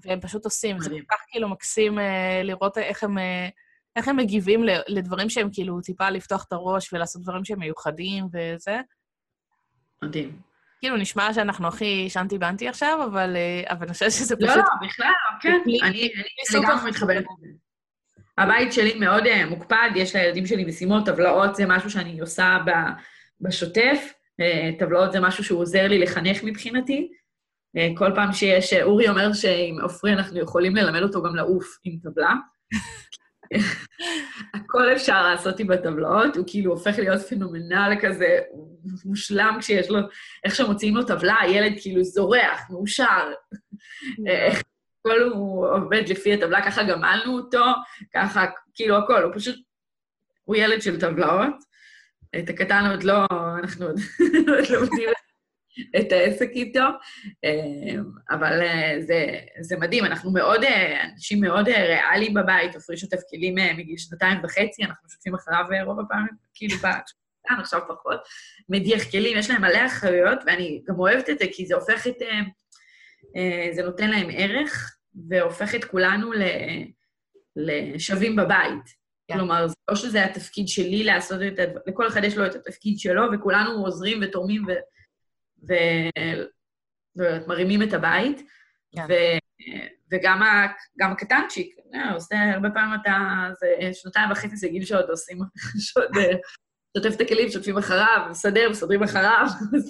והם 0.04 0.20
פשוט 0.22 0.46
עושים. 0.46 0.80
זה 0.80 0.90
כל 0.90 1.16
כך 1.16 1.24
כאילו 1.32 1.50
מקסים 1.50 2.00
אה, 2.00 2.42
לראות 2.44 2.78
איך 2.78 3.04
הם, 3.04 3.18
אה, 3.18 3.50
איך 3.96 4.08
הם 4.08 4.18
מגיבים 4.18 4.64
לדברים 4.88 5.30
שהם 5.30 5.50
כאילו 5.54 5.82
טיפה 5.82 6.10
לפתוח 6.10 6.46
את 6.48 6.54
הראש 6.54 6.94
ולעשות 6.94 7.22
דברים 7.22 7.46
שהם 7.46 7.60
מיוחדים 7.60 8.26
וזה. 8.26 8.82
מדהים. 10.04 10.40
כאילו, 10.80 10.98
נשמע 10.98 11.34
שאנחנו 11.34 11.68
הכי 11.68 12.10
שנטי 12.10 12.38
בנטי 12.38 12.68
עכשיו, 12.68 13.00
אבל, 13.06 13.36
אה, 13.36 13.74
אבל 13.74 13.86
אני 13.86 13.94
חושבת 13.94 14.12
שזה 14.12 14.36
לא, 14.40 14.48
פשוט... 14.48 14.58
לא, 14.58 14.64
לא, 14.82 14.88
בכלל, 14.88 15.12
כן. 15.42 15.60
אני, 15.66 15.80
אני 15.84 16.12
לגמרי 16.54 16.90
מתחברת 16.90 17.24
לזה. 17.24 17.54
הבית 18.38 18.74
שלי 18.74 19.00
מאוד 19.00 19.24
מוקפד, 19.50 19.90
יש 19.96 20.16
לילדים 20.16 20.46
שלי 20.46 20.66
משימות, 20.66 21.06
טבלאות, 21.06 21.56
זה 21.56 21.66
משהו 21.68 21.90
שאני 21.90 22.20
עושה 22.20 22.58
בשוטף. 23.42 24.14
אה, 24.40 24.70
טבלאות 24.80 25.12
זה 25.12 25.20
משהו 25.20 25.44
שהוא 25.44 25.62
עוזר 25.62 25.88
לי 25.88 26.00
לחנך 26.00 26.44
מבחינתי. 26.44 27.12
אה, 27.78 27.90
כל 27.98 28.12
פעם 28.16 28.34
שיש, 28.34 28.74
אה, 28.74 28.84
אורי 28.84 29.10
אומר 29.10 29.34
שעם 29.34 29.82
עופרי 29.82 30.14
אנחנו 30.14 30.40
יכולים 30.40 30.76
ללמד 30.76 31.02
אותו 31.02 31.24
גם 31.24 31.36
לעוף 31.36 31.78
עם 31.84 31.98
טבלה. 32.04 32.34
הכל 34.54 34.94
אפשר 34.94 35.24
לעשות 35.24 35.60
עם 35.60 35.72
הטבלאות, 35.72 36.36
הוא 36.36 36.46
כאילו 36.48 36.72
הופך 36.72 36.96
להיות 36.98 37.22
פנומנל 37.22 37.94
כזה, 38.02 38.40
מושלם 39.06 39.58
כשיש 39.60 39.90
לו, 39.90 40.00
איך 40.44 40.56
שמוציאים 40.56 40.96
לו 40.96 41.04
טבלה, 41.04 41.36
הילד 41.42 41.74
כאילו 41.82 42.04
זורח, 42.04 42.62
מאושר. 42.70 43.32
הכל 45.06 45.22
הוא 45.34 45.68
עובד 45.68 46.10
לפי 46.10 46.34
הטבלה, 46.34 46.66
ככה 46.66 46.84
גמלנו 46.84 47.38
אותו, 47.38 47.66
ככה, 48.14 48.46
כאילו 48.74 48.98
הכל, 48.98 49.24
הוא 49.24 49.34
פשוט, 49.36 49.56
הוא 50.44 50.56
ילד 50.56 50.82
של 50.82 51.00
טבלאות. 51.00 51.75
את 52.40 52.50
הקטן 52.50 52.88
עוד 52.92 53.04
לא, 53.04 53.26
אנחנו 53.60 53.86
עוד 53.86 54.00
לא 54.48 54.58
לומדים 54.70 55.10
את 56.00 56.12
העסק 56.12 56.50
איתו, 56.50 56.80
אה, 57.46 58.02
אבל 58.30 58.62
אה, 58.62 58.96
זה, 59.00 59.40
זה 59.62 59.78
מדהים, 59.78 60.06
אנחנו 60.06 60.32
מאוד, 60.32 60.64
אה, 60.64 61.04
אנשים 61.06 61.42
מאוד 61.42 61.70
ריאליים 61.70 62.34
בבית, 62.34 62.76
עופרי 62.76 62.98
שוטף 62.98 63.20
כלים 63.30 63.56
מגיל 63.78 63.98
שנתיים 63.98 64.38
וחצי, 64.44 64.84
אנחנו 64.84 65.10
שוטפים 65.10 65.36
אחריו 65.36 65.66
רוב 65.86 66.00
הפעמים, 66.00 66.34
כאילו 66.54 66.76
בשנתיים, 66.76 67.60
עכשיו 67.62 67.82
פחות, 67.88 68.20
מדיח 68.70 69.12
כלים, 69.12 69.38
יש 69.38 69.50
להם 69.50 69.62
מלא 69.62 69.86
אחריות, 69.86 70.40
ואני 70.46 70.82
גם 70.88 71.00
אוהבת 71.00 71.30
את 71.30 71.40
זה, 71.40 71.46
כי 71.52 71.66
זה 71.66 71.76
הופך 71.76 72.08
את... 72.08 72.16
זה 73.76 73.84
נותן 73.84 74.10
להם 74.10 74.28
ערך, 74.32 74.98
והופך 75.30 75.76
את 75.76 75.86
כולנו 75.86 76.32
לשווים 77.56 78.36
בבית. 78.36 79.05
כן. 79.28 79.34
כלומר, 79.38 79.68
זה 79.68 79.76
לא 79.90 79.96
שזה 79.96 80.26
התפקיד 80.26 80.68
שלי 80.68 81.04
לעשות 81.04 81.40
את 81.48 81.60
הדבר, 81.60 81.80
לכל 81.88 82.08
אחד 82.08 82.24
יש 82.24 82.38
לו 82.38 82.46
את 82.46 82.56
התפקיד 82.56 83.00
שלו, 83.00 83.24
וכולנו 83.34 83.86
עוזרים 83.86 84.20
ותורמים 84.22 84.66
ו... 84.68 84.72
ו... 85.68 85.74
ומרימים 87.16 87.84
את 87.84 87.94
הבית. 87.94 88.42
כן. 88.96 89.06
ו... 89.10 89.14
וגם 90.12 90.44
ה... 90.44 90.68
גם 91.00 91.12
הקטנצ'יק, 91.12 91.76
אה, 91.96 92.14
עושה 92.14 92.36
הרבה 92.54 92.70
פעמים 92.70 93.00
אתה... 93.02 93.14
זה 93.60 93.94
שנתיים 93.94 94.32
וחצי 94.32 94.56
זה 94.56 94.68
גיל 94.68 94.86
שעוד 94.86 95.10
עושים, 95.10 95.38
שעוד 95.86 96.18
אה, 96.18 96.38
שוטף 96.98 97.16
את 97.16 97.22
הכלים, 97.22 97.50
שוטפים 97.50 97.78
אחריו, 97.78 98.28
מסדר, 98.30 98.70
מסדרים 98.70 99.04
אחריו, 99.04 99.46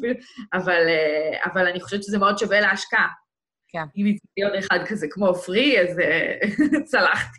אבל, 0.57 0.87
אה, 0.87 1.51
אבל 1.51 1.67
אני 1.67 1.81
חושבת 1.81 2.03
שזה 2.03 2.17
מאוד 2.17 2.37
שווה 2.37 2.61
להשקעה. 2.61 3.07
כן. 3.67 3.83
אם 3.97 4.07
יצאתי 4.07 4.43
עוד 4.43 4.53
אחד 4.59 4.79
כזה 4.87 5.07
כמו 5.09 5.27
עופרי, 5.27 5.79
אז 5.81 5.97
צלחתי, 6.91 7.37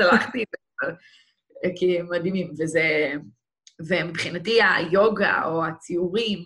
צלחתי. 0.00 0.44
כי 1.76 1.98
הם 2.00 2.08
מדהימים, 2.10 2.52
וזה... 2.58 3.12
ומבחינתי 3.88 4.58
היוגה 4.62 5.44
או 5.44 5.64
הציורים, 5.64 6.44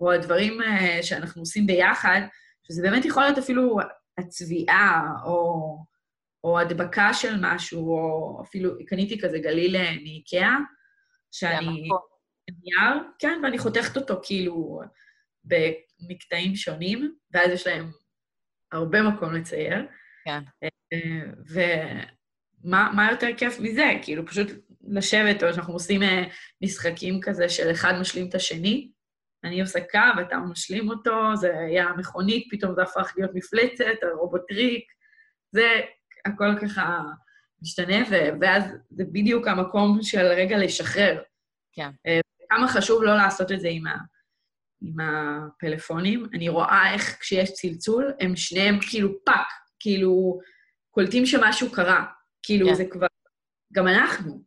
או 0.00 0.12
הדברים 0.12 0.62
אה, 0.62 1.02
שאנחנו 1.02 1.42
עושים 1.42 1.66
ביחד, 1.66 2.20
שזה 2.62 2.82
באמת 2.82 3.04
יכול 3.04 3.22
להיות 3.22 3.38
אפילו 3.38 3.78
הצביעה, 4.18 5.02
או, 5.24 5.76
או 6.44 6.58
הדבקה 6.58 7.14
של 7.14 7.34
משהו, 7.40 7.88
או 7.88 8.42
אפילו, 8.42 8.72
קניתי 8.86 9.20
כזה 9.20 9.38
גליל 9.38 9.76
אה, 9.76 9.94
מאיקאה, 10.02 10.56
שאני... 11.32 11.88
נייר, 12.62 13.02
כן, 13.18 13.40
ואני 13.42 13.58
חותכת 13.58 13.96
אותו 13.96 14.20
כאילו 14.22 14.80
במקטעים 15.44 16.56
שונים, 16.56 17.14
ואז 17.30 17.50
יש 17.50 17.66
להם 17.66 17.90
הרבה 18.72 19.02
מקום 19.02 19.34
לצייר. 19.34 19.86
כן. 20.24 20.40
אה, 20.92 22.04
מה, 22.64 22.90
מה 22.94 23.10
יותר 23.10 23.28
כיף 23.36 23.60
מזה? 23.60 23.90
כאילו, 24.02 24.26
פשוט 24.26 24.48
לשבת, 24.88 25.42
או 25.42 25.52
שאנחנו 25.52 25.72
עושים 25.72 26.02
אה, 26.02 26.24
משחקים 26.62 27.20
כזה 27.20 27.48
של 27.48 27.70
אחד 27.70 27.92
משלים 28.00 28.28
את 28.28 28.34
השני. 28.34 28.90
אני 29.44 29.60
עושה 29.60 29.80
קו, 29.90 30.20
אתה 30.20 30.38
משלים 30.38 30.88
אותו, 30.88 31.36
זה 31.36 31.58
היה 31.58 31.86
מכונית, 31.96 32.46
פתאום 32.50 32.74
זה 32.74 32.82
הפך 32.82 33.12
להיות 33.16 33.30
מפלצת, 33.34 34.02
הרובוטריק, 34.02 34.84
זה 35.52 35.80
הכל 36.26 36.58
ככה 36.62 37.02
משתנה, 37.62 37.96
ואז 38.40 38.64
זה 38.90 39.04
בדיוק 39.12 39.48
המקום 39.48 39.98
של 40.02 40.26
רגע 40.26 40.58
לשחרר. 40.58 41.22
כן. 41.72 41.90
אה, 42.06 42.20
כמה 42.50 42.68
חשוב 42.68 43.02
לא 43.02 43.16
לעשות 43.16 43.52
את 43.52 43.60
זה 43.60 43.68
עם, 43.70 43.86
ה, 43.86 43.96
עם 44.80 44.96
הפלאפונים. 45.00 46.26
אני 46.34 46.48
רואה 46.48 46.92
איך 46.94 47.18
כשיש 47.20 47.52
צלצול, 47.52 48.12
הם 48.20 48.36
שניהם 48.36 48.78
כאילו 48.90 49.24
fuck, 49.24 49.46
כאילו 49.80 50.40
קולטים 50.90 51.26
שמשהו 51.26 51.72
קרה. 51.72 52.04
כאילו, 52.42 52.68
כן. 52.68 52.74
זה 52.74 52.84
כבר... 52.90 53.06
גם 53.72 53.88
אנחנו. 53.88 54.42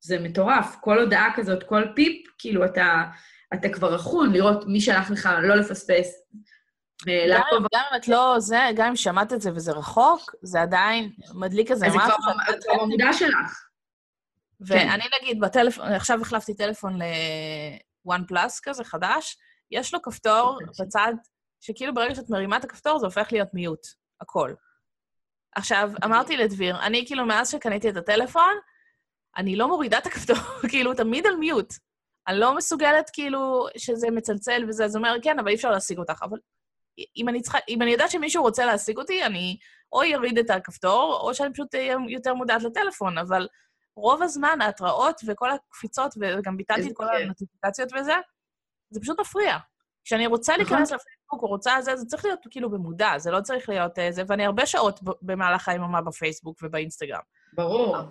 זה 0.00 0.18
מטורף. 0.18 0.76
כל 0.80 0.98
הודעה 0.98 1.32
כזאת, 1.36 1.62
כל 1.62 1.82
פיפ, 1.94 2.26
כאילו 2.38 2.64
אתה, 2.64 3.04
אתה 3.54 3.68
כבר 3.68 3.94
רכון 3.94 4.32
לראות 4.32 4.64
מי 4.66 4.80
שלח 4.80 5.10
לך, 5.10 5.28
לא 5.42 5.54
לפספס. 5.54 6.22
גם, 7.06 7.40
גם 7.74 7.82
אם 7.92 7.96
את 7.96 8.08
לא 8.08 8.34
זה, 8.38 8.60
גם 8.76 8.88
אם 8.88 8.96
שמעת 8.96 9.32
את 9.32 9.40
זה 9.40 9.50
וזה 9.54 9.72
רחוק, 9.72 10.34
זה 10.42 10.62
עדיין 10.62 11.12
מדליק 11.34 11.70
איזה 11.70 11.86
משהו. 11.88 12.00
אז 12.00 12.54
זה 12.54 12.58
כבר 12.64 12.84
במודע 12.84 13.12
שלך. 13.12 13.66
ואני 14.60 15.02
כן. 15.02 15.08
נגיד 15.22 15.40
בטלפון, 15.40 15.92
עכשיו 15.92 16.20
החלפתי 16.20 16.54
טלפון 16.54 17.02
ל-one 17.02 18.32
plus 18.32 18.60
כזה 18.62 18.84
חדש, 18.84 19.38
יש 19.70 19.94
לו 19.94 20.02
כפתור 20.02 20.58
אוקיי. 20.60 20.86
בצד, 20.86 21.12
שכאילו 21.60 21.94
ברגע 21.94 22.14
שאת 22.14 22.30
מרימה 22.30 22.56
את 22.56 22.64
הכפתור 22.64 22.98
זה 22.98 23.06
הופך 23.06 23.28
להיות 23.32 23.48
מיוט, 23.54 23.86
הכל. 24.20 24.54
עכשיו. 25.56 25.90
אמרתי 26.04 26.36
לדביר, 26.36 26.80
אני 26.80 27.06
כאילו 27.06 27.26
מאז 27.26 27.50
שקניתי 27.50 27.88
את 27.88 27.96
הטלפון, 27.96 28.54
אני 29.36 29.56
לא 29.56 29.68
מורידה 29.68 29.98
את 29.98 30.06
הכפתור, 30.06 30.36
כאילו, 30.70 30.94
תמיד 30.94 31.26
על 31.26 31.36
מיוט. 31.36 31.74
אני 32.28 32.38
לא 32.38 32.56
מסוגלת, 32.56 33.10
כאילו, 33.12 33.66
שזה 33.76 34.10
מצלצל 34.10 34.64
וזה, 34.68 34.84
אז 34.84 34.96
אומר, 34.96 35.16
כן, 35.22 35.38
אבל 35.38 35.48
אי 35.48 35.54
אפשר 35.54 35.70
להשיג 35.70 35.98
אותך. 35.98 36.22
אבל 36.22 36.38
אם 37.16 37.28
אני 37.28 37.40
צריכה, 37.42 37.58
אם 37.68 37.82
אני 37.82 37.90
יודעת 37.90 38.10
שמישהו 38.10 38.42
רוצה 38.42 38.66
להשיג 38.66 38.98
אותי, 38.98 39.24
אני 39.24 39.56
או 39.92 40.02
אוריד 40.14 40.38
את 40.38 40.50
הכפתור, 40.50 41.18
או 41.22 41.34
שאני 41.34 41.52
פשוט 41.52 41.74
אהיה 41.74 41.96
יותר 42.08 42.34
מודעת 42.34 42.62
לטלפון, 42.62 43.18
אבל 43.18 43.48
רוב 43.96 44.22
הזמן 44.22 44.58
ההתראות 44.60 45.20
וכל 45.26 45.50
הקפיצות, 45.50 46.14
וגם 46.20 46.56
ביטלתי 46.56 46.88
את 46.88 46.96
כל 46.96 47.08
הנוטיפיקציות 47.08 47.88
וזה, 48.00 48.14
זה 48.90 49.00
פשוט 49.00 49.20
מפריע. 49.20 49.56
כשאני 50.06 50.26
רוצה. 50.26 50.56
להיכנס 50.56 50.92
לפייסבוק 50.92 51.42
או 51.42 51.48
רוצה 51.48 51.80
זה, 51.80 51.96
זה 51.96 52.06
צריך 52.06 52.24
להיות 52.24 52.40
כאילו 52.50 52.70
במודע, 52.70 53.18
זה 53.18 53.30
לא 53.30 53.40
צריך 53.40 53.68
להיות 53.68 53.98
אה, 53.98 54.12
זה, 54.12 54.22
ואני 54.26 54.44
הרבה 54.44 54.66
שעות 54.66 55.00
במהלך 55.22 55.68
היממה 55.68 56.02
בפייסבוק 56.02 56.58
ובאינסטגרם. 56.62 57.20
ברור. 57.52 57.98
אבל 57.98 58.08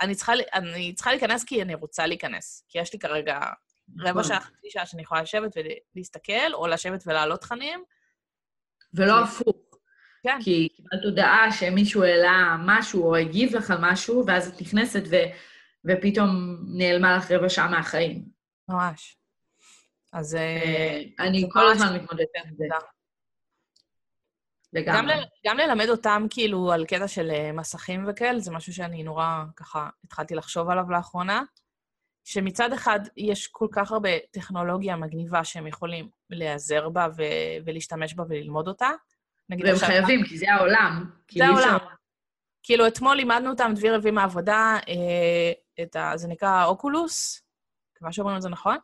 אני 0.00 0.14
צריכה, 0.14 0.32
אני 0.54 0.92
צריכה 0.94 1.10
להיכנס 1.10 1.44
כי 1.44 1.62
אני 1.62 1.74
רוצה 1.74 2.06
להיכנס. 2.06 2.64
כי 2.68 2.78
יש 2.78 2.92
לי 2.92 2.98
כרגע 2.98 3.40
רבע 3.98 4.10
נכון. 4.10 4.22
שעה, 4.22 4.40
חצי 4.40 4.70
שעה 4.70 4.86
שאני 4.86 5.02
יכולה 5.02 5.22
לשבת 5.22 5.54
ולהסתכל, 5.56 6.52
או 6.54 6.66
לשבת 6.66 7.02
ולהעלות 7.06 7.40
תכנים. 7.40 7.84
ולא 8.94 9.20
הפוך. 9.20 9.56
כן. 10.22 10.38
כי 10.42 10.68
קיבלת 10.76 11.04
הודעה 11.04 11.52
שמישהו 11.52 12.02
העלה 12.02 12.56
משהו 12.66 13.04
או 13.04 13.16
הגיב 13.16 13.56
לך 13.56 13.70
על 13.70 13.78
משהו, 13.80 14.24
ואז 14.26 14.48
את 14.48 14.60
נכנסת 14.60 15.02
ו, 15.10 15.16
ופתאום 15.84 16.56
נעלמה 16.78 17.16
לך 17.16 17.30
רבע 17.30 17.48
שעה 17.48 17.68
מהחיים. 17.68 18.24
ממש. 18.68 19.16
אז... 20.14 20.34
אה, 20.34 21.02
אני 21.18 21.48
כל 21.52 21.70
הזמן 21.70 21.96
מתמודדת 21.96 22.28
עם 22.44 22.54
זה. 22.56 22.64
לגמרי. 24.72 25.14
גם, 25.46 25.56
ללמד 25.58 25.88
אותם 25.88 26.26
כאילו 26.30 26.72
על 26.72 26.86
קטע 26.86 27.08
של 27.08 27.30
אה, 27.30 27.52
מסכים 27.52 28.04
וכאלה, 28.08 28.38
זה 28.38 28.50
משהו 28.50 28.74
שאני 28.74 29.02
נורא 29.02 29.44
ככה 29.56 29.88
התחלתי 30.04 30.34
לחשוב 30.34 30.70
עליו 30.70 30.90
לאחרונה, 30.90 31.42
שמצד 32.24 32.72
אחד 32.72 33.00
יש 33.16 33.46
כל 33.46 33.66
כך 33.72 33.92
הרבה 33.92 34.10
טכנולוגיה 34.30 34.96
מגניבה 34.96 35.44
שהם 35.44 35.66
יכולים 35.66 36.08
להיעזר 36.30 36.88
בה 36.88 37.06
ו- 37.16 37.64
ולהשתמש 37.64 38.14
בה 38.14 38.24
וללמוד 38.28 38.68
אותה. 38.68 38.90
והם 39.50 39.76
חייבים, 39.76 40.24
כי 40.24 40.38
זה 40.38 40.52
העולם. 40.52 41.10
זה 41.32 41.46
העולם. 41.46 41.78
כאילו, 42.62 42.86
אתמול 42.86 43.16
לימדנו 43.16 43.50
אותם, 43.50 43.72
דביר 43.76 43.94
הביא 43.94 44.10
מהעבודה, 44.10 44.78
אה, 44.88 45.82
את 45.82 45.96
ה... 45.96 46.12
זה 46.16 46.28
נקרא 46.28 46.64
אוקולוס, 46.64 47.42
מקווה 47.94 48.12
שאומרים 48.12 48.36
את 48.36 48.42
זה 48.42 48.48
נכון, 48.48 48.76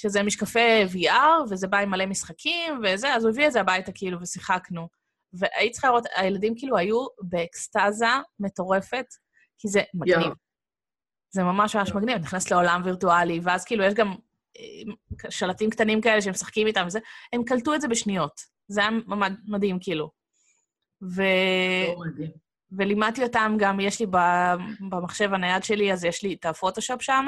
שזה 0.00 0.22
משקפי 0.22 0.84
VR, 0.92 1.42
וזה 1.50 1.68
בא 1.68 1.78
עם 1.78 1.90
מלא 1.90 2.06
משחקים 2.06 2.80
וזה, 2.84 3.14
אז 3.14 3.24
הוא 3.24 3.30
הביא 3.30 3.46
את 3.46 3.52
זה 3.52 3.60
הביתה, 3.60 3.92
כאילו, 3.92 4.20
ושיחקנו. 4.20 4.88
והיית 5.32 5.72
צריכה 5.72 5.88
לראות, 5.88 6.04
הילדים 6.16 6.54
כאילו 6.56 6.76
היו 6.76 7.06
באקסטזה 7.22 8.06
מטורפת, 8.40 9.06
כי 9.58 9.68
זה 9.68 9.80
מגניב. 9.94 10.32
Yeah. 10.32 10.36
זה 11.30 11.42
ממש 11.42 11.76
ממש 11.76 11.90
yeah. 11.90 11.96
מגניב, 11.96 12.18
נכנס 12.18 12.50
לעולם 12.50 12.82
וירטואלי, 12.84 13.40
ואז 13.42 13.64
כאילו 13.64 13.84
יש 13.84 13.94
גם 13.94 14.14
אה, 14.58 15.30
שלטים 15.30 15.70
קטנים 15.70 16.00
כאלה 16.00 16.22
שהם 16.22 16.32
משחקים 16.32 16.66
איתם 16.66 16.84
וזה, 16.86 16.98
הם 17.32 17.44
קלטו 17.44 17.74
את 17.74 17.80
זה 17.80 17.88
בשניות. 17.88 18.40
זה 18.68 18.80
היה 18.80 18.90
ממד, 18.90 19.34
מדהים, 19.48 19.78
כאילו. 19.80 20.10
ו... 21.02 21.22
לא. 21.88 22.24
ולימדתי 22.78 23.22
אותם 23.22 23.56
גם, 23.58 23.80
יש 23.80 24.00
לי 24.00 24.06
במחשב 24.90 25.34
הנייד 25.34 25.64
שלי, 25.64 25.92
אז 25.92 26.04
יש 26.04 26.22
לי 26.22 26.34
את 26.34 26.46
הפוטושופ 26.46 27.02
שם, 27.02 27.26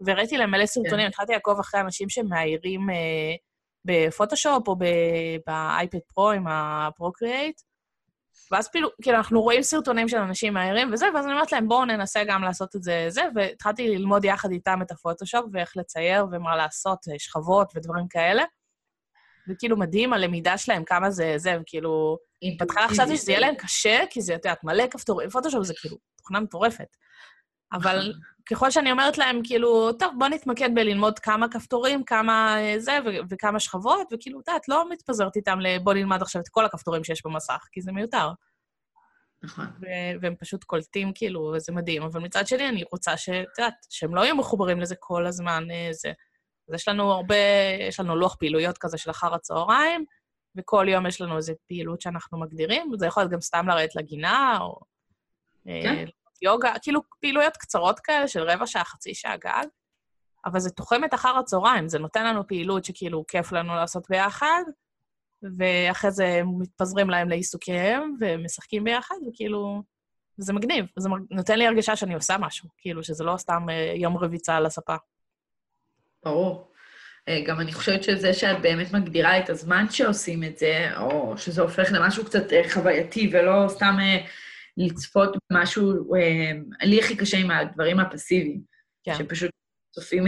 והראיתי 0.00 0.36
להם 0.36 0.50
מלא 0.50 0.66
סרטונים, 0.66 1.04
כן. 1.04 1.06
התחלתי 1.06 1.32
לעקוב 1.32 1.58
אחרי 1.58 1.80
אנשים 1.80 2.08
שמאיירים 2.08 2.90
אה, 2.90 3.34
בפוטושופ 3.84 4.68
או 4.68 4.76
ב 5.46 5.56
iPad 5.56 5.98
Pro 6.14 6.30
עם 6.30 6.44
ה 6.48 6.58
Procreate, 6.58 7.60
ואז 8.50 8.68
כאילו, 8.68 8.88
כאילו, 9.02 9.16
אנחנו 9.16 9.42
רואים 9.42 9.62
סרטונים 9.62 10.08
של 10.08 10.16
אנשים 10.16 10.54
מאיירים 10.54 10.92
וזה, 10.92 11.06
ואז 11.14 11.24
אני 11.24 11.32
אומרת 11.32 11.52
להם, 11.52 11.68
בואו 11.68 11.84
ננסה 11.84 12.24
גם 12.24 12.42
לעשות 12.42 12.76
את 12.76 12.82
זה, 12.82 13.06
זה, 13.08 13.22
והתחלתי 13.34 13.88
ללמוד 13.88 14.24
יחד 14.24 14.50
איתם 14.50 14.78
את 14.82 14.90
הפוטושופ 14.90 15.44
ואיך 15.52 15.76
לצייר 15.76 16.26
ומה 16.32 16.56
לעשות, 16.56 16.98
אה, 17.12 17.18
שכבות 17.18 17.72
ודברים 17.76 18.08
כאלה. 18.08 18.42
וכאילו 19.48 19.76
מדהים 19.76 20.12
הלמידה 20.12 20.58
שלהם, 20.58 20.84
כמה 20.84 21.10
זה, 21.10 21.34
זה, 21.36 21.56
כאילו... 21.66 22.18
בהתחלה 22.58 22.88
חשבתי 22.88 23.16
שזה 23.16 23.32
יהיה 23.32 23.40
להם 23.40 23.54
קשה, 23.54 23.98
כי 24.10 24.20
זה, 24.20 24.34
את 24.34 24.44
יודעת, 24.44 24.64
מלא 24.64 24.86
כפתורים, 24.86 25.30
פוטושופ 25.30 25.62
זה 25.62 25.74
כאילו 25.80 25.96
תוכנה 26.16 26.40
מטורפת. 26.40 26.96
אבל. 27.72 28.12
ככל 28.50 28.70
שאני 28.70 28.92
אומרת 28.92 29.18
להם, 29.18 29.40
כאילו, 29.44 29.92
טוב, 29.92 30.14
בוא 30.18 30.28
נתמקד 30.28 30.70
בללמוד 30.74 31.18
כמה 31.18 31.48
כפתורים, 31.48 32.04
כמה 32.04 32.56
אה, 32.60 32.74
זה 32.78 32.98
ו- 33.04 33.18
וכמה 33.30 33.60
שכבות, 33.60 34.08
וכאילו, 34.12 34.40
את 34.40 34.48
יודעת, 34.48 34.68
לא 34.68 34.90
מתפזרת 34.90 35.36
איתם 35.36 35.60
ל... 35.60 35.78
בוא 35.78 35.94
נלמד 35.94 36.22
עכשיו 36.22 36.42
את 36.42 36.48
כל 36.48 36.64
הכפתורים 36.64 37.04
שיש 37.04 37.22
במסך, 37.26 37.66
כי 37.72 37.80
זה 37.80 37.92
מיותר. 37.92 38.30
נכון. 39.42 39.64
ו- 39.64 40.20
והם 40.20 40.34
פשוט 40.38 40.64
קולטים, 40.64 41.12
כאילו, 41.14 41.52
וזה 41.56 41.72
מדהים. 41.72 42.02
אבל 42.02 42.20
מצד 42.20 42.46
שני, 42.46 42.68
אני 42.68 42.84
רוצה 42.92 43.16
ש... 43.16 43.28
את 43.28 43.58
יודעת, 43.58 43.86
שהם 43.90 44.14
לא 44.14 44.20
יהיו 44.20 44.36
מחוברים 44.36 44.80
לזה 44.80 44.94
כל 44.98 45.26
הזמן, 45.26 45.64
אה, 45.70 45.88
זה. 45.92 46.12
אז 46.68 46.74
יש 46.74 46.88
לנו 46.88 47.12
הרבה, 47.12 47.36
יש 47.88 48.00
לנו 48.00 48.16
לוח 48.16 48.34
פעילויות 48.34 48.78
כזה 48.78 48.98
של 48.98 49.10
אחר 49.10 49.34
הצהריים, 49.34 50.04
וכל 50.56 50.86
יום 50.88 51.06
יש 51.06 51.20
לנו 51.20 51.36
איזו 51.36 51.52
פעילות 51.68 52.00
שאנחנו 52.00 52.40
מגדירים, 52.40 52.92
וזה 52.92 53.06
יכול 53.06 53.22
להיות 53.22 53.32
גם 53.32 53.40
סתם 53.40 53.68
לרדת 53.68 53.96
לגינה, 53.96 54.58
או 54.60 54.80
אה, 55.68 55.80
כן. 55.82 56.04
יוגה, 56.42 56.72
כאילו 56.82 57.00
פעילויות 57.20 57.56
קצרות 57.56 58.00
כאלה 58.00 58.28
של 58.28 58.42
רבע 58.42 58.66
שעה, 58.66 58.84
חצי 58.84 59.14
שעה 59.14 59.36
גג, 59.36 59.66
אבל 60.44 60.60
זה 60.60 60.70
תוחמת 60.70 61.14
אחר 61.14 61.38
הצהריים, 61.38 61.88
זה 61.88 61.98
נותן 61.98 62.26
לנו 62.26 62.46
פעילות 62.46 62.84
שכאילו 62.84 63.24
כיף 63.28 63.52
לנו 63.52 63.74
לעשות 63.74 64.06
ביחד, 64.10 64.62
ואחרי 65.58 66.10
זה 66.10 66.40
מתפזרים 66.58 67.10
להם 67.10 67.28
לעיסוקיהם 67.28 68.16
ומשחקים 68.20 68.84
ביחד, 68.84 69.16
וכאילו... 69.28 69.82
זה 70.36 70.52
מגניב, 70.52 70.84
זה 70.98 71.08
נותן 71.30 71.58
לי 71.58 71.66
הרגשה 71.66 71.96
שאני 71.96 72.14
עושה 72.14 72.36
משהו, 72.38 72.68
כאילו, 72.78 73.04
שזה 73.04 73.24
לא 73.24 73.36
סתם 73.36 73.66
אה, 73.70 73.92
יום 73.96 74.16
רביצה 74.16 74.56
על 74.56 74.66
הספה. 74.66 74.94
ברור. 76.24 76.72
אה, 77.28 77.40
גם 77.46 77.60
אני 77.60 77.72
חושבת 77.72 78.02
שזה 78.02 78.34
שאת 78.34 78.62
באמת 78.62 78.92
מגדירה 78.92 79.38
את 79.38 79.50
הזמן 79.50 79.90
שעושים 79.90 80.44
את 80.44 80.58
זה, 80.58 80.90
או 80.96 81.38
שזה 81.38 81.62
הופך 81.62 81.88
למשהו 81.92 82.24
קצת 82.24 82.52
אה, 82.52 82.62
חווייתי 82.70 83.30
ולא 83.32 83.68
סתם 83.68 83.96
לצפות 84.86 85.36
במשהו, 85.50 86.14
לי 86.82 87.00
הכי 87.00 87.16
קשה 87.16 87.38
עם 87.38 87.50
הדברים 87.50 88.00
הפסיביים. 88.00 88.60
כן. 89.04 89.14
שפשוט 89.14 89.50
צופים, 89.94 90.24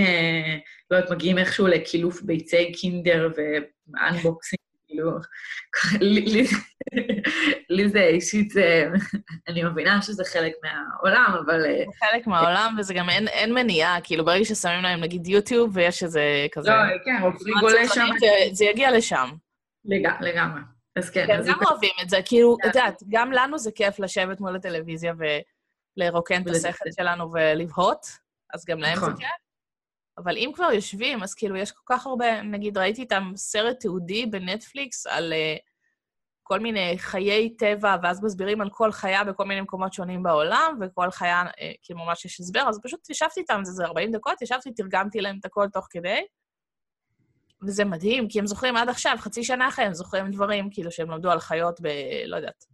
לא 0.90 0.96
יודעת, 0.96 1.10
מגיעים 1.10 1.38
איכשהו 1.38 1.66
לקילוף 1.66 2.22
ביצי 2.22 2.72
קינדר 2.72 3.28
ואנבוקסינג 3.36 4.62
כאילו, 4.92 5.10
לי 7.70 7.88
זה 7.88 8.00
אישית, 8.02 8.50
זה, 8.50 8.88
אני 9.48 9.64
מבינה 9.64 10.02
שזה 10.02 10.24
חלק 10.24 10.52
מהעולם, 10.62 11.34
אבל... 11.44 11.60
זה 11.62 11.84
חלק 12.10 12.26
מהעולם, 12.26 12.76
וזה 12.78 12.94
גם 12.94 13.10
אין, 13.10 13.28
אין 13.28 13.54
מניעה, 13.54 14.00
כאילו, 14.04 14.24
ברגע 14.24 14.44
ששמים 14.44 14.82
להם, 14.82 15.00
נגיד, 15.00 15.26
יוטיוב, 15.26 15.76
ויש 15.76 16.02
איזה 16.02 16.46
כזה... 16.52 16.70
לא, 16.70 16.76
כן, 17.04 17.22
עופרי 17.22 17.52
גולה 17.60 17.88
שם. 17.88 18.06
זה 18.52 18.64
יגיע 18.64 18.96
לשם. 18.96 19.30
לגמרי. 19.84 20.60
אז 20.96 21.10
כן. 21.10 21.26
כן, 21.26 21.40
גם 21.46 21.58
אוהבים 21.70 21.90
את 22.02 22.08
זה, 22.08 22.16
כאילו, 22.24 22.56
את 22.60 22.66
יודעת, 22.66 23.02
גם 23.08 23.32
לנו 23.32 23.58
זה 23.58 23.72
כיף 23.72 23.98
לשבת 23.98 24.40
מול 24.40 24.56
הטלוויזיה 24.56 25.14
ולרוקן 25.98 26.42
את 26.42 26.48
השכל 26.48 26.84
שלנו 26.96 27.32
ולבהות, 27.32 28.06
אז 28.54 28.64
גם 28.64 28.78
להם 28.78 28.94
זה 28.94 29.00
נכון. 29.00 29.16
כיף. 29.16 29.28
אבל 30.18 30.36
אם 30.36 30.50
כבר 30.54 30.72
יושבים, 30.72 31.22
אז 31.22 31.34
כאילו, 31.34 31.56
יש 31.56 31.72
כל 31.72 31.82
כך 31.86 32.06
הרבה, 32.06 32.42
נגיד, 32.42 32.78
ראיתי 32.78 33.00
איתם 33.00 33.32
סרט 33.36 33.80
תיעודי 33.80 34.26
בנטפליקס 34.26 35.06
על 35.06 35.32
uh, 35.32 35.60
כל 36.42 36.60
מיני 36.60 36.98
חיי 36.98 37.56
טבע, 37.56 37.96
ואז 38.02 38.24
מסבירים 38.24 38.60
על 38.60 38.70
כל 38.70 38.92
חיה 38.92 39.24
בכל 39.24 39.44
מיני 39.44 39.60
מקומות 39.60 39.92
שונים 39.92 40.22
בעולם, 40.22 40.78
וכל 40.80 41.10
חיה, 41.10 41.42
uh, 41.42 41.54
כאילו, 41.82 42.00
ממש 42.00 42.24
יש 42.24 42.40
הסבר, 42.40 42.68
אז 42.68 42.80
פשוט 42.82 43.10
ישבתי 43.10 43.40
איתם, 43.40 43.60
זה, 43.64 43.72
זה 43.72 43.84
40 43.84 44.12
דקות, 44.12 44.42
ישבתי, 44.42 44.72
תרגמתי 44.72 45.20
להם 45.20 45.36
את 45.40 45.44
הכל 45.44 45.66
תוך 45.72 45.86
כדי, 45.90 46.26
וזה 47.66 47.84
מדהים, 47.84 48.28
כי 48.28 48.38
הם 48.38 48.46
זוכרים 48.46 48.76
עד 48.76 48.88
עכשיו, 48.88 49.16
חצי 49.18 49.44
שנה 49.44 49.68
אחרי, 49.68 49.84
הם 49.84 49.94
זוכרים 49.94 50.30
דברים, 50.30 50.70
כאילו, 50.70 50.90
שהם 50.90 51.10
למדו 51.10 51.30
על 51.30 51.40
חיות 51.40 51.80
ב... 51.80 51.88
לא 52.26 52.36
יודעת. 52.36 52.64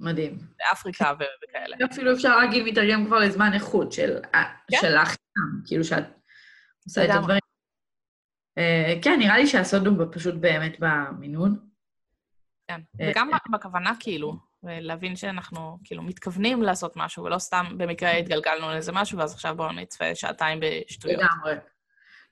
מדהים. 0.00 0.38
באפריקה 0.58 1.12
וכאלה. 1.44 1.76
אפילו 1.92 2.12
אפשר 2.12 2.36
להגיד, 2.36 2.66
מתרגם 2.66 3.06
כבר 3.06 3.18
לזמן 3.18 3.52
איכות 3.54 3.92
של, 3.92 4.18
כן? 4.32 4.78
של 4.80 4.96
החינם, 4.96 5.62
כאילו 5.66 5.84
שאת 5.84 6.04
עושה 6.84 7.04
את 7.04 7.10
הדברים. 7.10 7.40
אה, 8.58 8.94
כן, 9.02 9.18
נראה 9.18 9.38
לי 9.38 9.46
שהסוד 9.46 9.86
הוא 9.86 10.06
פשוט 10.12 10.34
באמת 10.34 10.76
במינון. 10.78 11.58
כן, 12.68 12.80
אה, 13.00 13.10
וגם 13.10 13.30
בכוונה, 13.52 13.92
כאילו. 14.00 14.50
ולהבין 14.62 15.16
שאנחנו 15.16 15.78
כאילו 15.84 16.02
מתכוונים 16.02 16.62
לעשות 16.62 16.92
משהו, 16.96 17.24
ולא 17.24 17.38
סתם 17.38 17.64
במקרה 17.76 18.10
התגלגלנו 18.10 18.70
לאיזה 18.70 18.92
משהו, 18.92 19.18
ואז 19.18 19.34
עכשיו 19.34 19.56
בואו 19.56 19.72
נצפה 19.72 20.14
שעתיים 20.14 20.60
בשטויות. 20.60 21.22
לגמרי. 21.22 21.54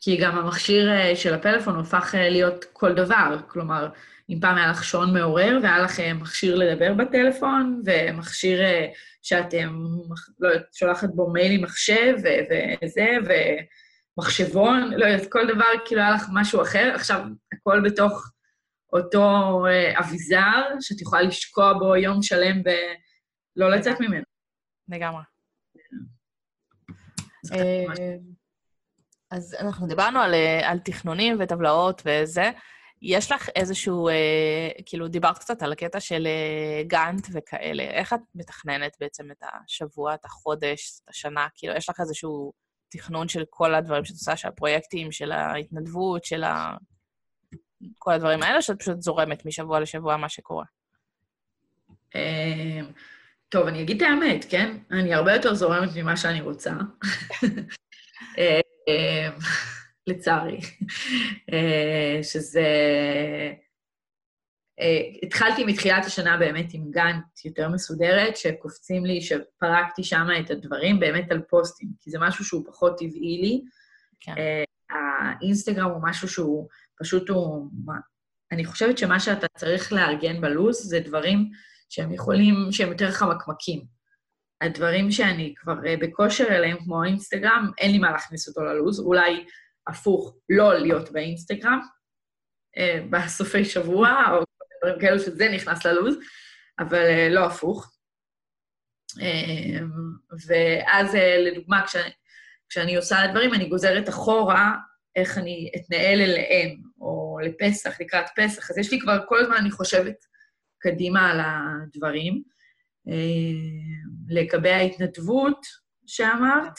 כי 0.00 0.16
גם 0.16 0.38
המכשיר 0.38 0.90
אה, 0.90 1.16
של 1.16 1.34
הפלאפון 1.34 1.74
הופך 1.74 2.14
אה, 2.14 2.30
להיות 2.30 2.64
כל 2.72 2.94
דבר. 2.94 3.38
כלומר, 3.46 3.88
אם 4.30 4.38
פעם 4.40 4.56
היה 4.56 4.70
לך 4.70 4.84
שעון 4.84 5.14
מעורר, 5.18 5.58
והיה 5.62 5.78
לך 5.78 6.00
אה, 6.00 6.14
מכשיר 6.14 6.56
לדבר 6.56 6.94
בטלפון, 6.94 7.82
ומכשיר 7.84 8.60
שאתם, 9.22 9.84
לא 10.40 10.48
יודעת, 10.48 10.74
שולחת 10.74 11.08
בו 11.14 11.30
מייל 11.30 11.52
עם 11.52 11.64
מחשב, 11.64 12.14
וזה, 12.82 13.06
ומחשבון, 14.18 14.92
לא 14.96 15.06
יודעת, 15.06 15.32
כל 15.32 15.46
דבר, 15.46 15.64
כאילו 15.86 16.00
היה 16.00 16.10
לך 16.10 16.24
משהו 16.32 16.62
אחר. 16.62 16.92
עכשיו, 16.94 17.20
הכל 17.52 17.80
בתוך 17.84 18.30
אותו 18.92 19.64
אביזר, 19.98 20.62
שאת 20.80 21.00
יכולה 21.00 21.22
לשקוע 21.22 21.72
בו 21.72 21.96
יום 21.96 22.22
שלם 22.22 22.62
ולא 23.56 23.70
לצאת 23.70 24.00
ממנו. 24.00 24.24
לגמרי. 24.88 25.22
אז 29.30 29.56
אנחנו 29.60 29.86
דיברנו 29.86 30.20
על, 30.20 30.34
אה, 30.34 30.70
על 30.70 30.78
תכנונים 30.78 31.36
וטבלאות 31.40 32.02
וזה. 32.04 32.50
יש 33.02 33.32
לך 33.32 33.48
איזשהו, 33.56 34.08
אה, 34.08 34.68
כאילו, 34.86 35.08
דיברת 35.08 35.38
קצת 35.38 35.62
על 35.62 35.72
הקטע 35.72 36.00
של 36.00 36.26
אה, 36.26 36.82
גאנט 36.86 37.26
וכאלה. 37.32 37.82
איך 37.82 38.12
את 38.12 38.20
מתכננת 38.34 38.96
בעצם 39.00 39.30
את 39.30 39.42
השבוע, 39.42 40.14
את 40.14 40.24
החודש, 40.24 41.00
את 41.04 41.08
השנה? 41.08 41.46
כאילו, 41.54 41.74
יש 41.74 41.88
לך 41.88 42.00
איזשהו 42.00 42.52
תכנון 42.88 43.28
של 43.28 43.44
כל 43.50 43.74
הדברים 43.74 44.04
שאת 44.04 44.14
עושה, 44.14 44.36
של 44.36 44.48
הפרויקטים, 44.48 45.12
של 45.12 45.32
ההתנדבות, 45.32 46.24
של 46.24 46.44
ה... 46.44 46.76
כל 47.98 48.12
הדברים 48.12 48.42
האלה, 48.42 48.62
שאת 48.62 48.78
פשוט 48.78 49.00
זורמת 49.00 49.46
משבוע 49.46 49.80
לשבוע 49.80 50.16
מה 50.16 50.28
שקורה? 50.28 50.64
טוב, 53.48 53.66
אני 53.66 53.82
אגיד 53.82 54.02
את 54.02 54.08
האמת, 54.08 54.44
כן? 54.50 54.76
אני 54.90 55.14
הרבה 55.14 55.34
יותר 55.34 55.54
זורמת 55.54 55.88
ממה 55.96 56.16
שאני 56.16 56.40
רוצה. 56.40 56.72
אה, 58.88 59.30
לצערי, 60.06 60.58
אה, 61.52 62.22
שזה... 62.22 62.66
אה, 64.80 65.00
התחלתי 65.22 65.64
מתחילת 65.64 66.04
השנה 66.04 66.36
באמת 66.36 66.66
עם 66.72 66.90
גאנט 66.90 67.44
יותר 67.44 67.68
מסודרת, 67.68 68.36
שקופצים 68.36 69.06
לי, 69.06 69.20
שפרקתי 69.22 70.04
שם 70.04 70.26
את 70.40 70.50
הדברים 70.50 71.00
באמת 71.00 71.30
על 71.30 71.40
פוסטים, 71.48 71.88
כי 72.00 72.10
זה 72.10 72.18
משהו 72.20 72.44
שהוא 72.44 72.64
פחות 72.66 72.98
טבעי 72.98 73.38
לי. 73.42 73.62
כן. 74.20 74.34
האינסטגרם 74.90 75.90
הוא 75.90 76.02
משהו 76.02 76.28
שהוא 76.28 76.68
פשוט 76.98 77.28
הוא... 77.28 77.70
אני 78.52 78.64
חושבת 78.64 78.98
שמה 78.98 79.20
שאתה 79.20 79.46
צריך 79.58 79.92
לארגן 79.92 80.40
בלו"ז 80.40 80.88
זה 80.88 81.00
דברים 81.00 81.50
שהם 81.88 82.12
יכולים, 82.12 82.54
שהם 82.70 82.88
יותר 82.88 83.10
חמקמקים. 83.10 83.97
הדברים 84.60 85.10
שאני 85.10 85.54
כבר 85.56 85.86
אה, 85.86 85.94
בכושר 86.00 86.46
אליהם, 86.48 86.76
כמו 86.84 87.02
האינסטגרם, 87.02 87.70
אין 87.78 87.92
לי 87.92 87.98
מה 87.98 88.10
להכניס 88.10 88.48
אותו 88.48 88.60
ללו"ז, 88.60 89.00
אולי 89.00 89.44
הפוך, 89.88 90.36
לא 90.48 90.74
להיות 90.74 91.12
באינסטגרם 91.12 91.80
אה, 92.78 93.00
בסופי 93.10 93.64
שבוע, 93.64 94.08
או 94.30 94.44
דברים 94.82 95.00
כאלו 95.00 95.18
שזה 95.18 95.48
נכנס 95.48 95.86
ללו"ז, 95.86 96.16
אבל 96.78 97.04
אה, 97.04 97.28
לא 97.30 97.46
הפוך. 97.46 97.94
ואז, 100.46 101.14
לדוגמה, 101.38 101.86
כשאני, 101.86 102.10
כשאני 102.68 102.96
עושה 102.96 103.16
דברים, 103.30 103.54
אני 103.54 103.68
גוזרת 103.68 104.08
אחורה 104.08 104.72
איך 105.16 105.38
אני 105.38 105.70
אתנהל 105.76 106.20
אליהם, 106.20 106.80
או 107.00 107.38
לפסח, 107.42 108.00
לקראת 108.00 108.26
פסח. 108.36 108.70
אז 108.70 108.78
יש 108.78 108.92
לי 108.92 109.00
כבר, 109.00 109.18
כל 109.28 109.40
הזמן 109.40 109.56
אני 109.56 109.70
חושבת 109.70 110.16
קדימה 110.78 111.30
על 111.30 111.40
הדברים. 111.40 112.42
אה, 113.08 113.14
לגבי 114.28 114.70
ההתנדבות 114.70 115.66
שאמרת, 116.06 116.78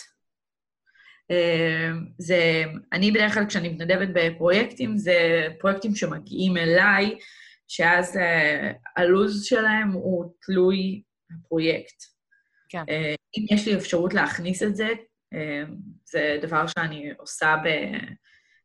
אה, 1.31 1.91
זה, 2.17 2.63
אני 2.93 3.11
בדרך 3.11 3.33
כלל 3.33 3.45
כשאני 3.45 3.69
מתנדבת 3.69 4.09
בפרויקטים, 4.13 4.97
זה 4.97 5.47
פרויקטים 5.59 5.95
שמגיעים 5.95 6.57
אליי, 6.57 7.17
שאז 7.67 8.17
אה, 8.17 8.71
הלו"ז 8.97 9.43
שלהם 9.43 9.91
הוא 9.91 10.33
תלוי 10.41 11.03
הפרויקט. 11.31 12.03
כן. 12.69 12.83
אם 13.37 13.45
יש 13.51 13.67
לי 13.67 13.75
אפשרות 13.75 14.13
להכניס 14.13 14.63
את 14.63 14.75
זה, 14.75 14.87
זה 16.05 16.37
דבר 16.41 16.67
שאני 16.67 17.11
עושה 17.17 17.55
ב, 17.63 17.69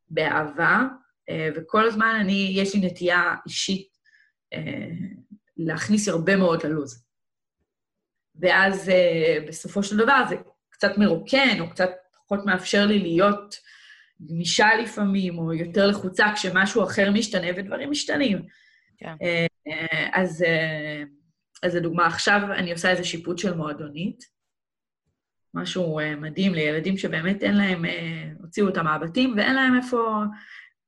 באהבה, 0.08 0.82
וכל 1.56 1.86
הזמן 1.86 2.16
אני, 2.20 2.52
יש 2.54 2.74
לי 2.74 2.86
נטייה 2.86 3.34
אישית 3.46 3.88
להכניס 5.56 6.08
הרבה 6.08 6.36
מאוד 6.36 6.66
ללו"ז. 6.66 7.04
ואז 8.40 8.88
uh, 8.88 9.48
בסופו 9.48 9.82
של 9.82 9.96
דבר 9.96 10.22
זה 10.28 10.36
קצת 10.70 10.98
מרוקן, 10.98 11.60
או 11.60 11.70
קצת 11.70 11.90
פחות 12.14 12.46
מאפשר 12.46 12.86
לי 12.86 12.98
להיות 12.98 13.56
גמישה 14.22 14.68
לפעמים, 14.82 15.38
או 15.38 15.52
יותר 15.52 15.86
לחוצה 15.86 16.26
כשמשהו 16.34 16.84
אחר 16.84 17.10
משתנה 17.10 17.46
ודברים 17.56 17.90
משתנים. 17.90 18.42
כן. 18.98 19.14
Uh, 19.14 19.72
uh, 19.72 20.10
אז, 20.12 20.42
uh, 20.42 21.08
אז 21.62 21.76
לדוגמה, 21.76 22.06
עכשיו 22.06 22.40
אני 22.52 22.72
עושה 22.72 22.90
איזה 22.90 23.04
שיפוט 23.04 23.38
של 23.38 23.54
מועדונית, 23.54 24.24
משהו 25.54 26.00
uh, 26.00 26.02
מדהים 26.16 26.54
לילדים 26.54 26.98
שבאמת 26.98 27.42
אין 27.42 27.56
להם, 27.56 27.84
uh, 27.84 27.88
הוציאו 28.40 28.66
אותם 28.66 28.84
מהבתים 28.84 29.34
ואין 29.36 29.54
להם 29.54 29.76
איפה 29.76 30.22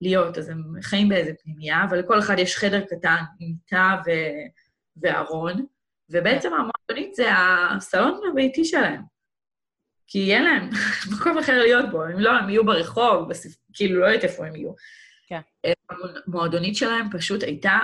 להיות, 0.00 0.38
אז 0.38 0.48
הם 0.48 0.62
חיים 0.82 1.08
באיזה 1.08 1.32
פנימייה, 1.42 1.84
אבל 1.84 1.98
לכל 1.98 2.18
אחד 2.18 2.38
יש 2.38 2.56
חדר 2.56 2.80
קטן 2.80 3.16
עם 3.40 3.48
מיטה 3.48 3.96
וארון, 4.96 5.66
ובעצם 6.10 6.50
המועדונית 6.52 7.14
זה 7.14 7.28
הסלון 7.32 8.20
הביתי 8.30 8.64
שלהם. 8.64 9.02
כי 10.06 10.34
אין 10.34 10.44
להם 10.44 10.70
מקום 11.12 11.38
אחר 11.38 11.58
להיות 11.58 11.90
בו, 11.90 12.04
אם 12.04 12.18
לא, 12.18 12.30
הם 12.30 12.48
יהיו 12.48 12.66
ברחוב, 12.66 13.28
בספ... 13.28 13.56
כאילו, 13.72 14.00
לא 14.00 14.06
יודעת 14.06 14.24
איפה 14.24 14.46
הם 14.46 14.56
יהיו. 14.56 14.70
כן. 15.26 15.40
המועדונית 15.90 16.76
שלהם 16.76 17.06
פשוט 17.12 17.42
הייתה 17.42 17.78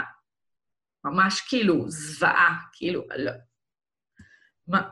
ממש 1.05 1.41
כאילו 1.49 1.91
זוועה, 1.91 2.57
כאילו, 2.73 3.03
לא... 3.17 3.33
מה, 4.69 4.83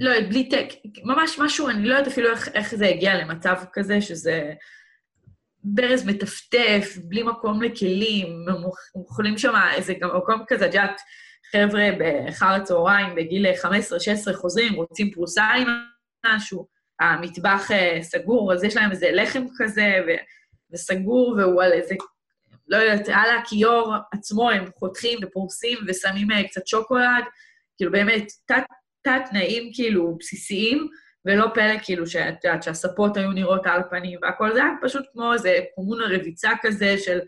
לא 0.00 0.10
יודעת, 0.10 0.28
בלי 0.28 0.48
טק, 0.48 0.68
ממש 1.04 1.38
משהו, 1.38 1.68
אני 1.68 1.84
לא 1.84 1.94
יודעת 1.94 2.12
אפילו 2.12 2.30
איך, 2.30 2.48
איך 2.48 2.74
זה 2.74 2.86
הגיע 2.86 3.14
למצב 3.14 3.56
כזה, 3.72 4.00
שזה 4.00 4.52
ברז 5.64 6.06
מטפטף, 6.06 6.96
בלי 7.04 7.22
מקום 7.22 7.62
לכלים, 7.62 8.46
הם 8.48 8.64
אוכלים 8.94 9.38
שם 9.38 9.54
איזה 9.74 9.94
גם 10.00 10.16
מקום 10.16 10.44
כזה, 10.48 10.66
את 10.66 10.74
יודעת, 10.74 11.00
חבר'ה 11.52 11.88
באחר 11.98 12.46
הצהריים, 12.46 13.14
בגיל 13.14 13.46
15-16 14.30 14.34
חוזרים, 14.34 14.74
רוצים 14.74 15.10
פרוסה 15.10 15.44
עם 15.44 15.68
משהו, 16.26 16.66
המטבח 17.00 17.70
אה, 17.70 17.98
סגור, 18.02 18.52
אז 18.52 18.64
יש 18.64 18.76
להם 18.76 18.90
איזה 18.90 19.10
לחם 19.12 19.44
כזה, 19.58 20.00
וסגור, 20.72 21.34
והוא 21.38 21.62
על 21.62 21.72
איזה, 21.72 21.94
לא 22.68 22.76
יודעת, 22.76 23.08
על 23.08 23.38
הכיור 23.38 23.94
עצמו 24.12 24.50
הם 24.50 24.64
חותכים 24.78 25.18
ופורסים 25.22 25.78
ושמים 25.88 26.30
אה, 26.30 26.48
קצת 26.48 26.66
שוקולד, 26.66 27.24
כאילו 27.76 27.92
באמת, 27.92 28.26
תת-תנאים 29.02 29.70
כאילו 29.74 30.16
בסיסיים, 30.18 30.88
ולא 31.24 31.46
פלא 31.54 31.78
כאילו 31.82 32.06
שאת 32.06 32.44
יודעת 32.44 32.62
שהספות 32.62 33.16
היו 33.16 33.32
נראות 33.32 33.66
על 33.66 33.80
הפנים 33.80 34.18
והכל, 34.22 34.52
זה 34.52 34.62
היה 34.62 34.72
פשוט 34.82 35.04
כמו 35.12 35.32
איזה 35.32 35.60
קומונה 35.74 36.04
רביצה 36.10 36.50
כזה 36.62 36.98
של 36.98 37.18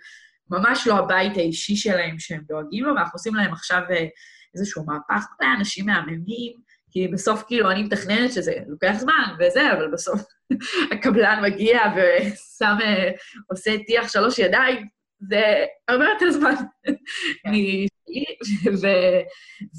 ממש 0.53 0.87
לא 0.87 0.99
הבית 0.99 1.37
האישי 1.37 1.77
שלהם 1.77 2.19
שהם 2.19 2.43
דואגים 2.49 2.85
לו, 2.85 2.95
ואנחנו 2.95 3.17
עושים 3.17 3.35
להם 3.35 3.53
עכשיו 3.53 3.83
אה, 3.91 4.07
איזשהו 4.55 4.85
מהפך, 4.87 5.27
מלא 5.41 5.49
אנשים 5.59 5.87
מהממים, 5.87 6.53
כי 6.91 7.09
בסוף 7.09 7.45
כאילו 7.47 7.71
אני 7.71 7.83
מתכננת 7.83 8.33
שזה 8.33 8.53
לוקח 8.67 8.93
זמן 8.99 9.35
וזה, 9.39 9.73
אבל 9.73 9.91
בסוף 9.93 10.21
הקבלן 10.93 11.43
מגיע 11.43 11.81
ושם, 11.97 12.77
אה, 12.83 13.11
עושה 13.51 13.71
טיח 13.87 14.09
שלוש 14.09 14.39
ידיים, 14.39 14.87
זה 15.31 15.65
הרבה 15.89 16.05
יותר 16.05 16.31
זמן 16.31 16.55
כן. 16.85 16.95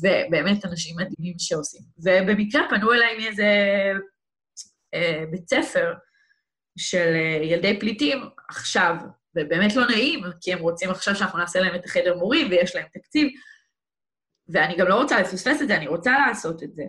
ובאמת 0.02 0.66
אנשים 0.66 0.96
מדהימים 0.96 1.36
שעושים. 1.40 1.82
ובמקרה 1.98 2.62
פנו 2.70 2.94
אליי 2.94 3.18
מאיזה 3.18 3.46
אה, 4.94 5.24
בית 5.32 5.50
ספר 5.50 5.94
של 6.78 7.16
ילדי 7.42 7.80
פליטים 7.80 8.18
עכשיו, 8.50 8.96
ובאמת 9.36 9.76
לא 9.76 9.88
נעים, 9.88 10.24
כי 10.42 10.54
הם 10.54 10.60
רוצים 10.60 10.90
עכשיו 10.90 11.16
שאנחנו 11.16 11.40
נעשה 11.40 11.60
להם 11.60 11.76
את 11.76 11.86
החדר 11.86 12.18
מורים 12.18 12.48
ויש 12.50 12.76
להם 12.76 12.86
תקציב, 12.94 13.28
ואני 14.50 14.76
גם 14.78 14.88
לא 14.88 14.96
רוצה 14.96 15.20
לפספס 15.22 15.62
את 15.62 15.68
זה, 15.68 15.78
אני 15.78 15.88
רוצה 15.88 16.12
לעשות 16.28 16.64
את 16.64 16.74
זה. 16.74 16.84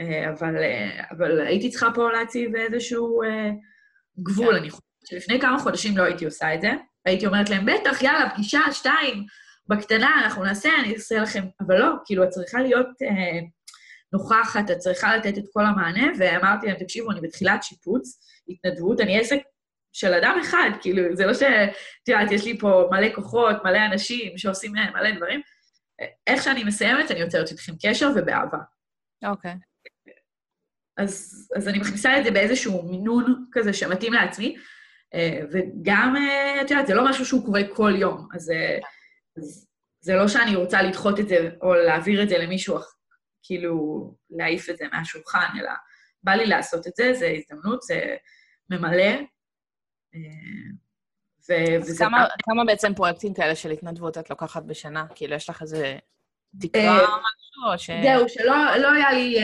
אה, 0.00 0.30
אבל, 0.30 0.56
אה, 0.56 1.04
אבל 1.10 1.40
הייתי 1.40 1.70
צריכה 1.70 1.88
פה 1.94 2.12
להציב 2.12 2.56
איזשהו 2.56 3.22
אה, 3.22 3.50
גבול. 4.18 4.54
כן. 4.54 4.60
אני 4.60 4.70
חושבת 4.70 4.84
שלפני 5.04 5.40
כמה 5.40 5.58
חודשים 5.58 5.96
לא 5.96 6.02
הייתי 6.02 6.24
עושה 6.24 6.54
את 6.54 6.60
זה. 6.60 6.70
הייתי 7.04 7.26
אומרת 7.26 7.50
להם, 7.50 7.66
בטח, 7.66 8.02
יאללה, 8.02 8.30
פגישה, 8.30 8.60
שתיים, 8.72 9.26
בקטנה, 9.68 10.20
אנחנו 10.24 10.44
נעשה, 10.44 10.68
אני 10.80 10.94
אעשה 10.94 11.18
לכם... 11.18 11.44
אבל 11.66 11.78
לא, 11.78 11.92
כאילו, 12.04 12.24
את 12.24 12.28
צריכה 12.28 12.62
להיות 12.62 12.86
אה, 13.02 13.40
נוכחת, 14.12 14.70
את 14.70 14.78
צריכה 14.78 15.16
לתת 15.16 15.38
את 15.38 15.44
כל 15.52 15.66
המענה, 15.66 16.12
ואמרתי 16.18 16.66
להם, 16.66 16.76
תקשיבו, 16.76 17.10
אני 17.10 17.20
בתחילת 17.20 17.62
שיפוץ, 17.62 18.18
התנדבות, 18.48 19.00
אני 19.00 19.20
עסק 19.20 19.38
של 19.94 20.14
אדם 20.14 20.38
אחד, 20.42 20.70
כאילו, 20.80 21.16
זה 21.16 21.26
לא 21.26 21.34
ש... 21.34 21.42
את 21.42 22.08
יודעת, 22.08 22.32
יש 22.32 22.44
לי 22.44 22.58
פה 22.58 22.88
מלא 22.90 23.14
כוחות, 23.14 23.56
מלא 23.64 23.78
אנשים 23.92 24.38
שעושים 24.38 24.72
מלא 24.72 25.10
דברים. 25.16 25.40
איך 26.26 26.42
שאני 26.42 26.64
מסיימת, 26.64 27.10
אני 27.10 27.20
יוצרת 27.20 27.50
איתכם 27.50 27.72
קשר 27.82 28.10
ובאהבה. 28.16 28.58
אוקיי. 29.24 29.52
Okay. 29.52 30.10
אז, 30.96 31.48
אז 31.56 31.68
אני 31.68 31.78
מכניסה 31.78 32.18
את 32.18 32.24
זה 32.24 32.30
באיזשהו 32.30 32.82
מינון 32.82 33.44
כזה 33.52 33.72
שמתאים 33.72 34.12
לעצמי, 34.12 34.56
אה, 35.14 35.40
וגם, 35.52 36.16
אה, 36.16 36.60
את 36.60 36.70
יודעת, 36.70 36.86
זה 36.86 36.94
לא 36.94 37.04
משהו 37.04 37.26
שהוא 37.26 37.44
קורה 37.44 37.60
כל 37.74 37.92
יום, 37.96 38.28
אז, 38.34 38.50
אה, 38.50 38.78
אז 39.36 39.68
זה 40.00 40.14
לא 40.14 40.28
שאני 40.28 40.56
רוצה 40.56 40.82
לדחות 40.82 41.20
את 41.20 41.28
זה 41.28 41.50
או 41.62 41.74
להעביר 41.74 42.22
את 42.22 42.28
זה 42.28 42.38
למישהו, 42.38 42.78
כאילו, 43.42 43.74
להעיף 44.30 44.70
את 44.70 44.76
זה 44.76 44.84
מהשולחן, 44.92 45.58
אלא 45.60 45.70
בא 46.22 46.32
לי 46.32 46.46
לעשות 46.46 46.86
את 46.86 46.92
זה, 46.96 47.12
זה 47.12 47.32
הזדמנות, 47.36 47.82
זה 47.82 48.16
ממלא. 48.70 49.33
ו- 51.48 51.76
אז 51.78 51.98
כמה, 51.98 52.18
פעם... 52.18 52.28
כמה 52.42 52.64
בעצם 52.64 52.94
פרויקטים 52.94 53.34
כאלה 53.34 53.54
של 53.54 53.70
התנדבות 53.70 54.18
את 54.18 54.30
לוקחת 54.30 54.62
בשנה? 54.62 55.06
כאילו, 55.14 55.34
יש 55.34 55.50
לך 55.50 55.62
איזה 55.62 55.98
תקרה 56.60 57.00
או 57.00 57.04
משהו, 57.04 57.72
או 57.72 57.78
ש... 57.78 57.90
זהו, 58.02 58.28
שלא 58.28 58.76
לא 58.76 58.92
היה 58.92 59.12
לי... 59.12 59.38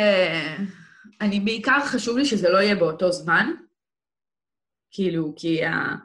אני 1.20 1.40
בעיקר 1.40 1.80
חשוב 1.86 2.18
לי 2.18 2.24
שזה 2.24 2.48
לא 2.48 2.58
יהיה 2.58 2.74
באותו 2.74 3.12
זמן, 3.12 3.50
כאילו, 4.90 5.32
כי, 5.36 5.64
ה... 5.64 5.96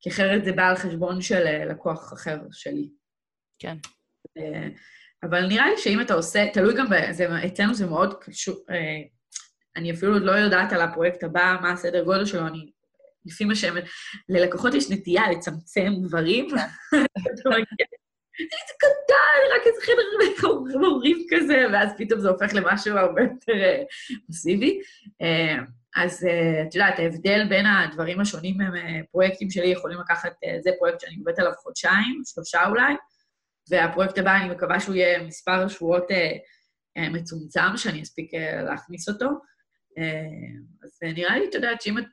כי 0.00 0.10
אחרת 0.10 0.44
זה 0.44 0.52
בא 0.52 0.68
על 0.68 0.76
חשבון 0.76 1.22
של 1.22 1.46
אה, 1.46 1.64
לקוח 1.64 2.12
אחר 2.12 2.38
שלי. 2.52 2.88
כן. 3.58 3.76
אה, 4.38 4.68
אבל 5.22 5.46
נראה 5.46 5.70
לי 5.70 5.78
שאם 5.78 6.00
אתה 6.00 6.14
עושה, 6.14 6.46
תלוי 6.52 6.74
גם, 6.74 6.86
זה, 7.10 7.46
אצלנו 7.46 7.74
זה 7.74 7.86
מאוד 7.86 8.14
קשור, 8.20 8.56
אה, 8.70 9.00
אני 9.76 9.92
אפילו 9.92 10.12
עוד 10.12 10.22
לא 10.22 10.32
יודעת 10.32 10.72
על 10.72 10.80
הפרויקט 10.80 11.24
הבא, 11.24 11.56
מה 11.62 11.72
הסדר 11.72 12.04
גודל 12.04 12.24
שלו, 12.24 12.46
אני, 12.46 12.70
לפי 13.26 13.44
מה 13.44 13.54
שהם, 13.54 13.74
ללקוחות 14.28 14.74
יש 14.74 14.90
נטייה 14.90 15.30
לצמצם 15.30 15.92
דברים. 16.02 16.48
כן. 16.50 16.56
זה 18.50 18.74
קטן, 18.78 19.56
רק 19.56 19.66
איזה 19.66 19.80
חדר 19.82 20.78
מורים 20.78 21.26
כזה, 21.30 21.64
ואז 21.72 21.90
פתאום 21.98 22.20
זה 22.20 22.28
הופך 22.28 22.54
למשהו 22.54 22.96
הרבה 22.96 23.22
יותר 23.22 23.82
מסיבי. 24.28 24.80
אז 25.96 26.24
uh, 26.24 26.68
את 26.68 26.74
יודעת, 26.74 26.98
ההבדל 26.98 27.48
בין 27.48 27.66
הדברים 27.66 28.20
השונים 28.20 28.60
הם 28.60 28.74
פרויקטים 29.12 29.50
שלי 29.50 29.68
יכולים 29.68 30.00
לקחת, 30.00 30.32
זה 30.60 30.70
פרויקט 30.78 31.00
שאני 31.00 31.16
עובדת 31.16 31.38
עליו 31.38 31.52
חודשיים, 31.62 32.22
שלושה 32.24 32.66
אולי, 32.68 32.94
והפרויקט 33.70 34.18
הבא, 34.18 34.36
אני 34.36 34.48
מקווה 34.48 34.80
שהוא 34.80 34.94
יהיה 34.94 35.22
מספר 35.22 35.68
שבועות 35.68 36.04
מצומצם, 36.98 37.76
שאני 37.76 38.02
אספיק 38.02 38.30
להכניס 38.64 39.08
אותו. 39.08 39.28
אז 40.82 40.98
נראה 41.02 41.38
לי, 41.38 41.48
את 41.48 41.54
יודעת, 41.54 41.82
שאם 41.82 41.98
את, 41.98 42.04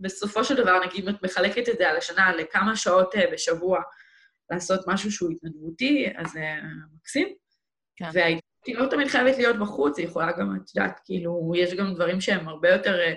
בסופו 0.00 0.44
של 0.44 0.56
דבר, 0.56 0.80
נגיד, 0.86 1.08
אם 1.08 1.14
את 1.14 1.22
מחלקת 1.22 1.68
את 1.68 1.78
זה 1.78 1.88
על 1.88 1.96
השנה 1.96 2.36
לכמה 2.36 2.76
שעות 2.76 3.14
uh, 3.14 3.18
בשבוע 3.32 3.80
לעשות 4.50 4.80
משהו 4.86 5.12
שהוא 5.12 5.30
התנדבותי, 5.30 6.08
אז 6.16 6.32
זה 6.32 6.54
uh, 6.58 6.96
מקסים. 6.96 7.28
כן. 7.96 8.10
היא 8.66 8.76
לא 8.76 8.86
תמיד 8.86 9.08
חייבת 9.08 9.36
להיות 9.36 9.58
בחוץ, 9.58 9.98
היא 9.98 10.06
יכולה 10.06 10.32
גם, 10.32 10.56
את 10.56 10.76
יודעת, 10.76 11.00
כאילו, 11.04 11.52
יש 11.56 11.74
גם 11.74 11.94
דברים 11.94 12.20
שהם 12.20 12.48
הרבה 12.48 12.68
יותר 12.68 13.00
אה, 13.00 13.14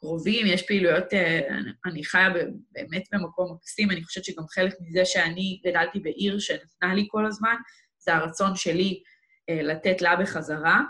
קרובים, 0.00 0.46
יש 0.46 0.62
פעילויות, 0.62 1.12
אה, 1.12 1.40
אני 1.86 2.04
חיה 2.04 2.28
באמת 2.72 3.02
במקום 3.12 3.54
מקסים, 3.54 3.90
אני 3.90 4.04
חושבת 4.04 4.24
שגם 4.24 4.44
חלק 4.46 4.74
מזה 4.80 5.04
שאני 5.04 5.60
גדלתי 5.66 6.00
בעיר 6.00 6.38
שנתנה 6.38 6.94
לי 6.94 7.06
כל 7.10 7.26
הזמן, 7.26 7.54
זה 7.98 8.14
הרצון 8.14 8.56
שלי 8.56 9.02
אה, 9.50 9.62
לתת 9.62 10.02
לה 10.02 10.16
בחזרה. 10.16 10.80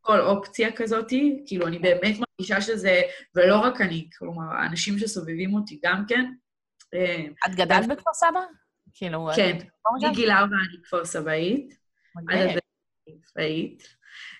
כל 0.00 0.20
אופציה 0.20 0.72
כזאת, 0.72 1.12
כאילו, 1.46 1.66
אני 1.66 1.78
באמת 1.78 2.16
מרגישה 2.18 2.60
שזה, 2.60 3.02
ולא 3.34 3.56
רק 3.56 3.80
אני, 3.80 4.08
כלומר, 4.18 4.54
האנשים 4.54 4.98
שסובבים 4.98 5.54
אותי 5.54 5.80
גם 5.84 6.04
כן. 6.08 6.24
את 7.46 7.54
גדלת 7.54 7.88
בכפר 7.88 8.14
סבא? 8.14 8.40
כאילו... 8.94 9.28
כן, 9.36 9.58
מגיל 10.10 10.30
ארבע 10.30 10.56
אני 10.56 10.84
כפר 10.84 11.04
סבאית. 11.04 11.78
מגניב. 12.16 12.58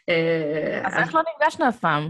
אה, 0.09 0.83
אז 0.85 0.95
איך 0.97 1.15
לא 1.15 1.23
נפגשנו 1.35 1.69
אף 1.69 1.79
פעם? 1.79 2.09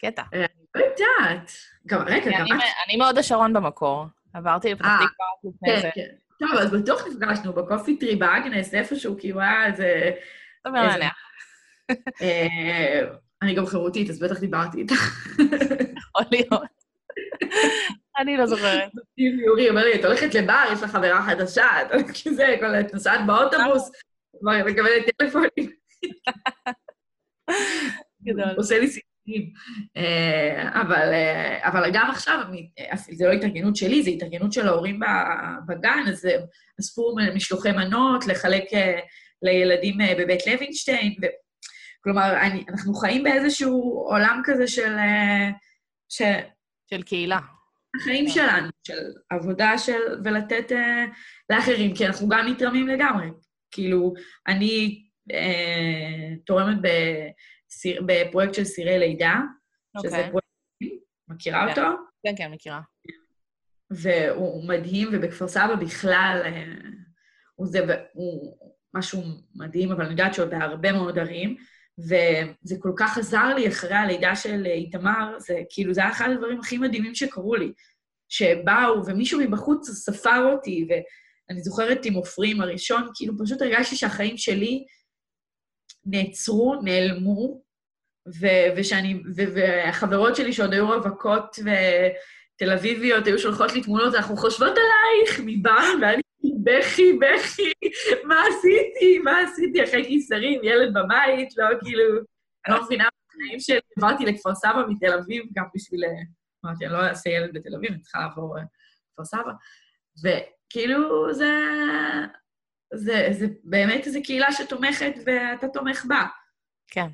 קטע. 0.00 0.22
אה, 0.34 0.46
לא 0.74 0.80
יודעת. 0.80 1.52
גם, 1.86 2.00
רגע, 2.06 2.30
גם 2.38 2.46
את... 2.46 2.62
אני 2.86 2.96
מאוד 2.96 3.18
השרון 3.18 3.52
במקור. 3.52 4.06
עברתי 4.34 4.72
לפתח 4.72 4.86
אה, 4.86 4.96
תקווה 4.96 5.26
לפני 5.44 5.74
כן, 5.74 5.80
זה. 5.80 5.90
כן. 5.94 6.16
טוב, 6.38 6.58
אז 6.58 6.70
בטוח 6.70 7.06
נפגשנו 7.06 7.52
בקופי 7.52 7.96
טרי 7.96 8.16
באגנס, 8.16 8.74
איפשהו, 8.74 9.16
כי 9.18 9.32
היה 9.32 9.66
איזה... 9.66 10.10
סביר 10.68 10.82
להניח. 10.82 11.27
אני 13.42 13.54
גם 13.54 13.66
חירותית, 13.66 14.10
אז 14.10 14.18
בטח 14.18 14.40
דיברתי 14.40 14.78
איתך. 14.78 15.28
יכול 15.98 16.24
להיות. 16.30 16.62
אני 18.18 18.36
לא 18.36 18.46
זוכרת. 18.46 18.90
יורי 19.46 19.68
אומר 19.68 19.84
לי, 19.84 19.94
את 19.94 20.04
הולכת 20.04 20.34
לבר, 20.34 20.64
יש 20.72 20.82
לך 20.82 20.90
חברה 20.90 21.22
חדשה, 21.26 21.82
את 21.82 21.92
הולכת 21.92 22.28
כזה, 22.28 22.56
את 22.80 22.94
נוסעת 22.94 23.20
באוטובוס. 23.26 23.90
כבר 24.40 24.52
מקבלת 24.66 25.04
טלפונים. 25.16 25.70
גדול. 28.22 28.54
עושה 28.56 28.78
לי 28.78 28.86
סיכונים. 28.86 29.52
אה, 29.96 30.80
אבל, 30.80 31.12
אה, 31.12 31.68
אבל 31.68 31.90
גם 31.92 32.10
עכשיו, 32.10 32.40
זה 33.12 33.26
לא 33.26 33.32
התארגנות 33.32 33.76
שלי, 33.76 34.02
זה 34.02 34.10
התארגנות 34.10 34.52
של 34.52 34.68
ההורים 34.68 35.00
בגן, 35.66 36.04
אז 36.08 36.28
אספו 36.80 37.16
משלוחי 37.34 37.72
מנות 37.72 38.26
לחלק 38.26 38.64
אה, 38.74 39.00
לילדים 39.42 39.98
בבית 40.18 40.46
לוינשטיין. 40.46 41.14
כלומר, 42.08 42.40
אני, 42.40 42.64
אנחנו 42.68 42.94
חיים 42.94 43.22
באיזשהו 43.22 44.04
עולם 44.08 44.40
כזה 44.44 44.66
של... 44.66 44.96
ש... 46.08 46.22
של 46.90 47.02
קהילה. 47.02 47.38
החיים 48.00 48.28
שלנו, 48.28 48.68
של 48.86 48.98
עבודה 49.30 49.78
של... 49.78 50.00
ולתת 50.24 50.72
uh, 50.72 50.74
לאחרים, 51.50 51.94
כי 51.94 52.06
אנחנו 52.06 52.28
גם 52.28 52.46
נתרמים 52.48 52.88
לגמרי. 52.88 53.26
כאילו, 53.70 54.14
אני 54.46 55.04
אה, 55.32 56.36
תורמת 56.46 56.76
בסיר, 56.82 58.02
בפרויקט 58.06 58.54
של 58.54 58.64
סירי 58.64 58.98
לידה, 58.98 59.34
okay. 59.96 60.02
שזה 60.02 60.16
אוקיי. 60.16 60.30
פרויקט, 60.30 61.02
מכירה 61.28 61.74
כן. 61.74 61.82
אותו? 61.82 61.96
כן, 62.26 62.32
כן, 62.36 62.52
מכירה. 62.52 62.80
והוא 63.90 64.68
מדהים, 64.68 65.08
ובכפר 65.12 65.48
סבא 65.48 65.74
בכלל, 65.74 66.42
אה, 66.44 66.64
הוא, 67.54 67.66
זה, 67.66 67.80
הוא 68.12 68.58
משהו 68.94 69.22
מדהים, 69.54 69.92
אבל 69.92 70.02
אני 70.02 70.10
יודעת 70.10 70.34
שעוד 70.34 70.50
בהרבה 70.50 70.92
מאוד 70.92 71.18
ערים, 71.18 71.56
וזה 71.98 72.76
כל 72.78 72.92
כך 72.96 73.18
עזר 73.18 73.54
לי 73.54 73.68
אחרי 73.68 73.94
הלידה 73.94 74.36
של 74.36 74.66
איתמר, 74.66 75.38
זה 75.38 75.60
כאילו, 75.70 75.94
זה 75.94 76.00
היה 76.00 76.10
אחד 76.10 76.28
הדברים 76.30 76.60
הכי 76.60 76.78
מדהימים 76.78 77.14
שקרו 77.14 77.54
לי, 77.54 77.72
שבאו, 78.28 79.06
ומישהו 79.06 79.40
מבחוץ 79.40 79.90
ספר 79.90 80.52
אותי, 80.52 80.86
ו... 80.90 80.92
אני 81.50 81.62
זוכרת 81.62 82.04
עם 82.04 82.14
עופרים 82.14 82.60
הראשון, 82.60 83.10
כאילו 83.14 83.34
פשוט 83.38 83.62
הרגשתי 83.62 83.96
שהחיים 83.96 84.36
שלי 84.36 84.84
נעצרו, 86.06 86.74
נעלמו, 86.82 87.62
ו- 88.40 88.68
ושאני, 88.76 89.14
ו- 89.36 89.54
והחברות 89.54 90.36
שלי 90.36 90.52
שעוד 90.52 90.72
היו 90.72 90.88
רווקות 90.88 91.56
ותל 91.58 92.70
אביביות 92.70 93.26
היו 93.26 93.38
שולחות 93.38 93.72
לי 93.72 93.82
תמונות, 93.82 94.14
אנחנו 94.14 94.36
חושבות 94.36 94.72
עלייך 94.72 95.40
מבר, 95.46 95.86
ואני 96.02 96.22
בכי, 96.68 97.12
בכי, 97.12 97.72
מה 98.24 98.42
עשיתי, 98.48 99.18
מה 99.18 99.40
עשיתי 99.40 99.84
אחרי 99.84 100.04
קיסרים, 100.04 100.60
ילד 100.64 100.94
בבית, 100.94 101.56
לא 101.56 101.66
כאילו, 101.84 102.04
אני 102.66 102.74
לא 102.74 102.84
מבינה 102.84 103.08
בחיים 103.28 103.60
שלי, 103.60 103.78
עברתי 103.96 104.24
לכפר 104.24 104.54
סבא 104.54 104.82
מתל 104.88 105.12
אביב 105.12 105.44
גם 105.52 105.64
בשביל, 105.74 106.04
אמרתי, 106.64 106.86
אני 106.86 106.92
לא 106.92 107.06
אעשה 107.06 107.30
ילד 107.30 107.50
בתל 107.54 107.74
אביב, 107.74 107.90
אני 107.90 108.00
צריכה 108.00 108.18
לעבור 108.20 108.56
לכפר 108.56 109.24
סבא. 109.24 109.52
כאילו, 110.70 111.34
זה, 111.34 111.50
זה, 112.94 113.28
זה 113.30 113.46
באמת 113.64 114.06
איזו 114.06 114.18
קהילה 114.24 114.52
שתומכת 114.52 115.12
ואתה 115.26 115.68
תומך 115.68 116.04
בה. 116.08 116.26
כן, 116.86 117.08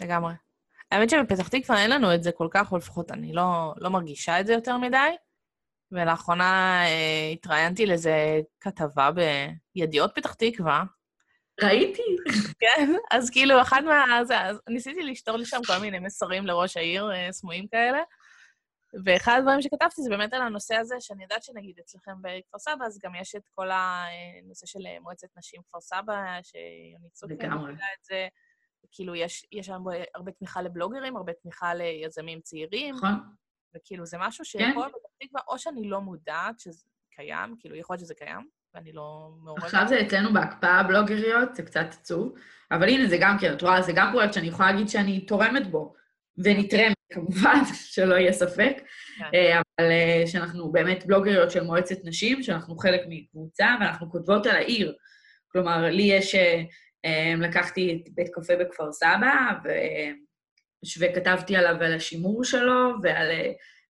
לגמרי. 0.00 0.32
האמת 0.90 1.10
שבפתח 1.10 1.48
תקווה 1.48 1.82
אין 1.82 1.90
לנו 1.90 2.14
את 2.14 2.22
זה 2.22 2.32
כל 2.32 2.48
כך, 2.50 2.72
או 2.72 2.76
לפחות 2.76 3.10
אני 3.10 3.32
לא, 3.32 3.74
לא 3.76 3.90
מרגישה 3.90 4.40
את 4.40 4.46
זה 4.46 4.52
יותר 4.52 4.76
מדי. 4.76 5.16
ולאחרונה 5.92 6.82
אה, 6.86 7.28
התראיינתי 7.32 7.86
לאיזה 7.86 8.40
כתבה 8.60 9.10
בידיעות 9.74 10.10
פתח 10.14 10.34
תקווה. 10.34 10.84
ראיתי. 11.62 12.02
כן, 12.60 12.92
אז 13.10 13.30
כאילו, 13.30 13.60
אחד 13.62 13.82
מה... 13.84 14.24
זה, 14.24 14.40
אז 14.40 14.60
ניסיתי 14.68 15.02
לשתור 15.02 15.36
לי 15.36 15.44
שם 15.44 15.60
כל 15.66 15.78
מיני 15.78 15.98
מסרים 15.98 16.46
לראש 16.46 16.76
העיר, 16.76 17.12
אה, 17.12 17.32
סמויים 17.32 17.66
כאלה. 17.66 17.98
ואחד 19.04 19.36
הדברים 19.38 19.62
שכתבתי 19.62 20.02
זה 20.02 20.10
באמת 20.10 20.34
על 20.34 20.42
הנושא 20.42 20.74
הזה, 20.74 20.94
שאני 21.00 21.22
יודעת 21.22 21.42
שנגיד 21.42 21.78
אצלכם 21.78 22.12
בכפר 22.22 22.58
סבא, 22.58 22.84
אז 22.86 22.98
גם 23.04 23.14
יש 23.14 23.34
את 23.34 23.48
כל 23.54 23.68
הנושא 23.70 24.66
של 24.66 24.78
מועצת 25.00 25.28
נשים 25.36 25.62
כפר 25.62 25.80
סבא, 25.80 26.38
שיונית 26.42 27.14
סופר 27.14 27.48
מובילה 27.48 27.86
את 27.98 28.04
זה. 28.04 28.28
כאילו, 28.92 29.14
יש, 29.14 29.46
יש 29.52 29.66
שם 29.66 29.82
הרבה 30.14 30.32
תמיכה 30.32 30.62
לבלוגרים, 30.62 31.16
הרבה 31.16 31.32
תמיכה 31.32 31.74
ליזמים 31.74 32.40
צעירים. 32.40 32.94
נכון. 32.94 33.34
וכאילו, 33.76 34.06
זה 34.06 34.16
משהו 34.20 34.44
שיכול 34.44 34.82
כן. 34.82 34.88
בפתח 34.88 35.08
תקווה, 35.22 35.40
או 35.48 35.58
שאני 35.58 35.88
לא 35.88 36.00
מודעת 36.00 36.60
שזה 36.60 36.84
קיים, 37.10 37.54
כאילו, 37.58 37.76
יכול 37.76 37.94
להיות 37.94 38.04
שזה 38.04 38.14
קיים, 38.14 38.48
ואני 38.74 38.92
לא 38.92 39.30
מעורבת. 39.42 39.64
עכשיו 39.64 39.84
זה 39.88 40.00
אצלנו 40.00 40.32
בהקפאה 40.32 40.82
בלוגריות, 40.82 41.54
זה 41.54 41.62
קצת 41.62 41.86
עצוב, 41.90 42.34
אבל 42.70 42.88
הנה, 42.88 43.08
זה 43.08 43.16
גם 43.20 43.36
כן, 43.40 43.52
את 43.52 43.62
רואה, 43.62 43.82
זה 43.82 43.92
גם 43.94 44.08
פרויקט 44.12 44.32
שאני 44.32 44.46
יכולה 44.46 44.72
להגיד 44.72 44.88
שאני 44.88 45.26
תורמת 45.26 45.66
בו. 45.66 45.94
ונתרם, 46.38 46.92
כמובן, 47.12 47.60
שלא 47.92 48.14
יהיה 48.14 48.32
ספק, 48.32 48.76
כן. 49.18 49.24
אה, 49.34 49.54
אבל 49.54 49.90
אה, 49.90 50.22
שאנחנו 50.26 50.72
באמת 50.72 51.06
בלוגריות 51.06 51.50
של 51.50 51.62
מועצת 51.62 51.96
נשים, 52.04 52.42
שאנחנו 52.42 52.76
חלק 52.76 53.00
מקבוצה, 53.08 53.66
ואנחנו 53.80 54.10
כותבות 54.10 54.46
על 54.46 54.56
העיר. 54.56 54.94
כלומר, 55.52 55.80
לי 55.82 56.02
יש... 56.02 56.34
אה, 56.34 57.34
לקחתי 57.38 58.02
את 58.02 58.14
בית 58.14 58.28
קפה 58.32 58.56
בכפר 58.56 58.92
סבא, 58.92 59.52
ו... 59.64 59.68
וכתבתי 61.00 61.56
עליו 61.56 61.82
על 61.82 61.94
השימור 61.94 62.44
שלו, 62.44 62.92
ועל, 63.02 63.30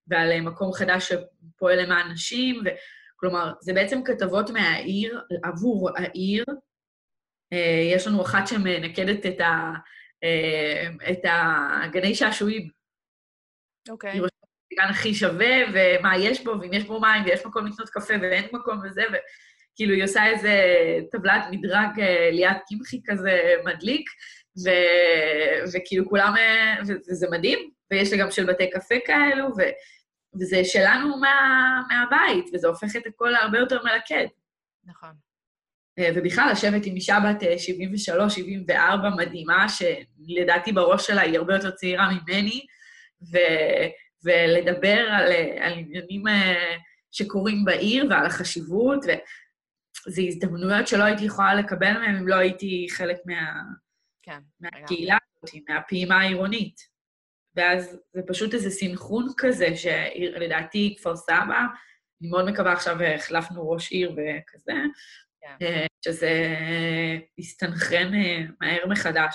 ועל 0.07 0.41
מקום 0.41 0.73
חדש 0.73 1.13
שפועל 1.13 1.83
למען 1.83 2.13
נשים, 2.13 2.63
ו... 2.65 2.69
כלומר, 3.17 3.53
זה 3.61 3.73
בעצם 3.73 4.01
כתבות 4.05 4.51
מהעיר, 4.51 5.21
עבור 5.43 5.91
העיר. 5.97 6.45
אה, 7.53 7.91
יש 7.95 8.07
לנו 8.07 8.23
אחת 8.23 8.47
שמנקדת 8.47 9.27
את, 9.27 9.41
ה... 9.41 9.73
את 11.11 11.21
הגני 11.25 12.15
שעשועים. 12.15 12.69
אוקיי. 13.89 14.21
Okay. 14.21 14.29
הגן 14.73 14.91
הכי 14.91 15.15
שווה, 15.15 15.57
ומה 15.73 16.19
יש 16.19 16.45
בו, 16.45 16.51
ואם 16.61 16.73
יש 16.73 16.85
בו 16.85 17.01
מים, 17.01 17.25
ויש 17.25 17.47
מקום 17.47 17.67
לקנות 17.67 17.89
קפה, 17.89 18.15
ואין 18.23 18.45
מקום 18.53 18.81
וזה, 18.85 19.03
וכאילו 19.03 19.95
היא 19.95 20.05
עושה 20.05 20.27
איזה 20.27 20.55
טבלת 21.13 21.45
מדרג 21.51 22.01
אה, 22.01 22.31
ליד 22.33 22.57
קמחי 22.69 23.01
כזה 23.07 23.55
מדליק, 23.65 24.11
ו... 24.65 24.71
וכאילו 25.75 26.09
כולם, 26.09 26.35
אה, 26.39 26.75
וזה 27.09 27.27
מדהים, 27.31 27.71
ויש 27.91 28.13
לה 28.13 28.19
גם 28.19 28.31
של 28.31 28.47
בתי 28.47 28.71
קפה 28.71 28.95
כאלו, 29.07 29.47
ו... 29.47 29.63
וזה 30.41 30.65
שלנו 30.65 31.17
מה... 31.17 31.81
מהבית, 31.89 32.51
וזה 32.55 32.69
הופך 32.69 32.97
את 32.97 33.07
הכל 33.07 33.29
להרבה 33.29 33.59
יותר 33.59 33.83
מלכד. 33.83 34.27
נכון. 34.85 35.11
אה, 35.99 36.11
ובכלל, 36.15 36.49
לשבת 36.53 36.87
עם 36.87 36.95
אישה 36.95 37.19
בת 37.25 37.43
73-74 38.73 38.75
מדהימה, 39.17 39.67
שלדעתי 39.69 40.73
בראש 40.73 41.07
שלה 41.07 41.21
היא 41.21 41.39
הרבה 41.39 41.55
יותר 41.55 41.71
צעירה 41.71 42.09
ממני, 42.13 42.67
ו... 43.33 43.39
ולדבר 44.25 44.99
על, 45.11 45.33
על 45.61 45.73
עניינים 45.73 46.29
אה, 46.29 46.77
שקורים 47.11 47.65
בעיר 47.65 48.07
ועל 48.11 48.27
החשיבות, 48.27 48.99
וזה 50.07 50.23
הזדמנויות 50.29 50.89
שלא 50.89 51.05
הייתי 51.05 51.25
יכולה 51.25 51.55
לקבל 51.55 51.93
מהם 51.93 52.17
אם 52.17 52.29
לא 52.29 52.35
הייתי 52.35 52.87
חלק 52.91 53.17
מה, 53.27 53.63
כן, 54.23 54.39
מהקהילה 54.61 55.17
הזאת, 55.37 55.57
מהפעימה 55.69 56.21
העירונית. 56.21 56.93
ואז 57.57 57.99
זה 58.13 58.23
פשוט 58.29 58.55
איזה 58.55 58.71
סינכרון 58.71 59.27
כזה, 59.37 59.69
שלדעתי 59.77 60.95
כפר 60.99 61.17
סבא, 61.17 61.61
אני 62.21 62.31
מאוד 62.31 62.51
מקווה 62.51 62.73
עכשיו 62.73 63.03
החלפנו 63.03 63.71
ראש 63.71 63.93
עיר 63.93 64.11
וכזה, 64.11 64.73
כן. 65.41 65.57
אה, 65.63 65.87
שזה 66.05 66.31
יסתנכרן 67.39 68.15
אה, 68.15 68.41
מהר 68.61 68.87
מחדש. 68.89 69.35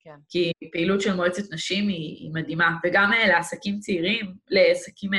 כן. 0.00 0.16
כי 0.28 0.52
פעילות 0.72 1.00
של 1.00 1.14
מועצת 1.14 1.52
נשים 1.52 1.88
היא, 1.88 2.16
היא 2.16 2.30
מדהימה, 2.34 2.76
וגם 2.84 3.12
uh, 3.12 3.28
לעסקים 3.28 3.78
צעירים, 3.78 4.34
לעסקים, 4.48 5.10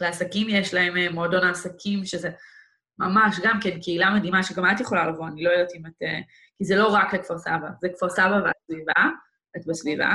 לעסקים 0.00 0.46
יש 0.50 0.74
להם 0.74 1.14
מועדון 1.14 1.44
העסקים, 1.44 2.04
שזה 2.04 2.30
ממש 3.02 3.40
גם 3.42 3.58
כן 3.62 3.80
קהילה 3.80 4.10
מדהימה, 4.10 4.42
שגם 4.42 4.64
את 4.70 4.80
יכולה 4.80 5.06
לבוא, 5.08 5.28
אני 5.28 5.44
לא 5.44 5.50
יודעת 5.50 5.74
אם 5.74 5.86
את... 5.86 6.02
Uh, 6.02 6.22
כי 6.58 6.64
זה 6.64 6.76
לא 6.76 6.94
רק 6.94 7.14
לכפר 7.14 7.38
סבא, 7.38 7.68
זה 7.80 7.88
כפר 7.96 8.08
סבא 8.08 8.40
והסביבה, 8.44 9.10
את 9.56 9.66
בסביבה. 9.66 10.14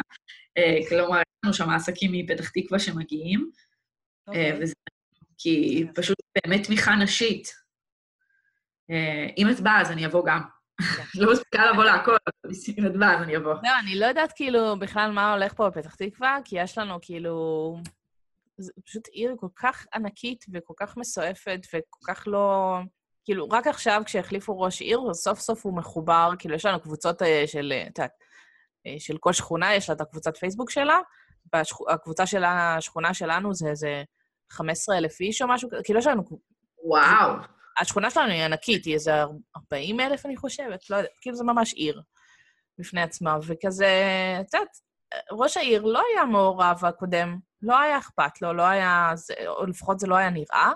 Uh, 0.60 0.90
כלומר, 0.90 1.18
יש 1.18 1.26
לנו 1.44 1.54
שם 1.54 1.70
עסקים 1.70 2.12
מפתח 2.14 2.50
תקווה 2.50 2.80
שמגיעים, 2.80 3.52
uh, 3.52 4.28
אוקיי. 4.28 4.60
וזה... 4.62 4.74
כי. 5.38 5.86
פשוט 5.96 6.18
באמת 6.36 6.66
תמיכה 6.66 6.96
נשית. 6.96 7.68
אם 9.38 9.48
את 9.52 9.60
באה, 9.60 9.82
אז 9.82 9.92
אני 9.92 10.06
אבוא 10.06 10.26
גם. 10.26 10.42
לא 11.20 11.32
מספיקה 11.32 11.72
לבוא 11.72 11.84
להכל, 11.84 12.12
אבל 12.12 12.54
נדבה, 12.78 13.16
אז 13.16 13.24
אני 13.24 13.38
אבוא. 13.38 13.54
לא, 13.54 13.80
אני 13.80 14.00
לא 14.00 14.06
יודעת 14.06 14.34
כאילו 14.36 14.80
בכלל 14.80 15.12
מה 15.12 15.34
הולך 15.34 15.54
פה 15.54 15.70
בפתח 15.70 15.96
תקווה, 15.96 16.38
כי 16.46 16.60
יש 16.60 16.78
לנו 16.78 17.00
כאילו... 17.02 17.78
זו 18.58 18.72
פשוט 18.86 19.08
עיר 19.08 19.36
כל 19.40 19.48
כך 19.56 19.86
ענקית 19.94 20.46
וכל 20.54 20.74
כך 20.78 20.98
מסועפת 20.98 21.60
וכל 21.74 22.14
כך 22.14 22.24
לא... 22.28 22.78
כאילו, 23.26 23.50
רק 23.50 23.68
עכשיו 23.68 24.02
כשהחליפו 24.06 24.60
ראש 24.60 24.82
עיר, 24.82 25.14
סוף 25.14 25.40
סוף 25.40 25.66
הוא 25.66 25.78
מחובר, 25.78 26.32
כאילו, 26.40 26.56
יש 26.56 26.66
לנו 26.66 26.82
קבוצות 26.82 27.22
אה, 27.22 27.44
של, 27.48 27.74
את 27.88 27.98
יודעת, 27.98 28.12
אה, 28.88 28.96
של 29.00 29.18
כל 29.18 29.34
שכונה, 29.34 29.76
יש 29.76 29.90
לה 29.90 29.96
את 29.96 30.02
הקבוצת 30.02 30.38
פייסבוק 30.38 30.70
שלה, 30.70 31.00
והקבוצה 31.54 32.26
של 32.26 32.44
השכונה 32.44 33.14
שלנו 33.14 33.54
זה 33.54 33.70
איזה 33.70 34.04
15,000 34.52 35.20
איש 35.20 35.42
או 35.42 35.48
משהו, 35.48 35.70
כאילו, 35.84 36.00
יש 36.00 36.08
לנו... 36.08 36.24
וואו. 36.84 37.34
השכונה 37.80 38.10
שלנו 38.10 38.32
היא 38.32 38.44
ענקית, 38.44 38.86
היא 38.86 38.94
איזה 38.94 39.12
40 39.58 40.00
אלף, 40.00 40.26
אני 40.26 40.38
חושבת, 40.38 40.90
לא 40.90 40.96
יודעת, 40.96 41.12
כאילו 41.22 41.36
זה 41.36 41.44
ממש 41.44 41.74
עיר 41.74 42.02
בפני 42.80 43.02
עצמה, 43.02 43.38
וכזה, 43.48 43.88
את 44.40 44.54
יודעת, 44.54 44.70
ראש 45.32 45.58
העיר 45.58 45.84
לא 45.84 46.02
היה 46.12 46.26
מעורב 46.26 46.86
הקודם, 46.86 47.40
לא 47.62 47.80
היה 47.80 47.98
אכפת 47.98 48.42
לו, 48.42 48.54
לא 48.54 48.64
היה, 48.64 49.12
זה, 49.16 49.34
או 49.48 49.66
לפחות 49.66 50.00
זה 50.00 50.08
לא 50.08 50.16
היה 50.16 50.30
נראה. 50.30 50.72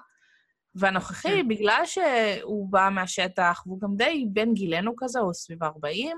והנוכחי, 0.76 1.42
כן. 1.42 1.48
בגלל 1.48 1.82
שהוא 1.86 2.72
בא 2.72 2.90
מהשטח, 2.92 3.64
והוא 3.66 3.80
גם 3.82 3.96
די 3.96 4.26
בין 4.30 4.54
גילנו 4.54 4.94
כזה, 4.98 5.20
הוא 5.20 5.34
סביב 5.34 5.64
40, 5.64 6.18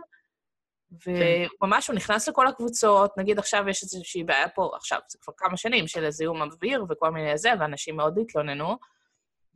וממש 1.08 1.88
הוא 1.88 1.96
נכנס 1.96 2.28
לכל 2.28 2.48
הקבוצות, 2.48 3.12
נגיד 3.18 3.40
עכשיו 3.40 3.70
יש 3.70 3.84
איזושהי 3.84 4.24
בעיה 4.24 4.50
פה, 4.50 4.72
עכשיו, 4.76 5.00
זה 5.12 5.18
כבר 5.22 5.34
כמה 5.38 5.58
שנים 5.58 5.88
של 5.88 6.10
זיהום 6.10 6.42
אוויר 6.42 6.86
וכל 6.90 7.12
מיני 7.12 7.38
זה, 7.38 7.50
ואנשים 7.60 7.98
מאוד 7.98 8.18
התלוננו, 8.22 8.78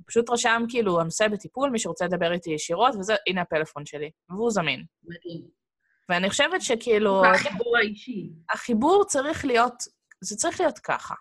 פשוט 0.08 0.30
רשם, 0.30 0.64
כאילו, 0.70 1.01
הנושא 1.01 1.28
בטיפול, 1.28 1.70
מי 1.70 1.80
שרוצה 1.80 2.05
לדבר 2.05 2.32
איתי 2.32 2.49
ישירות, 2.49 2.95
וזה, 2.95 3.16
הנה 3.28 3.41
הפלאפון 3.41 3.86
שלי, 3.86 4.12
והוא 4.30 4.51
זמין. 4.51 4.84
מדהים. 5.03 5.47
ואני 6.10 6.30
חושבת 6.30 6.62
שכאילו... 6.62 7.26
החיבור 7.26 7.78
האישי. 7.78 8.30
החיבור 8.53 9.05
צריך 9.08 9.45
להיות, 9.45 9.74
זה 10.22 10.36
צריך 10.36 10.59
להיות 10.59 10.80
ככה. 10.80 11.15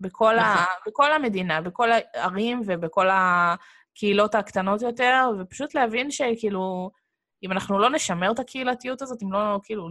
בכל, 0.00 0.38
ה, 0.38 0.54
נכון. 0.54 0.64
בכל 0.86 1.12
המדינה, 1.12 1.60
בכל 1.60 1.88
הערים 1.92 2.60
ובכל 2.66 3.08
הקהילות 3.10 4.34
הקטנות 4.34 4.82
יותר, 4.82 5.30
ופשוט 5.40 5.74
להבין 5.74 6.10
שכאילו, 6.10 6.90
אם 7.42 7.52
אנחנו 7.52 7.78
לא 7.78 7.90
נשמר 7.90 8.32
את 8.32 8.38
הקהילתיות 8.38 9.02
הזאת, 9.02 9.22
אם 9.22 9.32
לא, 9.32 9.60
כאילו, 9.62 9.88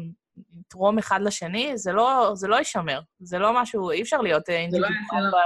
נתרום 0.54 0.98
אחד 0.98 1.22
לשני, 1.22 1.78
זה 1.78 1.92
לא, 1.92 2.32
זה 2.34 2.48
לא 2.48 2.56
יישמר. 2.56 3.02
זה 3.20 3.40
לא 3.40 3.62
משהו, 3.62 3.92
אי 3.92 4.02
אפשר 4.02 4.18
להיות 4.18 4.50
אינדיבידואל 4.50 4.92
לא 5.22 5.38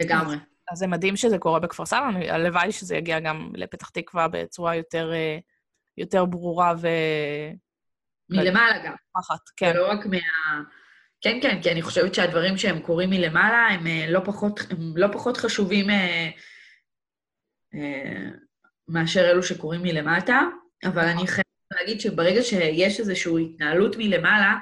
לגמרי. 0.00 0.36
אז 0.72 0.78
זה 0.78 0.86
מדהים 0.86 1.16
שזה 1.16 1.38
קורה 1.38 1.60
בכפר 1.60 1.86
סבא, 1.86 2.08
הלוואי 2.28 2.72
שזה 2.72 2.96
יגיע 2.96 3.20
גם 3.20 3.52
לפתח 3.54 3.88
תקווה 3.88 4.28
בצורה 4.28 4.76
יותר, 4.76 5.12
אה, 5.12 5.38
יותר 5.96 6.24
ברורה 6.24 6.74
ו... 6.80 6.88
מלמעלה 8.30 8.78
גם. 8.84 8.94
אחת, 9.20 9.40
כן. 9.56 9.70
ולא 9.74 9.90
רק 9.90 10.06
מה... 10.06 10.18
כן, 11.20 11.38
כן, 11.42 11.62
כי 11.62 11.72
אני 11.72 11.82
חושבת 11.82 12.14
שהדברים 12.14 12.56
שהם 12.56 12.80
קורים 12.80 13.10
מלמעלה 13.10 13.68
הם 13.70 13.86
אה, 13.86 14.06
לא 14.08 14.20
פחות, 14.24 14.60
הם 14.70 14.96
לא 14.96 15.06
פחות 15.12 15.36
חשובים 15.36 15.90
אה, 15.90 16.30
אה, 17.74 18.30
מאשר 18.88 19.30
אלו 19.30 19.42
שקורים 19.42 19.82
מלמטה, 19.82 20.40
אבל 20.84 21.04
אני 21.04 21.26
חייבת 21.26 21.46
להגיד 21.80 22.00
שברגע 22.00 22.42
שיש 22.42 23.00
איזושהי 23.00 23.44
התנהלות 23.44 23.96
מלמעלה, 23.98 24.54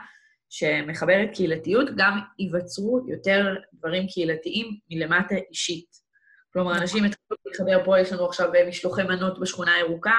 שמחברת 0.50 1.28
קהילתיות, 1.34 1.88
גם 1.96 2.18
ייווצרו 2.38 3.06
יותר 3.08 3.56
דברים 3.72 4.06
קהילתיים 4.08 4.78
מלמטה 4.90 5.34
אישית. 5.50 6.08
כלומר, 6.52 6.70
נכון. 6.70 6.82
אנשים 6.82 7.04
התחילו 7.04 7.38
להתחבר 7.46 7.84
פה, 7.84 8.00
יש 8.00 8.12
לנו 8.12 8.26
עכשיו 8.26 8.54
אה, 8.54 8.68
משלוחי 8.68 9.02
מנות 9.02 9.40
בשכונה 9.40 9.74
הירוקה, 9.74 10.18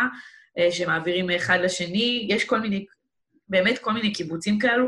אה, 0.58 0.72
שמעבירים 0.72 1.28
מאחד 1.28 1.60
לשני, 1.62 2.28
יש 2.30 2.46
כל 2.46 2.60
מיני, 2.60 2.86
באמת 3.50 3.80
כל 3.80 3.94
מיני 3.94 4.14
קיבוצים 4.14 4.60
כאלו, 4.60 4.88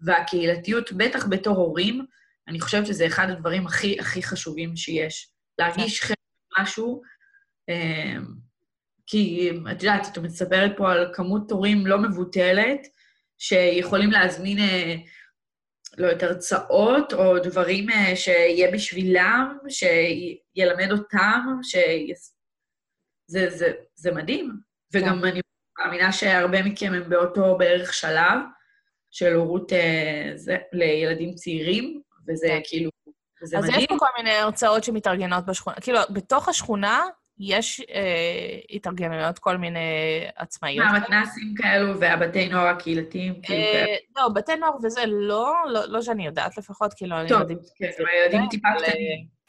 והקהילתיות, 0.00 0.92
בטח 0.92 1.26
בתור 1.26 1.56
הורים, 1.56 2.06
אני 2.48 2.60
חושבת 2.60 2.86
שזה 2.86 3.06
אחד 3.06 3.30
הדברים 3.30 3.66
הכי 3.66 4.00
הכי 4.00 4.22
חשובים 4.22 4.76
שיש. 4.76 5.28
להרגיש 5.58 6.00
כן. 6.00 6.06
חלק 6.06 6.16
משהו, 6.60 7.02
אה, 7.68 8.16
כי 9.06 9.50
את 9.70 9.82
יודעת, 9.82 10.06
את 10.12 10.18
מספרת 10.18 10.72
פה 10.76 10.92
על 10.92 11.12
כמות 11.14 11.48
תורים 11.48 11.86
לא 11.86 11.98
מבוטלת, 11.98 12.86
שיכולים 13.38 14.10
להזמין, 14.10 14.58
אה, 14.58 14.94
לא 15.98 16.06
יודעת, 16.06 16.30
הרצאות 16.30 17.12
או 17.12 17.38
דברים 17.38 17.90
אה, 17.90 18.16
שיהיה 18.16 18.70
בשבילם, 18.70 19.58
שילמד 19.68 20.92
אותם, 20.92 21.40
ש... 21.62 21.76
זה, 23.26 23.50
זה, 23.50 23.72
זה 23.94 24.12
מדהים. 24.12 24.52
וגם 24.92 25.20
כן. 25.20 25.26
אני 25.26 25.40
מאמינה 25.78 26.12
שהרבה 26.12 26.62
מכם 26.62 26.92
הם 26.94 27.08
באותו 27.08 27.58
בערך 27.58 27.94
שלב 27.94 28.38
של 29.10 29.34
הורות 29.34 29.72
אה, 29.72 30.32
לילדים 30.72 31.34
צעירים, 31.34 32.00
וזה 32.28 32.46
כן. 32.48 32.60
כאילו, 32.64 32.90
זה 33.42 33.58
אז 33.58 33.64
מדהים. 33.64 33.76
אז 33.76 33.82
יש 33.82 33.88
פה 33.88 33.96
כל 33.98 34.06
מיני 34.16 34.30
הרצאות 34.30 34.84
שמתארגנות 34.84 35.46
בשכונה. 35.46 35.76
כאילו, 35.80 35.98
בתוך 36.10 36.48
השכונה 36.48 37.00
יש 37.38 37.80
אה, 37.80 38.58
התארגנויות 38.70 39.38
כל 39.38 39.56
מיני 39.56 39.80
עצמאיות. 40.36 40.86
מה, 40.86 40.98
מתנ"סים 40.98 41.54
כאלו 41.56 42.00
והבתי 42.00 42.48
נוער 42.48 42.66
הקהילתיים? 42.66 43.42
כאילו 43.42 43.60
אה, 43.62 43.96
לא, 44.16 44.28
בתי 44.34 44.56
נוער 44.56 44.72
וזה 44.84 45.00
לא, 45.06 45.54
לא, 45.68 45.84
לא 45.88 46.02
שאני 46.02 46.26
יודעת 46.26 46.58
לפחות, 46.58 46.94
כאילו, 46.94 47.16
טוב, 47.28 47.42
כן, 47.76 47.90
ילדים 48.24 48.48
טיפה 48.50 48.68
קטנים. 48.78 49.41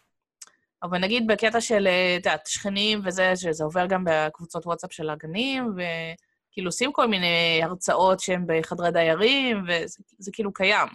אבל 0.84 0.98
נגיד 0.98 1.28
בקטע 1.28 1.62
של, 1.62 1.88
אה, 1.88 2.16
את 2.20 2.26
יודעת, 2.26 2.48
שכנים 2.48 3.02
וזה, 3.04 3.36
שזה 3.36 3.64
עובר 3.64 3.86
גם 3.86 4.04
בקבוצות 4.06 4.66
וואטסאפ 4.66 4.94
של 4.94 5.10
הגנים, 5.10 5.74
וכאילו 5.74 6.68
עושים 6.68 6.94
כל 6.94 7.08
מיני 7.08 7.60
הרצאות 7.64 8.20
שהן 8.20 8.46
בחדרי 8.48 8.92
דיירים, 8.92 9.66
וזה 9.68 10.32
כאילו 10.34 10.54
קיים. 10.54 10.88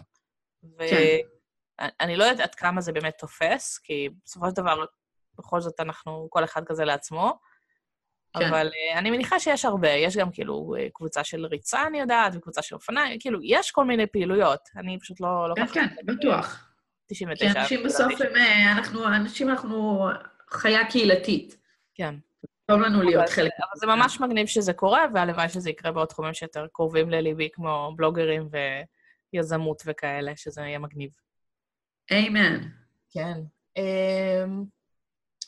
כן. 0.78 0.96
ואני 2.00 2.16
לא 2.16 2.24
יודעת 2.24 2.40
עד 2.40 2.54
כמה 2.54 2.80
זה 2.80 2.92
באמת 2.92 3.14
תופס, 3.18 3.78
כי 3.78 4.08
בסופו 4.24 4.46
של 4.48 4.56
דבר 4.56 4.84
בכל 5.38 5.60
זאת 5.60 5.80
אנחנו, 5.80 6.26
כל 6.30 6.44
אחד 6.44 6.64
כזה 6.64 6.84
לעצמו. 6.84 7.38
כן. 8.38 8.46
אבל 8.46 8.68
uh, 8.68 8.98
אני 8.98 9.10
מניחה 9.10 9.40
שיש 9.40 9.64
הרבה, 9.64 9.90
יש 9.90 10.16
גם 10.16 10.30
כאילו 10.30 10.74
קבוצה 10.92 11.24
של 11.24 11.46
ריצה, 11.46 11.86
אני 11.86 12.00
יודעת, 12.00 12.32
וקבוצה 12.36 12.62
של 12.62 12.74
אופניים, 12.74 13.20
כאילו, 13.20 13.38
יש 13.42 13.70
כל 13.70 13.84
מיני 13.84 14.06
פעילויות. 14.06 14.60
אני 14.76 14.98
פשוט 15.00 15.20
לא... 15.20 15.48
לא 15.48 15.54
כן, 15.54 15.66
כן, 15.74 15.96
בטוח. 16.04 16.67
99. 17.08 17.52
כי 17.52 17.58
אנשים 17.60 17.82
בסוף 17.84 18.20
הם, 18.20 18.36
אנחנו, 18.76 19.06
אנשים 19.06 19.50
אנחנו 19.50 20.08
חיה 20.50 20.90
קהילתית. 20.90 21.56
כן. 21.94 22.14
טוב 22.66 22.80
לנו 22.80 23.02
להיות 23.02 23.28
חלק. 23.28 23.52
אבל 23.60 23.78
זה 23.80 23.86
ממש 23.86 24.20
מגניב 24.20 24.46
שזה 24.46 24.72
קורה, 24.72 25.04
והלוואי 25.14 25.48
שזה 25.48 25.70
יקרה 25.70 25.92
בעוד 25.92 26.08
תחומים 26.08 26.34
שיותר 26.34 26.66
קרובים 26.72 27.10
לליבי, 27.10 27.48
כמו 27.52 27.92
בלוגרים 27.96 28.48
ויזמות 29.32 29.82
וכאלה, 29.86 30.36
שזה 30.36 30.60
יהיה 30.60 30.78
מגניב. 30.78 31.10
איימן. 32.10 32.60
כן. 33.10 33.38
אמ, 33.76 34.64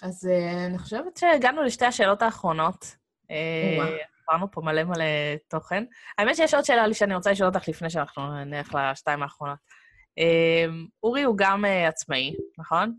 אז 0.02 0.26
אה, 0.26 0.66
אני 0.66 0.78
חושבת 0.78 1.16
שהגענו 1.16 1.62
לשתי 1.62 1.84
השאלות 1.84 2.22
האחרונות. 2.22 2.96
עברנו 4.28 4.44
אה, 4.46 4.50
פה 4.52 4.61
מלא 4.61 4.84
מלא 4.84 5.04
תוכן. 5.48 5.84
האמת 6.18 6.36
שיש 6.36 6.54
עוד 6.54 6.64
שאלה 6.64 6.86
לי 6.86 6.94
שאני 6.94 7.14
רוצה 7.14 7.30
לשאול 7.30 7.48
אותך 7.48 7.68
לפני 7.68 7.90
שאנחנו 7.90 8.44
נלך 8.44 8.74
לשתיים 8.74 9.22
האחרונות. 9.22 9.58
אמ, 10.18 10.86
אורי 11.02 11.22
הוא 11.22 11.36
גם 11.38 11.64
אה, 11.64 11.88
עצמאי, 11.88 12.34
נכון? 12.58 12.94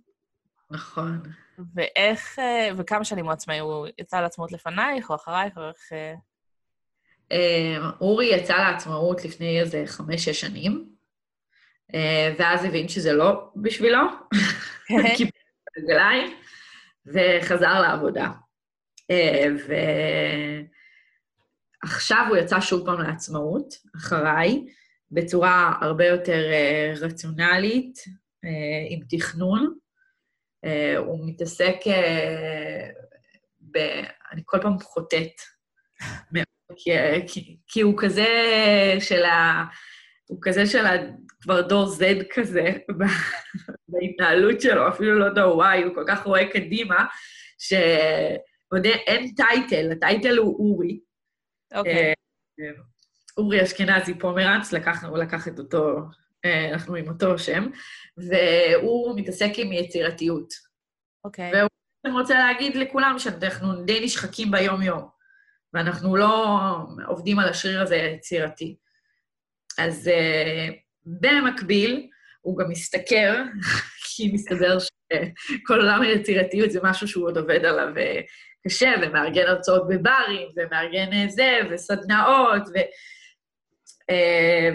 נכון. 0.72 1.20
ואיך, 1.76 2.40
וכמה 2.78 3.04
שנים 3.04 3.26
הוא 3.26 3.34
עצמאי? 3.34 3.60
הוא 3.60 3.88
יצא 3.98 4.22
לעצמאות 4.22 4.52
לפנייך 4.52 5.10
או 5.10 5.16
אחרייך, 5.16 5.58
או 5.58 5.70
איך... 5.70 5.90
אמ, 7.32 7.90
אורי 8.02 8.26
יצא 8.26 8.58
לעצמאות 8.58 9.26
לפני 9.26 9.60
איזה 9.60 9.84
חמש-שש 9.86 10.42
שנים, 10.42 10.90
ואז 12.40 12.66
הבין 12.66 12.88
שזה 12.88 13.14
לא 13.14 13.52
בשבילו, 13.56 14.00
כן. 14.88 15.16
כי 15.18 15.30
רגליים, 15.78 16.38
וחזר 17.06 17.82
לעבודה. 17.82 18.32
אה, 19.12 19.46
ועכשיו 21.84 22.26
הוא 22.30 22.38
יצא 22.38 22.62
שוב 22.62 22.86
פעם 22.86 23.02
לעצמאות, 23.02 23.74
אחריי, 23.98 24.66
בצורה 25.12 25.74
הרבה 25.82 26.06
יותר 26.06 26.52
אה, 26.52 26.94
רציונלית, 27.02 28.00
אה, 28.46 28.86
עם 28.90 29.00
תכנון. 29.10 29.78
הוא 30.98 31.30
מתעסק 31.30 31.76
ב... 33.72 33.78
אני 34.32 34.42
כל 34.46 34.58
פעם 34.62 34.80
חוטאת. 34.80 35.32
כי, 36.78 36.92
כי, 37.28 37.58
כי 37.68 37.82
הוא 37.82 37.94
כזה 37.98 38.28
של 39.00 39.24
ה... 39.26 39.64
הוא 40.30 40.40
כזה 40.42 40.66
של 40.66 40.86
ה... 40.86 40.92
כבר 41.42 41.62
דור 41.62 41.86
Z 41.86 42.04
כזה, 42.34 42.64
בהתנהלות 43.90 44.62
שלו, 44.62 44.88
אפילו 44.90 45.20
לא 45.20 45.30
דור 45.30 45.64
Y, 45.64 45.84
הוא 45.86 45.96
כל 45.96 46.04
כך 46.08 46.24
רואה 46.26 46.52
קדימה, 46.52 47.06
שעוד 47.60 48.86
אין 48.86 49.32
טייטל, 49.36 49.92
הטייטל 49.92 50.38
הוא 50.38 50.56
אורי. 50.60 51.00
אוקיי. 51.76 52.14
אה, 52.60 52.72
אורי 53.38 53.64
אשכנזי 53.64 54.20
פומרנץ, 54.20 54.72
לקח, 54.72 55.04
הוא 55.04 55.18
לקח 55.18 55.48
את 55.48 55.60
אותו, 55.60 55.98
אה, 56.46 56.70
אנחנו 56.72 56.96
עם 56.96 57.08
אותו 57.08 57.38
שם, 57.38 57.68
והוא 58.18 59.20
מתעסק 59.20 59.52
עם 59.56 59.72
יצירתיות. 59.72 60.54
אוקיי. 61.26 61.52
והוא 61.54 62.20
רוצה 62.20 62.40
להגיד 62.40 62.76
לכולם 62.76 63.16
שאנחנו 63.20 63.84
די 63.84 64.06
נשחקים 64.06 64.52
ביום-יום, 64.52 65.08
ואנחנו 65.74 66.16
לא 66.16 66.58
עובדים 67.08 67.40
על 67.40 67.50
השריר 67.50 67.82
הזה 67.82 67.96
היצירתי. 67.96 68.76
אז 69.78 70.08
uh, 70.08 70.74
במקביל, 71.06 72.10
הוא 72.42 72.58
גם 72.58 72.70
משתכר, 72.70 73.44
כי 74.04 74.32
מסתבר 74.34 74.78
שכל 74.80 75.80
עולם 75.80 76.02
היצירתיות 76.02 76.72
זה 76.72 76.80
משהו 76.84 77.08
שהוא 77.08 77.26
עוד 77.26 77.38
עובד 77.38 77.66
עליו 77.66 77.98
אה, 77.98 78.22
קשה, 78.68 78.92
ומארגן 79.02 79.48
הרצאות 79.48 79.88
בברים, 79.88 80.50
ומארגן 80.56 81.30
זה, 81.30 81.60
וסדנאות, 81.72 82.62
ו... 82.68 82.80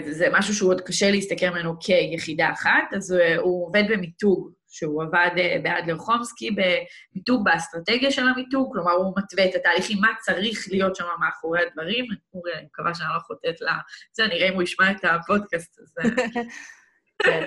וזה 0.05 0.27
משהו 0.31 0.53
שהוא 0.53 0.69
עוד 0.69 0.81
קשה 0.81 1.11
להסתכל 1.11 1.49
ממנו 1.49 1.79
כיחידה 1.79 2.51
אחת, 2.51 2.93
אז 2.95 3.11
הוא 3.37 3.67
עובד 3.67 3.83
במיתוג, 3.89 4.51
שהוא 4.67 5.03
עבד 5.03 5.29
באדלר 5.63 5.97
חומסקי 5.97 6.49
במיתוג, 6.51 7.45
באסטרטגיה 7.45 8.11
של 8.11 8.27
המיתוג, 8.27 8.73
כלומר, 8.73 8.91
הוא 8.91 9.13
מתווה 9.17 9.45
את 9.45 9.55
התהליכים, 9.55 9.97
מה 10.01 10.07
צריך 10.19 10.67
להיות 10.71 10.95
שם 10.95 11.05
מאחורי 11.19 11.61
הדברים. 11.61 12.05
אני 12.05 12.65
מקווה 12.65 12.95
שאני 12.95 13.09
לא 13.15 13.19
חוטאת 13.19 13.61
ל... 13.61 13.65
זה, 14.13 14.27
נראה 14.27 14.49
אם 14.49 14.53
הוא 14.53 14.63
ישמע 14.63 14.91
את 14.91 15.05
הפודקאסט 15.05 15.79
הזה. 15.79 16.09
כן. 17.23 17.45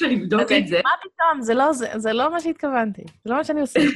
לבדוק 0.10 0.52
את 0.52 0.66
זה. 0.66 0.80
מה 0.84 0.90
פתאום? 1.02 1.42
זה 1.42 1.54
לא, 1.54 1.72
זה, 1.72 1.88
זה 1.96 2.12
לא 2.12 2.32
מה 2.32 2.40
שהתכוונתי, 2.40 3.02
זה 3.24 3.30
לא 3.30 3.36
מה 3.36 3.44
שאני 3.44 3.60
עושה. 3.60 3.80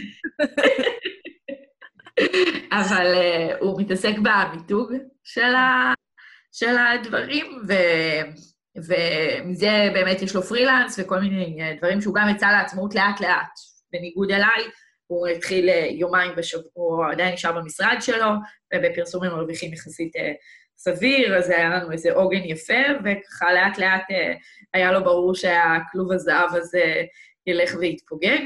אבל 2.80 3.14
uh, 3.14 3.56
הוא 3.60 3.80
מתעסק 3.80 4.14
במיתוג 4.18 4.92
של, 5.24 5.54
ה, 5.54 5.92
של 6.52 6.76
הדברים, 6.78 7.62
ו, 7.68 7.72
ומזה 8.76 9.88
באמת 9.94 10.22
יש 10.22 10.34
לו 10.34 10.42
פרילנס 10.42 10.98
וכל 10.98 11.20
מיני 11.20 11.62
אה, 11.62 11.74
דברים 11.78 12.00
שהוא 12.00 12.14
גם 12.14 12.28
יצא 12.28 12.46
לעצמאות 12.46 12.94
לאט-לאט. 12.94 13.58
בניגוד 13.92 14.30
אליי, 14.30 14.64
הוא 15.06 15.26
התחיל 15.28 15.68
אה, 15.68 15.86
יומיים 15.90 16.32
בשבוע, 16.36 16.70
הוא 16.72 17.04
עדיין 17.12 17.34
נשאר 17.34 17.52
במשרד 17.52 17.96
שלו, 18.00 18.30
ובפרסומים 18.74 19.30
מרוויחים 19.30 19.72
יחסית 19.72 20.12
סביר, 20.84 21.38
אז 21.38 21.50
היה 21.50 21.68
לנו 21.68 21.92
איזה 21.92 22.12
עוגן 22.12 22.44
יפה, 22.44 22.82
וככה 23.04 23.52
לאט-לאט 23.52 24.10
אה, 24.10 24.34
היה 24.74 24.92
לו 24.92 25.04
ברור 25.04 25.34
שהכלוב 25.34 26.12
הזהב 26.12 26.54
הזה 26.54 27.02
ילך 27.46 27.74
ויתפוגג. 27.80 28.40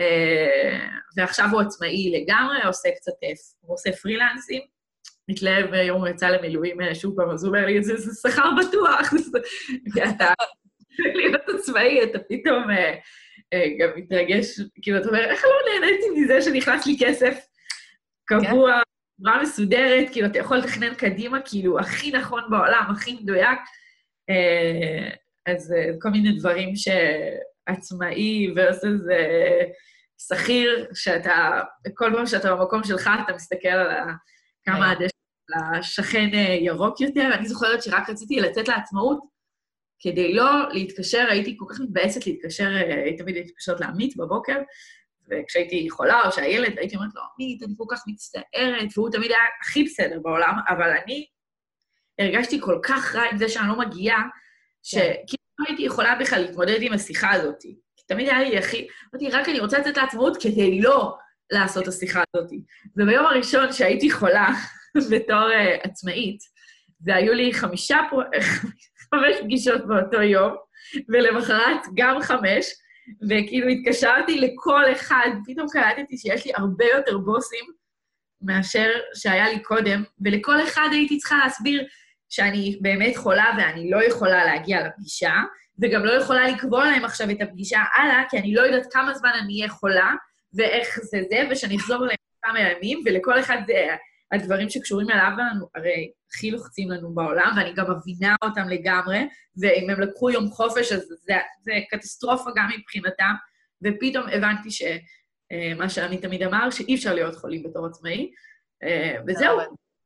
אה, 0.00 0.78
ועכשיו 1.16 1.46
הוא 1.52 1.60
עצמאי 1.60 2.12
לגמרי, 2.20 2.62
עושה 2.66 2.88
קצת, 2.90 3.12
אה, 3.24 3.28
הוא 3.60 3.74
עושה 3.74 3.92
פרילנסים, 3.92 4.62
מתלהב 5.30 5.74
יום 5.74 6.00
הוא 6.00 6.08
יצא 6.08 6.28
למילואים 6.28 6.76
שוב 6.94 7.16
פעם, 7.16 7.30
אז 7.30 7.44
הוא 7.44 7.54
אומר 7.54 7.66
לי, 7.66 7.82
זה 7.82 8.14
שכר 8.22 8.50
בטוח, 8.58 9.10
כי 9.92 10.02
אתה 10.02 10.32
להיות 10.98 11.42
עצמאי, 11.48 12.02
אתה 12.04 12.18
פתאום 12.28 12.62
גם 13.78 13.88
מתרגש, 13.96 14.60
כאילו, 14.82 14.98
אתה 14.98 15.08
אומר, 15.08 15.24
איך 15.24 15.44
לא 15.44 15.80
נהניתי 15.80 16.06
מזה 16.16 16.42
שנכנס 16.42 16.86
לי 16.86 16.96
כסף 17.00 17.38
קבוע, 18.24 18.72
כן. 18.72 18.90
בצורה 19.20 19.42
מסודרת, 19.42 20.08
כאילו, 20.12 20.26
אתה 20.26 20.38
יכול 20.38 20.56
לתכנן 20.56 20.94
קדימה, 20.94 21.38
כאילו, 21.44 21.78
הכי 21.78 22.12
נכון 22.12 22.42
בעולם, 22.50 22.86
הכי 22.90 23.14
מדויק. 23.14 23.58
אה, 24.30 25.10
אז 25.46 25.72
אה, 25.72 25.90
כל 26.00 26.08
מיני 26.08 26.38
דברים 26.38 26.72
שעצמאי 26.76 28.54
versus 28.54 29.12
אה, 29.12 29.64
שכיר, 30.28 30.86
שאתה, 30.94 31.60
כל 31.94 32.10
פעם 32.14 32.26
שאתה 32.26 32.54
במקום 32.54 32.84
שלך, 32.84 33.10
אתה 33.24 33.34
מסתכל 33.34 33.68
על 33.68 34.08
כמה 34.64 34.90
הדשא 34.90 35.08
של 35.08 35.19
השכן 35.56 36.28
ירוק 36.60 37.00
יותר. 37.00 37.30
אני 37.34 37.48
זוכרת 37.48 37.82
שרק 37.82 38.10
רציתי 38.10 38.40
לצאת 38.40 38.68
לעצמאות, 38.68 39.18
כדי 40.00 40.34
לא 40.34 40.72
להתקשר, 40.72 41.26
הייתי 41.30 41.56
כל 41.58 41.64
כך 41.68 41.80
מתבאסת 41.80 42.26
להתקשר, 42.26 42.68
הייתי 43.04 43.22
תמיד 43.22 43.34
להתקשרות 43.34 43.80
לעמית 43.80 44.16
בבוקר, 44.16 44.56
וכשהייתי 45.30 45.90
חולה, 45.90 46.20
או 46.26 46.32
שהילד, 46.32 46.78
הייתי 46.78 46.96
אומרת 46.96 47.10
לו, 47.14 47.22
עמית, 47.34 47.62
אני 47.62 47.74
כל 47.78 47.84
כך 47.90 48.02
מצטערת, 48.06 48.88
והוא 48.96 49.10
תמיד 49.10 49.30
היה 49.30 49.40
הכי 49.62 49.84
בסדר 49.84 50.20
בעולם, 50.22 50.54
אבל 50.68 50.90
אני 51.04 51.26
הרגשתי 52.18 52.60
כל 52.60 52.78
כך 52.82 53.16
רע 53.16 53.22
עם 53.32 53.38
זה 53.38 53.48
שאני 53.48 53.68
לא 53.68 53.78
מגיעה, 53.78 54.22
שכאילו 54.82 55.44
לא 55.58 55.64
הייתי 55.68 55.82
יכולה 55.82 56.14
בכלל 56.20 56.40
להתמודד 56.40 56.78
עם 56.82 56.92
השיחה 56.92 57.32
הזאת. 57.32 57.58
תמיד 58.08 58.28
היה 58.28 58.40
לי 58.40 58.58
הכי... 58.58 58.86
אמרתי, 59.14 59.36
רק 59.36 59.48
אני 59.48 59.60
רוצה 59.60 59.78
לצאת 59.78 59.96
לעצמאות 59.96 60.36
כדי 60.42 60.80
לא 60.80 61.16
לעשות 61.52 61.82
את 61.82 61.88
השיחה 61.88 62.22
הזאת. 62.34 62.50
וביום 62.96 63.26
הראשון 63.26 63.72
שהייתי 63.72 64.10
חולה 64.10 64.48
בתור 65.12 65.48
uh, 65.48 65.88
עצמאית, 65.88 66.40
והיו 67.00 67.34
לי 67.34 67.52
חמישה 67.54 67.98
פר... 68.10 68.22
חמש 69.14 69.36
פגישות 69.42 69.86
באותו 69.86 70.22
יום, 70.22 70.56
ולמחרת 71.08 71.80
גם 71.94 72.20
חמש, 72.20 72.66
וכאילו 73.30 73.68
התקשרתי 73.68 74.40
לכל 74.40 74.92
אחד, 74.92 75.28
פתאום 75.46 75.66
קלטתי 75.68 76.18
שיש 76.18 76.46
לי 76.46 76.52
הרבה 76.56 76.84
יותר 76.84 77.18
בוסים 77.18 77.64
מאשר 78.42 78.90
שהיה 79.14 79.48
לי 79.48 79.62
קודם, 79.62 80.02
ולכל 80.24 80.62
אחד 80.62 80.88
הייתי 80.92 81.18
צריכה 81.18 81.36
להסביר 81.44 81.84
שאני 82.28 82.78
באמת 82.80 83.16
חולה 83.16 83.46
ואני 83.58 83.90
לא 83.90 84.04
יכולה 84.04 84.44
להגיע 84.44 84.86
לפגישה, 84.86 85.32
וגם 85.82 86.04
לא 86.04 86.12
יכולה 86.12 86.48
לקבוע 86.48 86.84
להם 86.84 87.04
עכשיו 87.04 87.30
את 87.30 87.42
הפגישה 87.42 87.80
הלאה, 87.94 88.22
כי 88.30 88.38
אני 88.38 88.54
לא 88.54 88.62
יודעת 88.62 88.92
כמה 88.92 89.14
זמן 89.14 89.30
אני 89.42 89.58
אהיה 89.58 89.68
חולה, 89.68 90.14
ואיך 90.54 90.98
זה 91.02 91.22
זה, 91.30 91.42
ושאני 91.50 91.76
אחזור 91.76 92.04
אליהם 92.04 92.16
כמה 92.42 92.60
ימים, 92.60 93.00
ולכל 93.04 93.40
אחד 93.40 93.58
זה 93.66 93.96
הדברים 94.32 94.70
שקשורים 94.70 95.10
אליו, 95.10 95.30
הרי 95.74 96.10
הכי 96.30 96.50
לוחצים 96.50 96.90
לנו 96.90 97.14
בעולם, 97.14 97.52
ואני 97.56 97.72
גם 97.72 97.84
מבינה 97.90 98.36
אותם 98.44 98.68
לגמרי, 98.68 99.28
ואם 99.60 99.90
הם 99.90 100.00
לקחו 100.00 100.30
יום 100.30 100.48
חופש, 100.50 100.92
אז 100.92 101.00
זה, 101.00 101.34
זה 101.60 101.72
קטסטרופה 101.90 102.50
גם 102.56 102.68
מבחינתם, 102.78 103.34
ופתאום 103.84 104.26
הבנתי 104.28 104.70
שמה 104.70 105.84
אה, 105.84 105.88
שאני 105.88 106.18
תמיד 106.18 106.42
אמר, 106.42 106.70
שאי 106.70 106.94
אפשר 106.94 107.14
להיות 107.14 107.36
חולים 107.36 107.62
בתור 107.62 107.86
עצמאי, 107.86 108.30
אה, 108.82 109.16
וזהו, 109.26 109.58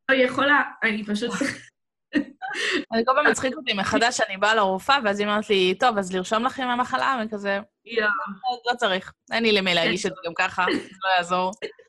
לא 0.09 0.14
יכולה, 0.14 0.62
אני 0.83 1.05
פשוט... 1.05 1.31
אני 2.93 3.05
כל 3.07 3.12
פעם 3.14 3.31
מצחיק 3.31 3.55
אותי 3.57 3.72
מחדש 3.72 4.16
שאני 4.16 4.37
באה 4.37 4.55
לרופאה, 4.55 4.99
ואז 5.05 5.20
היא 5.20 5.29
אומרת 5.29 5.51
לי, 5.51 5.75
טוב, 5.81 5.99
אז 5.99 6.12
לרשום 6.12 6.45
לכם 6.45 6.62
המחלה, 6.62 7.22
וכזה, 7.25 7.59
לא. 7.87 8.75
צריך, 8.77 9.12
אין 9.33 9.43
לי 9.43 9.53
למי 9.53 9.75
להגיש 9.75 10.07
את 10.07 10.11
זה 10.11 10.20
גם 10.27 10.33
ככה, 10.39 10.64
זה 10.72 10.97
לא 11.05 11.16
יעזור. 11.16 11.51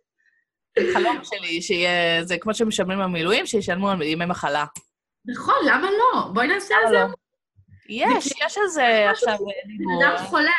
חלום 0.94 1.20
שלי, 1.24 1.62
שיהיה, 1.62 2.24
זה 2.24 2.38
כמו 2.38 2.54
שמשלמים 2.54 3.00
במילואים, 3.00 3.46
שישלמו 3.46 3.90
על 3.90 4.02
ימי 4.02 4.26
מחלה. 4.26 4.66
נכון, 5.26 5.56
למה 5.66 5.88
לא? 5.92 6.28
בואי 6.34 6.48
נעשה 6.48 6.76
על 6.84 6.90
זה. 6.90 7.14
יש, 7.90 8.26
יש 8.46 8.58
על 8.58 8.68
זה 8.68 9.10
עכשיו. 9.10 9.38
בן 9.38 10.04
אדם 10.04 10.18
חולה. 10.18 10.52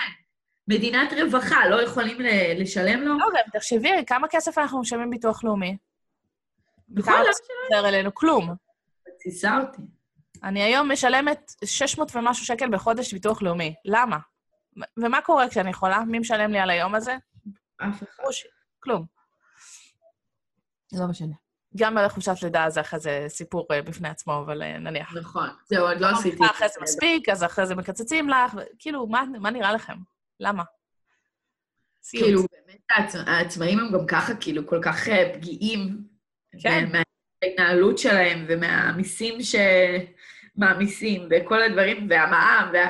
מדינת 0.69 1.13
רווחה, 1.13 1.69
לא 1.69 1.83
יכולים 1.83 2.19
לשלם 2.57 3.01
לו? 3.03 3.19
לא, 3.19 3.27
גם 3.35 3.51
תחשבי, 3.53 4.05
כמה 4.07 4.29
כסף 4.29 4.59
אנחנו 4.59 4.81
משלמים 4.81 5.11
ביטוח 5.11 5.45
לאומי? 5.45 5.77
נכון, 6.89 7.15
למה 7.15 7.33
שלא? 7.71 7.89
אלינו 7.89 8.15
כלום. 8.15 8.55
תיסע 9.19 9.59
אותי. 9.61 9.83
אני 10.45 10.63
היום 10.63 10.93
משלמת 10.93 11.53
600 11.65 12.17
ומשהו 12.17 12.47
שקל 12.47 12.69
בחודש 12.69 13.13
ביטוח 13.13 13.43
לאומי. 13.43 13.75
למה? 13.85 14.19
ומה 14.97 15.21
קורה 15.21 15.49
כשאני 15.49 15.73
חולה? 15.73 16.01
מי 16.05 16.19
משלם 16.19 16.51
לי 16.51 16.59
על 16.59 16.71
היום 16.71 16.95
הזה? 16.95 17.17
אף 17.77 18.03
אחד. 18.03 18.23
כלום. 18.81 19.16
לא 20.93 21.07
משנה. 21.07 21.35
גם 21.77 21.97
בחופשת 22.07 22.43
לידה 22.43 22.71
זה 22.71 22.81
אחרי 22.81 23.01
זה 23.01 23.25
סיפור 23.29 23.67
אה, 23.71 23.83
בפני 23.83 24.09
עצמו, 24.09 24.39
אבל 24.39 24.63
אה, 24.63 24.79
נניח. 24.79 25.17
נכון, 25.17 25.49
זהו, 25.67 25.87
עוד 25.87 26.01
לא 26.01 26.07
עשיתי. 26.07 26.45
אחרי 26.51 26.69
זה 26.69 26.81
מספיק, 26.83 27.29
אז 27.29 27.45
אחרי 27.45 27.67
זה 27.67 27.75
מקצצים 27.75 28.29
לך, 28.29 28.57
כאילו, 28.79 29.07
מה 29.41 29.51
נראה 29.51 29.73
לכם? 29.73 29.97
למה? 30.41 30.63
כאילו, 32.11 32.41
באמת 32.41 33.11
העצמאים 33.27 33.79
הם 33.79 33.93
גם 33.93 34.07
ככה, 34.07 34.35
כאילו, 34.35 34.67
כל 34.67 34.79
כך 34.83 35.09
אה, 35.09 35.31
פגיעים. 35.35 36.05
כן. 36.63 36.89
מההתנהלות 37.43 37.99
שלהם 37.99 38.47
ומהמיסים 38.49 39.39
שמעמיסים, 40.57 41.29
וכל 41.31 41.63
הדברים, 41.63 42.07
והמע"מ, 42.11 42.71
וה... 42.73 42.87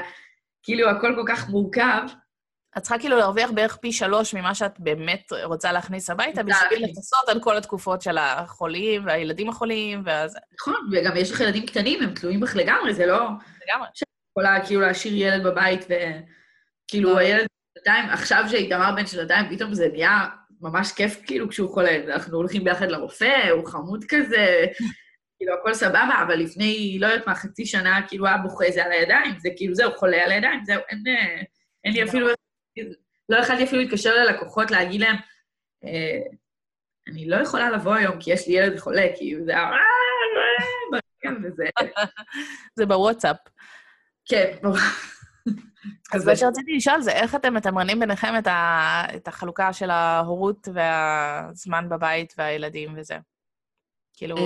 כאילו, 0.63 0.91
הכל 0.91 1.13
כל 1.17 1.25
כך 1.29 1.49
מורכב. 1.49 2.03
את 2.77 2.83
צריכה 2.83 2.99
כאילו 2.99 3.17
להרוויח 3.17 3.51
בערך 3.51 3.77
פי 3.77 3.93
שלוש 3.93 4.35
ממה 4.35 4.55
שאת 4.55 4.81
באמת 4.81 5.33
רוצה 5.45 5.73
להכניס 5.73 6.11
הביתה, 6.11 6.43
בשביל 6.43 6.85
לכסות 6.85 7.29
על 7.29 7.41
כל 7.41 7.57
התקופות 7.57 8.03
של 8.03 8.19
החולים 8.19 9.07
והילדים 9.07 9.49
החולים, 9.49 10.03
ואז... 10.05 10.37
נכון, 10.61 10.89
וגם 10.93 11.17
יש 11.17 11.31
לך 11.31 11.41
ילדים 11.41 11.67
קטנים, 11.67 12.03
הם 12.03 12.15
תלויים 12.15 12.41
בך 12.41 12.57
לגמרי, 12.57 12.95
זה 12.95 13.07
לא... 13.07 13.17
לגמרי. 13.17 13.89
שאת 13.95 14.09
יכולה 14.31 14.67
כאילו 14.67 14.81
להשאיר 14.81 15.15
ילד 15.17 15.43
בבית, 15.47 15.85
וכאילו 15.85 17.13
לא. 17.13 17.19
הילד 17.19 17.47
שנתיים, 17.79 18.05
עכשיו 18.11 18.45
שאיתמר 18.51 18.95
בן 18.97 19.07
שנתיים, 19.07 19.57
פתאום 19.57 19.75
זה 19.75 19.89
נהיה 19.93 20.27
ממש 20.61 20.93
כיף 20.93 21.21
כאילו 21.27 21.49
כשהוא 21.49 21.71
חולה. 21.71 21.97
אנחנו 22.15 22.37
הולכים 22.37 22.65
ביחד 22.65 22.91
לרופא, 22.91 23.51
הוא 23.51 23.67
חמוד 23.67 24.05
כזה, 24.09 24.67
כאילו 25.39 25.55
הכל 25.61 25.75
סבבה, 25.75 26.23
אבל 26.27 26.37
לפני, 26.37 26.99
לא 27.01 27.07
יודעת 27.07 27.27
מה, 27.27 27.35
חצי 27.35 27.67
שנה, 27.67 28.01
כאילו 28.09 28.27
היה 28.27 28.37
בוכה 28.37 28.65
זה 28.75 28.85
על 28.85 28.93
הידיים, 28.93 29.35
זה 29.39 29.49
כאילו 29.57 29.75
זהו, 29.75 29.93
חולה 29.97 30.25
על 30.25 30.31
הידיים, 30.31 30.65
זהו, 30.65 30.81
אין, 30.91 31.03
אין 31.85 31.93
לי 31.93 32.05
אפילו... 32.05 32.29
לא 33.29 33.37
יכלתי 33.37 33.65
אפילו 33.65 33.83
להתקשר 33.83 34.15
ללקוחות, 34.15 34.71
להגיד 34.71 35.01
להם, 35.01 35.17
אה, 35.85 36.21
אני 37.09 37.29
לא 37.29 37.37
יכולה 37.37 37.71
לבוא 37.71 37.95
היום 37.95 38.21
כי 38.21 38.33
יש 38.33 38.49
לי 38.49 38.55
ילד 38.55 38.79
חולה, 38.79 39.07
כי 39.19 39.35
זה 39.45 39.53
היה... 39.53 39.71
וזה... 41.45 41.65
זה 42.77 42.87
בוואטסאפ. 42.87 43.37
כן, 44.25 44.57
אז 46.15 46.27
מה 46.27 46.37
שרציתי 46.37 46.77
לשאול 46.77 47.01
זה, 47.01 47.13
איך 47.13 47.35
אתם 47.35 47.55
מתמרנים 47.55 48.01
ביניכם 48.01 48.35
את, 48.39 48.47
ה, 48.47 49.03
את 49.17 49.29
החלוקה 49.29 49.73
של 49.73 49.91
ההורות 49.91 50.69
והזמן 50.75 51.89
בבית 51.89 52.35
והילדים 52.39 52.95
וזה? 52.97 53.19
כאילו... 54.17 54.37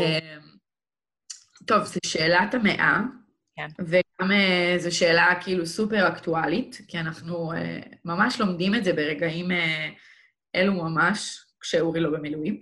טוב, 1.67 1.85
זו 1.85 2.01
שאלת 2.07 2.55
המאה. 2.55 3.01
כן. 3.69 3.83
וגם 3.85 4.33
אה, 4.33 4.75
זו 4.79 4.97
שאלה 4.97 5.35
כאילו 5.41 5.67
סופר 5.67 6.09
אקטואלית, 6.09 6.81
כי 6.89 6.99
אנחנו 6.99 7.53
אה, 7.53 7.81
ממש 8.05 8.41
לומדים 8.41 8.75
את 8.75 8.85
זה 8.85 8.93
ברגעים 8.93 9.53
אה, 9.53 9.89
אלו 10.55 10.73
ממש, 10.73 11.45
כשאורי 11.61 12.01
לא 12.01 12.11
במילואים. 12.11 12.61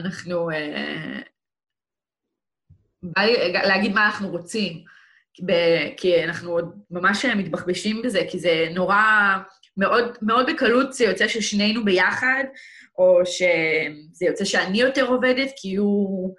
אנחנו... 0.00 0.50
בא 3.02 3.22
לי 3.22 3.52
להגיד 3.52 3.92
מה 3.92 4.06
אנחנו 4.06 4.28
רוצים. 4.28 4.84
כי 5.96 6.24
אנחנו 6.24 6.50
עוד 6.50 6.80
ממש 6.90 7.24
מתבחבשים 7.24 8.02
בזה, 8.02 8.20
כי 8.30 8.38
זה 8.38 8.68
נורא, 8.74 8.96
מאוד, 9.76 10.18
מאוד 10.22 10.46
בקלות 10.50 10.92
זה 10.92 11.04
יוצא 11.04 11.28
ששנינו 11.28 11.84
ביחד, 11.84 12.44
או 12.98 13.20
שזה 13.26 14.26
יוצא 14.26 14.44
שאני 14.44 14.80
יותר 14.80 15.06
עובדת 15.06 15.50
כי 15.56 15.76
הוא 15.76 16.34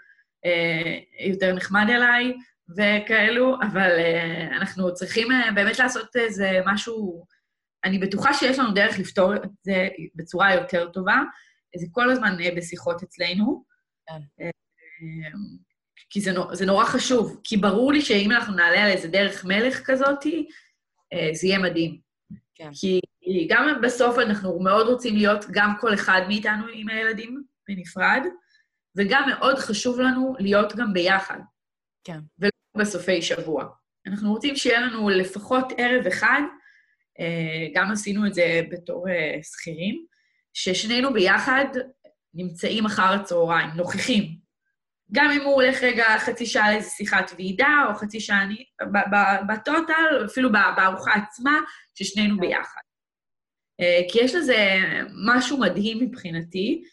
אה, 0.45 0.97
יותר 1.27 1.53
נחמד 1.53 1.85
אליי 1.89 2.33
וכאלו, 2.69 3.55
אבל 3.61 3.91
אה, 3.99 4.57
אנחנו 4.57 4.93
צריכים 4.93 5.31
אה, 5.31 5.51
באמת 5.55 5.79
לעשות 5.79 6.15
איזה 6.15 6.59
משהו, 6.65 7.25
אני 7.85 7.99
בטוחה 7.99 8.33
שיש 8.33 8.59
לנו 8.59 8.71
דרך 8.71 8.99
לפתור 8.99 9.35
את 9.35 9.41
זה 9.61 9.87
בצורה 10.15 10.53
יותר 10.53 10.89
טובה, 10.91 11.21
זה 11.77 11.85
כל 11.91 12.09
הזמן 12.09 12.37
אה, 12.41 12.55
בשיחות 12.57 13.03
אצלנו. 13.03 13.63
כן. 14.07 14.49
כי 16.09 16.21
זה, 16.21 16.31
זה 16.51 16.65
נורא 16.65 16.85
חשוב, 16.85 17.41
כי 17.43 17.57
ברור 17.57 17.93
לי 17.93 18.01
שאם 18.01 18.31
אנחנו 18.31 18.55
נעלה 18.55 18.83
על 18.83 18.91
איזה 18.91 19.07
דרך 19.07 19.45
מלך 19.45 19.81
כזאת, 19.85 20.23
זה 21.33 21.47
יהיה 21.47 21.59
מדהים. 21.59 21.99
כן. 22.55 22.69
כי 22.73 22.99
גם 23.49 23.81
בסוף 23.83 24.19
אנחנו 24.19 24.59
מאוד 24.59 24.87
רוצים 24.87 25.15
להיות 25.15 25.45
גם 25.51 25.73
כל 25.79 25.93
אחד 25.93 26.21
מאיתנו 26.27 26.65
עם 26.73 26.89
הילדים 26.89 27.43
בנפרד, 27.67 28.21
וגם 28.97 29.29
מאוד 29.29 29.57
חשוב 29.57 29.99
לנו 29.99 30.35
להיות 30.39 30.75
גם 30.75 30.93
ביחד. 30.93 31.39
כן. 32.03 32.19
ולא 32.39 32.51
בסופי 32.77 33.21
שבוע. 33.21 33.65
אנחנו 34.07 34.33
רוצים 34.33 34.55
שיהיה 34.55 34.79
לנו 34.79 35.09
לפחות 35.09 35.65
ערב 35.77 36.07
אחד, 36.07 36.41
אה, 37.19 37.67
גם 37.73 37.91
עשינו 37.91 38.27
את 38.27 38.33
זה 38.33 38.61
בתור 38.71 39.09
אה, 39.09 39.39
שכירים, 39.43 40.05
ששנינו 40.53 41.13
ביחד 41.13 41.65
נמצאים 42.33 42.85
אחר 42.85 43.13
הצהריים, 43.13 43.69
נוכחים. 43.75 44.37
גם 45.11 45.31
אם 45.31 45.41
הוא 45.41 45.53
הולך 45.53 45.83
רגע 45.83 46.05
חצי 46.19 46.45
שעה 46.45 46.71
לאיזו 46.71 46.89
שיחת 46.89 47.31
ועידה, 47.37 47.85
או 47.89 47.95
חצי 47.95 48.19
שעה 48.19 48.47
בטוטל, 49.47 50.25
אפילו 50.25 50.51
בארוחה 50.51 51.11
עצמה, 51.13 51.59
ששנינו 51.95 52.35
כן. 52.35 52.41
ביחד. 52.41 52.81
אה, 53.79 54.01
כי 54.11 54.19
יש 54.19 54.35
לזה 54.35 54.77
משהו 55.25 55.57
מדהים 55.59 55.99
מבחינתי, 55.99 56.83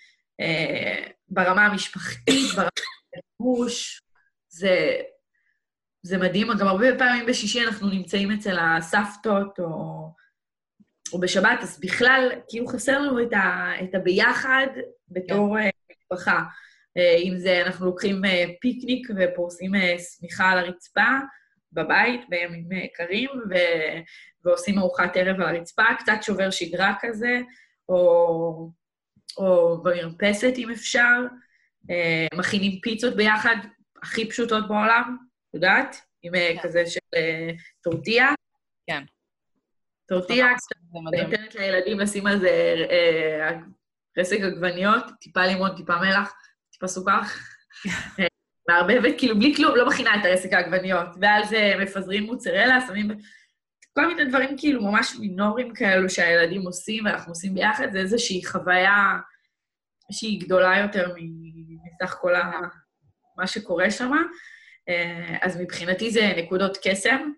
ברמה 1.28 1.66
המשפחתית, 1.66 2.50
ברמה 2.56 2.68
הלבוש, 3.40 4.03
זה, 4.54 4.96
זה 6.02 6.18
מדהים. 6.18 6.48
גם 6.60 6.66
הרבה 6.66 6.86
פעמים 6.98 7.26
בשישי 7.26 7.64
אנחנו 7.64 7.88
נמצאים 7.88 8.30
אצל 8.30 8.56
הסבתות, 8.60 9.58
או, 9.58 10.08
או 11.12 11.20
בשבת, 11.20 11.58
אז 11.62 11.80
בכלל, 11.80 12.30
כאילו 12.48 12.66
חסר 12.66 13.00
לנו 13.00 13.22
את, 13.22 13.32
ה, 13.32 13.72
את 13.84 13.94
הביחד 13.94 14.66
בתור 15.08 15.56
כן. 15.58 15.68
משפחה. 15.90 16.42
אה, 16.96 17.16
אם 17.24 17.38
זה, 17.38 17.62
אנחנו 17.66 17.86
לוקחים 17.86 18.24
אה, 18.24 18.44
פיקניק 18.60 19.08
ופורסים 19.16 19.74
אה, 19.74 19.96
שמיכה 19.98 20.50
על 20.50 20.58
הרצפה 20.58 21.18
בבית 21.72 22.20
בימים 22.28 22.68
קרים, 22.94 23.30
ו... 23.50 23.54
ועושים 24.44 24.78
ארוחת 24.78 25.16
ערב 25.16 25.40
על 25.40 25.56
הרצפה, 25.56 25.82
קצת 25.98 26.22
שובר 26.22 26.50
שגרה 26.50 26.94
כזה, 27.00 27.40
או, 27.88 28.70
או 29.36 29.82
במרפסת 29.82 30.52
אם 30.56 30.70
אפשר. 30.70 31.20
מכינים 32.34 32.80
פיצות 32.82 33.16
ביחד, 33.16 33.56
הכי 34.04 34.28
פשוטות 34.28 34.68
בעולם, 34.68 35.16
יודעת? 35.54 35.96
עם 36.22 36.32
כן. 36.32 36.56
כזה 36.62 36.86
של 36.86 37.00
טורטיה. 37.82 38.28
כן. 38.86 39.04
טורטיה, 40.08 40.46
נותנת 41.04 41.54
לילדים 41.54 42.00
לשים 42.00 42.26
על 42.26 42.40
זה 42.40 42.74
רסק 44.18 44.40
עגבניות, 44.40 45.04
טיפה 45.20 45.46
לימון, 45.46 45.76
טיפה 45.76 45.96
מלח. 45.96 46.32
טיפה 46.74 46.86
סוכר, 46.86 47.20
מערבבת, 48.68 49.14
כאילו 49.18 49.38
בלי 49.38 49.54
כלום, 49.56 49.76
לא 49.76 49.86
מכינה 49.86 50.20
את 50.20 50.24
הרסק 50.24 50.52
העגבניות, 50.52 51.08
ועל 51.20 51.44
זה 51.44 51.72
מפזרים 51.80 52.22
מוצרלה, 52.22 52.80
שמים... 52.86 53.08
כל 53.92 54.06
מיני 54.06 54.24
דברים 54.24 54.58
כאילו 54.58 54.82
ממש 54.82 55.16
מינורים 55.20 55.74
כאלו 55.74 56.10
שהילדים 56.10 56.62
עושים 56.62 57.04
ואנחנו 57.04 57.32
עושים 57.32 57.54
ביחד, 57.54 57.92
זה 57.92 57.98
איזושהי 57.98 58.44
חוויה 58.44 59.18
שהיא 60.12 60.40
גדולה 60.40 60.78
יותר 60.78 61.14
מסך 61.84 62.16
כל 62.20 62.34
ה... 62.34 62.50
מה 63.36 63.46
שקורה 63.46 63.90
שם. 63.90 64.12
אה, 64.88 65.38
אז 65.42 65.60
מבחינתי 65.60 66.10
זה 66.10 66.32
נקודות 66.36 66.78
קסם, 66.82 67.30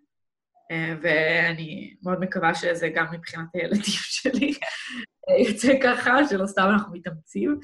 אה, 0.71 0.95
ואני 1.03 1.95
מאוד 2.03 2.21
מקווה 2.21 2.55
שזה 2.55 2.89
גם 2.89 3.07
מבחינת 3.13 3.47
הילדים 3.55 3.83
שלי 4.17 4.55
יוצא 5.49 5.73
ככה, 5.83 6.17
שלא 6.31 6.47
סתם 6.47 6.69
אנחנו 6.73 6.93
מתאמצים. 6.93 7.59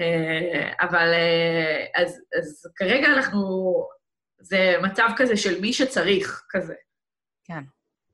אה, 0.00 0.72
אבל 0.80 1.12
אה, 1.14 2.02
אז, 2.02 2.20
אז 2.38 2.72
כרגע 2.76 3.06
אנחנו, 3.06 3.72
זה 4.40 4.74
מצב 4.82 5.08
כזה 5.16 5.36
של 5.36 5.60
מי 5.60 5.72
שצריך, 5.72 6.44
כזה. 6.50 6.74
כן. 7.44 7.64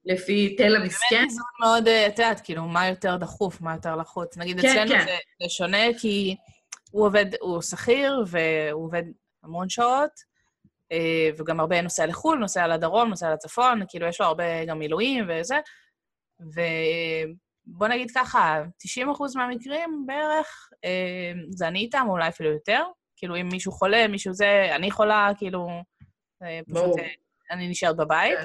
לפי 0.05 0.57
תל 0.57 0.77
המסכן. 0.77 1.17
באמת 1.17 1.29
איזון 1.31 1.45
מאוד, 1.61 1.89
את 1.89 2.19
יודעת, 2.19 2.41
כאילו, 2.45 2.65
מה 2.65 2.89
יותר 2.89 3.17
דחוף, 3.17 3.61
מה 3.61 3.75
יותר 3.75 3.97
לחוץ. 3.97 4.37
נגיד, 4.37 4.61
כן, 4.61 4.69
אצלנו 4.69 4.91
כן. 4.91 5.05
זה, 5.05 5.17
זה 5.43 5.49
שונה 5.49 5.99
כי 6.01 6.37
הוא 6.91 7.07
עובד, 7.07 7.27
הוא 7.41 7.63
שכיר 7.63 8.25
והוא 8.27 8.85
עובד 8.85 9.03
המון 9.43 9.69
שעות, 9.69 10.11
אה, 10.93 11.31
וגם 11.39 11.61
הרבה 11.61 11.83
נוסע 11.83 12.07
לחו"ל, 12.07 12.39
נוסע 12.39 12.67
לדרום, 12.67 13.09
נוסע 13.09 13.33
לצפון, 13.33 13.81
כאילו 13.89 14.07
יש 14.07 14.21
לו 14.21 14.27
הרבה 14.27 14.65
גם 14.65 14.79
מילואים 14.79 15.25
וזה. 15.29 15.59
בוא 17.67 17.89
נגיד 17.89 18.11
ככה, 18.15 18.63
90 18.79 19.11
אחוז 19.11 19.37
מהמקרים 19.37 20.05
בערך, 20.07 20.71
אה, 20.85 21.33
זה 21.51 21.69
אני 21.69 21.79
איתם, 21.79 22.07
אולי 22.09 22.29
אפילו 22.29 22.53
יותר. 22.53 22.85
כאילו, 23.17 23.37
אם 23.37 23.49
מישהו 23.53 23.73
חולה, 23.73 24.09
מישהו 24.09 24.35
זה, 24.35 24.69
אני 24.75 24.91
חולה, 24.91 25.31
כאילו, 25.39 25.69
אה, 26.43 26.61
פשוט 26.71 26.99
אה, 26.99 27.09
אני 27.51 27.69
נשארת 27.69 27.97
בבית. 27.97 28.39
כן. 28.39 28.45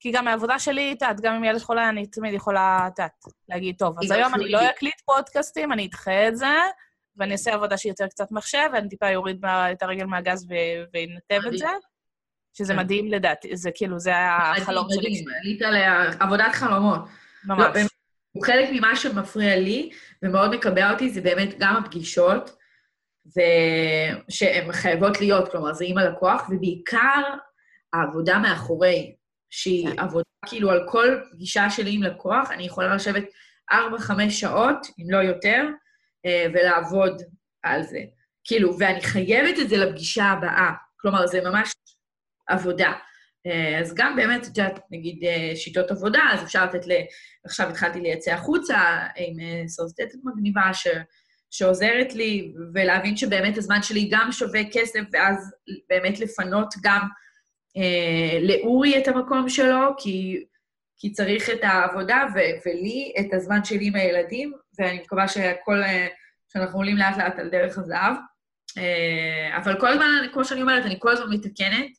כי 0.00 0.10
גם 0.10 0.28
העבודה 0.28 0.58
שלי, 0.58 0.92
את 0.92 1.02
יודעת, 1.02 1.20
גם 1.20 1.34
אם 1.34 1.44
ילד 1.44 1.60
חולה, 1.60 1.88
אני 1.88 2.06
תמיד 2.06 2.34
יכולה, 2.34 2.88
את 2.92 2.98
יודעת, 2.98 3.12
להגיד, 3.48 3.76
טוב, 3.78 3.96
אז 4.04 4.10
היום 4.10 4.34
אני 4.34 4.48
לא 4.48 4.70
אקליט 4.70 5.00
פודקאסטים, 5.04 5.72
אני 5.72 5.86
אדחה 5.86 6.28
את 6.28 6.36
זה, 6.36 6.46
ואני 7.16 7.32
אעשה 7.32 7.54
עבודה 7.54 7.76
שהיא 7.76 7.90
יותר 7.90 8.06
קצת 8.06 8.32
מחשב, 8.32 8.68
ואני 8.72 8.88
טיפה 8.88 9.14
אוריד 9.14 9.44
את 9.72 9.82
הרגל 9.82 10.04
מהגז 10.04 10.46
ואנתב 10.92 11.46
את 11.46 11.58
זה. 11.58 11.68
שזה 12.52 12.72
כן. 12.72 12.78
מדהים 12.78 13.08
לדעתי, 13.08 13.56
זה 13.56 13.70
כאילו, 13.74 13.98
זה 13.98 14.12
החלום 14.16 14.86
שלי. 14.90 15.10
מדהים, 15.10 15.24
עלית 15.40 15.60
לעבודת 15.60 16.54
חלומות. 16.54 17.00
ממש. 17.44 17.76
לא, 17.76 18.44
חלק 18.46 18.68
ממה 18.72 18.96
שמפריע 18.96 19.56
לי 19.56 19.90
ומאוד 20.22 20.54
מקבע 20.54 20.90
אותי 20.90 21.10
זה 21.10 21.20
באמת 21.20 21.58
גם 21.58 21.76
הפגישות, 21.76 22.56
שהן 24.28 24.72
חייבות 24.72 25.20
להיות, 25.20 25.50
כלומר, 25.50 25.72
זה 25.72 25.84
עם 25.88 25.98
הלקוח, 25.98 26.48
ובעיקר 26.50 27.22
העבודה 27.92 28.38
מאחורי, 28.38 29.14
שהיא 29.50 29.88
כן. 29.88 29.98
עבודה 29.98 30.24
כאילו 30.46 30.70
על 30.70 30.84
כל 30.88 31.18
פגישה 31.32 31.70
שלי 31.70 31.94
עם 31.94 32.02
לקוח, 32.02 32.50
אני 32.50 32.62
יכולה 32.62 32.94
לשבת 32.94 33.24
4-5 33.72 33.74
שעות, 34.30 34.86
אם 34.98 35.10
לא 35.10 35.18
יותר, 35.18 35.66
ולעבוד 36.24 37.22
על 37.62 37.82
זה. 37.82 38.00
כאילו, 38.44 38.78
ואני 38.78 39.00
חייבת 39.00 39.58
את 39.60 39.68
זה 39.68 39.76
לפגישה 39.76 40.24
הבאה. 40.24 40.70
כלומר, 40.96 41.26
זה 41.26 41.40
ממש 41.40 41.72
עבודה. 42.48 42.92
אה, 43.46 43.78
אז 43.80 43.94
גם 43.94 44.16
באמת, 44.16 44.42
את 44.42 44.58
יודעת, 44.58 44.80
נגיד 44.90 45.24
אה, 45.24 45.56
שיטות 45.56 45.90
עבודה, 45.90 46.22
אז 46.32 46.42
אפשר 46.42 46.64
לתת 46.64 46.86
ל... 46.86 46.92
עכשיו 47.44 47.68
התחלתי 47.68 48.00
לייצא 48.00 48.30
החוצה 48.30 48.78
עם 49.16 49.66
סרסטטת 49.68 50.18
מגניבה 50.24 50.74
ש... 50.74 50.86
שעוזרת 51.50 52.14
לי, 52.14 52.52
ולהבין 52.74 53.16
שבאמת 53.16 53.58
הזמן 53.58 53.82
שלי 53.82 54.08
גם 54.10 54.32
שווה 54.32 54.60
כסף, 54.72 55.00
ואז 55.12 55.54
באמת 55.88 56.20
לפנות 56.20 56.74
גם 56.82 57.00
אה, 57.76 58.38
לאורי 58.40 58.98
את 58.98 59.08
המקום 59.08 59.48
שלו, 59.48 59.96
כי, 59.98 60.44
כי 60.98 61.12
צריך 61.12 61.50
את 61.50 61.60
העבודה, 61.62 62.24
ו, 62.34 62.38
ולי 62.66 63.12
את 63.20 63.34
הזמן 63.34 63.64
שלי 63.64 63.86
עם 63.86 63.96
הילדים, 63.96 64.52
ואני 64.78 65.00
מקווה 65.00 65.28
שהכל, 65.28 65.82
אה, 65.82 66.06
שאנחנו 66.52 66.78
עולים 66.78 66.96
לאט-לאט 66.96 67.38
על 67.38 67.48
דרך 67.48 67.78
הזהב. 67.78 68.16
אה, 68.78 69.56
אבל 69.56 69.80
כל 69.80 69.88
הזמן, 69.88 70.06
כמו 70.32 70.44
שאני 70.44 70.62
אומרת, 70.62 70.86
אני 70.86 70.96
כל 70.98 71.12
הזמן 71.12 71.26
מתקנת, 71.30 71.90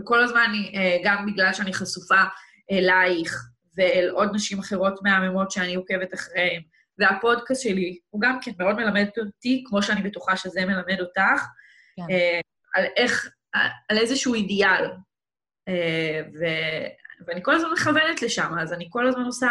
וכל 0.00 0.24
הזמן, 0.24 0.44
אני, 0.48 0.72
אה, 0.76 0.96
גם 1.04 1.26
בגלל 1.26 1.52
שאני 1.52 1.72
חשופה 1.74 2.22
אלייך 2.70 3.44
ואל 3.76 4.08
עוד 4.12 4.30
נשים 4.34 4.58
אחרות 4.58 5.00
מהממות 5.02 5.50
שאני 5.50 5.74
עוקבת 5.74 6.14
אחריהן, 6.14 6.62
והפודקאסט 6.98 7.62
שלי, 7.62 7.98
הוא 8.10 8.20
גם 8.20 8.38
כן 8.42 8.52
מאוד 8.58 8.76
מלמד 8.76 9.08
אותי, 9.18 9.64
כמו 9.66 9.82
שאני 9.82 10.02
בטוחה 10.02 10.36
שזה 10.36 10.66
מלמד 10.66 11.00
אותך, 11.00 11.46
כן. 11.96 12.02
על 12.74 12.84
איך, 12.96 13.30
על 13.88 13.98
איזשהו 13.98 14.34
אידיאל. 14.34 14.90
ו, 16.40 16.44
ואני 17.26 17.40
כל 17.42 17.54
הזמן 17.54 17.68
מכוונת 17.72 18.22
לשם, 18.22 18.58
אז 18.60 18.72
אני 18.72 18.86
כל 18.90 19.06
הזמן 19.06 19.22
עושה 19.22 19.48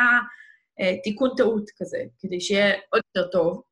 תיקון 1.04 1.30
טעות 1.38 1.70
כזה, 1.78 1.98
כדי 2.20 2.42
שיהיה 2.42 2.76
עוד 2.90 3.02
יותר 3.16 3.30
טוב. 3.32 3.64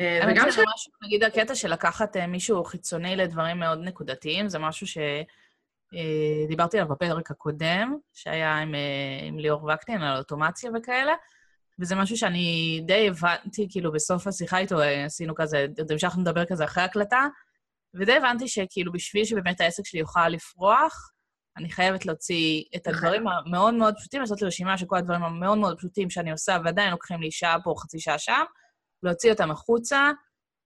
אה, 0.00 0.20
וגם 0.32 0.50
ש... 0.50 0.58
משהו, 0.74 0.92
נגיד 1.04 1.24
הקטע 1.24 1.54
של 1.54 1.72
לקחת 1.72 2.16
אה, 2.16 2.26
מישהו 2.26 2.64
חיצוני 2.64 3.16
לדברים 3.16 3.58
מאוד 3.58 3.78
נקודתיים, 3.78 4.48
זה 4.48 4.58
משהו 4.58 4.86
שדיברתי 4.86 6.76
אה, 6.76 6.82
עליו 6.82 6.94
בפרק 6.94 7.30
הקודם, 7.30 7.96
שהיה 8.12 8.58
עם, 8.58 8.74
עם 9.28 9.38
ליאור 9.38 9.70
וקנין 9.74 10.02
על 10.02 10.18
אוטומציה 10.18 10.70
וכאלה, 10.74 11.12
וזה 11.78 11.94
משהו 11.94 12.16
שאני 12.16 12.80
די 12.86 13.08
הבנתי, 13.08 13.66
כאילו, 13.70 13.92
בסוף 13.92 14.26
השיחה 14.26 14.58
איתו 14.58 14.80
עשינו 14.80 15.34
כזה, 15.34 15.66
עוד 15.78 15.92
המשכנו 15.92 16.22
לדבר 16.22 16.44
כזה 16.44 16.64
אחרי 16.64 16.84
הקלטה, 16.84 17.26
ודי 17.94 18.12
הבנתי 18.12 18.48
שכאילו 18.48 18.92
בשביל 18.92 19.24
שבאמת 19.24 19.60
העסק 19.60 19.86
שלי 19.86 20.00
יוכל 20.00 20.28
לפרוח, 20.28 21.12
אני 21.56 21.70
חייבת 21.70 22.06
להוציא 22.06 22.64
את 22.76 22.86
הדברים 22.86 23.28
המאוד 23.28 23.74
מאוד 23.74 23.94
פשוטים, 23.96 24.20
לעשות 24.20 24.42
לי 24.42 24.46
רשימה 24.46 24.78
של 24.78 24.86
כל 24.86 24.96
הדברים 24.96 25.22
המאוד 25.22 25.58
מאוד 25.58 25.78
פשוטים 25.78 26.10
שאני 26.10 26.32
עושה, 26.32 26.58
ועדיין 26.64 26.90
לוקחים 26.90 27.20
לי 27.20 27.30
שעה 27.30 27.56
פה, 27.64 27.74
חצי 27.78 28.00
שעה 28.00 28.18
שם, 28.18 28.44
להוציא 29.02 29.32
אותם 29.32 29.50
החוצה, 29.50 30.10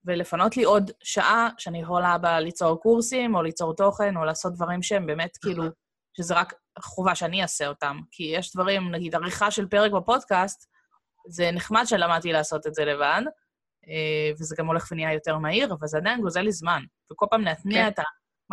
ולפנות 0.05 0.57
לי 0.57 0.65
עוד 0.65 0.91
שעה 1.03 1.49
שאני 1.59 1.81
יכולה 1.81 2.19
בה 2.19 2.41
ליצור 2.41 2.81
קורסים, 2.81 3.35
או 3.35 3.43
ליצור 3.43 3.75
תוכן, 3.75 4.17
או 4.17 4.25
לעשות 4.25 4.55
דברים 4.55 4.83
שהם 4.83 5.07
באמת 5.07 5.37
כאילו, 5.37 5.65
שזה 6.17 6.35
רק 6.35 6.55
חובה 6.79 7.15
שאני 7.15 7.43
אעשה 7.43 7.67
אותם. 7.67 7.99
כי 8.11 8.23
יש 8.23 8.55
דברים, 8.55 8.91
נגיד 8.91 9.15
עריכה 9.15 9.51
של 9.51 9.67
פרק 9.67 9.93
בפודקאסט, 9.93 10.67
זה 11.29 11.51
נחמד 11.51 11.83
שלמדתי 11.87 12.33
לעשות 12.33 12.67
את 12.67 12.75
זה 12.75 12.85
לבד, 12.85 13.23
אה, 13.89 14.33
וזה 14.41 14.55
גם 14.59 14.67
הולך 14.67 14.89
ונהיה 14.93 15.13
יותר 15.13 15.39
מהיר, 15.39 15.73
אבל 15.73 15.87
זה 15.87 15.99
עדיין 15.99 16.21
גוזל 16.21 16.41
לי 16.41 16.53
זמן. 16.53 16.83
וכל 17.13 17.27
פעם 17.31 17.41
להתניע 17.41 17.83
כן. 17.83 17.89
את 17.89 17.99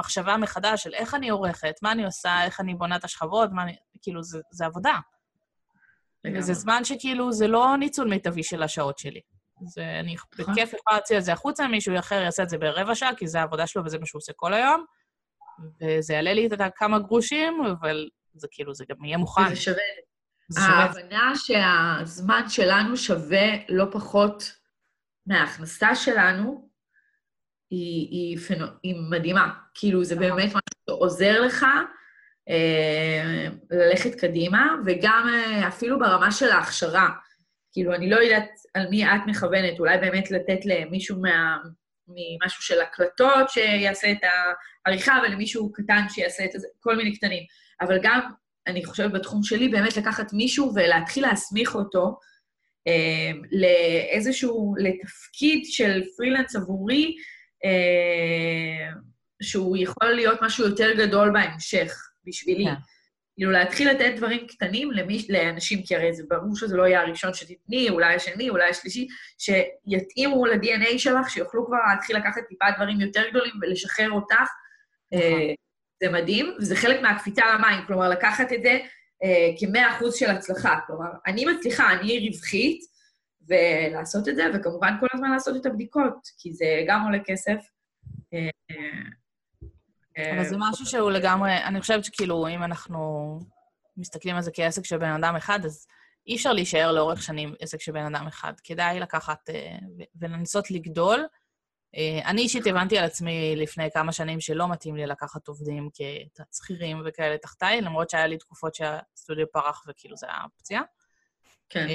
המחשבה 0.01 0.37
מחדש 0.37 0.83
של 0.83 0.93
איך 0.93 1.13
אני 1.13 1.29
עורכת, 1.29 1.75
מה 1.81 1.91
אני 1.91 2.05
עושה, 2.05 2.43
איך 2.43 2.59
אני 2.59 2.75
בונה 2.75 2.95
את 2.95 3.03
השכבות, 3.03 3.49
מה 3.51 3.63
אני... 3.63 3.75
כאילו, 4.01 4.23
זה, 4.23 4.39
זה 4.51 4.65
עבודה. 4.65 4.95
לגמרי. 6.25 6.39
וזה 6.39 6.53
זמן 6.53 6.83
שכאילו, 6.83 7.31
זה 7.31 7.47
לא 7.47 7.75
ניצול 7.79 8.07
מיטבי 8.07 8.43
של 8.43 8.63
השעות 8.63 8.99
שלי. 8.99 9.21
זה, 9.65 9.99
אני 9.99 10.15
נכון. 10.15 10.53
בכיף 10.53 10.73
יכולה 10.73 10.97
להציע 10.97 11.17
את 11.17 11.23
זה 11.23 11.33
החוצה, 11.33 11.67
מישהו 11.67 11.99
אחר 11.99 12.15
יעשה 12.15 12.43
את 12.43 12.49
זה 12.49 12.57
ברבע 12.57 12.95
שעה, 12.95 13.15
כי 13.15 13.27
זה 13.27 13.39
העבודה 13.39 13.67
שלו 13.67 13.85
וזה 13.85 13.99
מה 13.99 14.05
שהוא 14.05 14.19
עושה 14.19 14.33
כל 14.35 14.53
היום. 14.53 14.85
וזה 15.81 16.13
יעלה 16.13 16.33
לי 16.33 16.47
את 16.47 16.51
כמה 16.75 16.99
גרושים, 16.99 17.61
אבל 17.81 18.09
זה 18.33 18.47
כאילו, 18.51 18.73
זה 18.73 18.85
גם 18.89 19.05
יהיה 19.05 19.17
מוכן. 19.17 19.49
זה 19.49 19.55
שווה. 19.55 19.83
ההבנה 20.57 21.31
שהזמן 21.35 22.49
שלנו 22.49 22.97
שווה 22.97 23.47
לא 23.69 23.85
פחות 23.91 24.51
מההכנסה 25.25 25.95
שלנו, 25.95 26.69
היא, 27.69 28.07
היא, 28.09 28.37
פנו, 28.37 28.65
היא 28.83 28.95
מדהימה. 29.09 29.60
כאילו, 29.73 30.03
זה 30.03 30.15
נכון. 30.15 30.27
באמת 30.27 30.47
משהו 30.47 30.81
שעוזר 30.89 31.41
לך 31.41 31.65
אה, 32.49 33.47
ללכת 33.71 34.15
קדימה, 34.15 34.75
וגם 34.85 35.27
אה, 35.33 35.67
אפילו 35.67 35.99
ברמה 35.99 36.31
של 36.31 36.49
ההכשרה. 36.49 37.09
כאילו, 37.71 37.95
אני 37.95 38.09
לא 38.09 38.15
יודעת 38.15 38.49
על 38.73 38.87
מי 38.89 39.05
את 39.05 39.21
מכוונת, 39.27 39.79
אולי 39.79 39.97
באמת 39.97 40.31
לתת 40.31 40.65
למישהו 40.65 41.21
מה... 41.21 41.57
ממשהו 42.07 42.63
של 42.63 42.81
הקלטות 42.81 43.49
שיעשה 43.49 44.11
את 44.11 44.17
העריכה, 44.85 45.19
ולמישהו 45.23 45.71
קטן 45.71 46.01
שיעשה 46.09 46.45
את 46.45 46.51
זה, 46.51 46.67
כל 46.79 46.95
מיני 46.95 47.15
קטנים. 47.15 47.43
אבל 47.81 47.99
גם, 48.03 48.19
אני 48.67 48.85
חושבת 48.85 49.11
בתחום 49.11 49.43
שלי, 49.43 49.67
באמת 49.67 49.97
לקחת 49.97 50.33
מישהו 50.33 50.71
ולהתחיל 50.75 51.27
להסמיך 51.27 51.75
אותו 51.75 52.17
אה, 52.87 53.31
לאיזשהו, 53.51 54.75
לתפקיד 54.77 55.65
של 55.65 56.01
פרילנס 56.17 56.55
עבורי, 56.55 57.15
אה, 57.65 58.91
שהוא 59.41 59.77
יכול 59.77 60.09
להיות 60.09 60.39
משהו 60.41 60.67
יותר 60.67 60.93
גדול 60.97 61.31
בהמשך 61.33 61.93
בשבילי. 62.25 62.65
Yeah. 62.65 62.69
כן. 62.69 62.81
כאילו, 63.35 63.51
להתחיל 63.51 63.89
לתת 63.89 64.13
דברים 64.17 64.47
קטנים 64.47 64.91
למי, 64.91 65.25
לאנשים, 65.29 65.83
כי 65.83 65.95
הרי 65.95 66.13
זה 66.13 66.23
ברור 66.29 66.55
שזה 66.55 66.77
לא 66.77 66.83
יהיה 66.83 67.01
הראשון 67.01 67.33
שתתני, 67.33 67.89
אולי 67.89 68.15
השני, 68.15 68.49
אולי 68.49 68.69
השלישי, 68.69 69.07
שיתאימו 69.37 70.45
ל-DNA 70.45 70.97
שלך, 70.97 71.29
שיוכלו 71.29 71.65
כבר 71.65 71.77
להתחיל 71.93 72.17
לקחת 72.17 72.41
טיפה 72.49 72.65
דברים 72.75 73.01
יותר 73.01 73.29
גדולים 73.29 73.53
ולשחרר 73.61 74.11
אותך. 74.11 74.35
נכון. 74.35 75.31
אה, 75.31 75.53
זה 76.03 76.09
מדהים, 76.11 76.55
וזה 76.59 76.75
חלק 76.75 77.01
מהקפיצה 77.01 77.43
למים, 77.55 77.85
כלומר, 77.87 78.09
לקחת 78.09 78.53
את 78.53 78.63
זה 78.63 78.79
אה, 79.23 79.49
כמאה 79.59 79.97
אחוז 79.97 80.15
של 80.15 80.29
הצלחה. 80.29 80.79
כלומר, 80.87 81.09
אני 81.27 81.45
מצליחה, 81.45 81.93
אני 81.93 82.29
רווחית, 82.29 82.81
ולעשות 83.47 84.27
את 84.27 84.35
זה, 84.35 84.45
וכמובן 84.53 84.93
כל 84.99 85.07
הזמן 85.13 85.31
לעשות 85.31 85.55
את 85.61 85.65
הבדיקות, 85.65 86.27
כי 86.37 86.53
זה 86.53 86.65
גם 86.87 87.03
עולה 87.03 87.19
כסף. 87.25 87.57
אה, 88.33 88.49
אבל 90.17 90.43
זה 90.43 90.55
משהו 90.59 90.85
שהוא 90.85 91.11
לגמרי, 91.11 91.57
אני 91.57 91.81
חושבת 91.81 92.05
שכאילו, 92.05 92.47
אם 92.47 92.63
אנחנו 92.63 93.39
מסתכלים 93.97 94.35
על 94.35 94.41
זה 94.41 94.51
כעסק 94.53 94.85
של 94.85 94.97
בן 94.97 95.11
אדם 95.11 95.35
אחד, 95.35 95.65
אז 95.65 95.87
אי 96.27 96.35
אפשר 96.35 96.53
להישאר 96.53 96.91
לאורך 96.91 97.21
שנים 97.21 97.53
עסק 97.59 97.81
של 97.81 97.91
בן 97.91 98.15
אדם 98.15 98.27
אחד. 98.27 98.53
כדאי 98.63 98.99
לקחת 98.99 99.49
אה, 99.49 99.77
ולנסות 100.15 100.71
לגדול. 100.71 101.25
אה, 101.95 102.19
אני 102.25 102.41
אישית 102.41 102.67
הבנתי 102.67 102.97
על 102.97 103.05
עצמי 103.05 103.53
לפני 103.55 103.91
כמה 103.93 104.11
שנים 104.11 104.39
שלא 104.39 104.69
מתאים 104.69 104.95
לי 104.95 105.05
לקחת 105.05 105.47
עובדים 105.47 105.89
כשכירים 106.51 107.01
וכאלה 107.05 107.37
תחתיי, 107.37 107.81
למרות 107.81 108.09
שהיה 108.09 108.27
לי 108.27 108.37
תקופות 108.37 108.75
שהסטודיו 108.75 109.51
פרח 109.51 109.83
וכאילו 109.87 110.17
זה 110.17 110.27
היה 110.27 110.43
פציעה. 110.57 110.81
כן. 111.69 111.87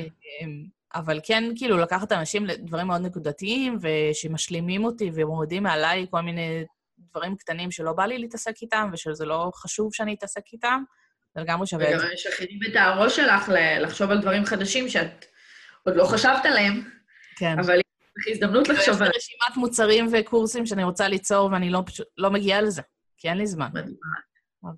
אבל 0.95 1.21
כן, 1.23 1.45
כאילו, 1.57 1.79
לקחת 1.79 2.13
אנשים 2.13 2.47
לדברים 2.47 2.87
מאוד 2.87 3.01
נקודתיים, 3.01 3.79
ושמשלימים 3.81 4.85
אותי 4.85 5.11
ומורידים 5.15 5.63
מעליי 5.63 6.07
כל 6.11 6.21
מיני 6.21 6.65
דברים 7.17 7.37
קטנים 7.37 7.71
שלא 7.71 7.93
בא 7.93 8.07
לי 8.07 8.19
להתעסק 8.19 8.63
איתם, 8.63 8.91
ושזה 8.93 9.25
לא 9.25 9.51
חשוב 9.55 9.95
שאני 9.95 10.15
אתעסק 10.15 10.43
איתם, 10.53 10.83
זה 11.35 11.41
לגמרי 11.41 11.67
שווה 11.67 11.95
את 11.95 12.01
זה. 12.01 12.07
וגם 12.07 12.15
משחררים 12.15 12.59
את 12.71 12.77
הראש 12.77 13.17
שלך 13.17 13.53
לחשוב 13.81 14.11
על 14.11 14.21
דברים 14.21 14.45
חדשים 14.45 14.89
שאת 14.89 15.25
עוד 15.87 15.97
לא 15.97 16.05
חשבת 16.05 16.45
עליהם, 16.45 16.91
כן. 17.37 17.59
אבל 17.59 17.75
יש 17.75 17.83
לך 18.17 18.29
הזדמנות 18.31 18.69
לחשוב 18.69 18.97
עליהם. 18.97 19.13
יש 19.17 19.29
לי 19.31 19.37
רשימת 19.37 19.57
מוצרים 19.57 20.09
וקורסים 20.13 20.67
שאני 20.67 20.85
רוצה 20.85 21.09
ליצור, 21.09 21.51
ואני 21.53 21.71
לא, 21.71 21.83
פשוט, 21.87 22.07
לא 22.17 22.31
מגיעה 22.31 22.61
לזה, 22.61 22.83
כי 23.17 23.29
אין 23.29 23.39
לי 23.39 23.47
זמן. 23.47 23.69
מדהימה. 23.69 23.97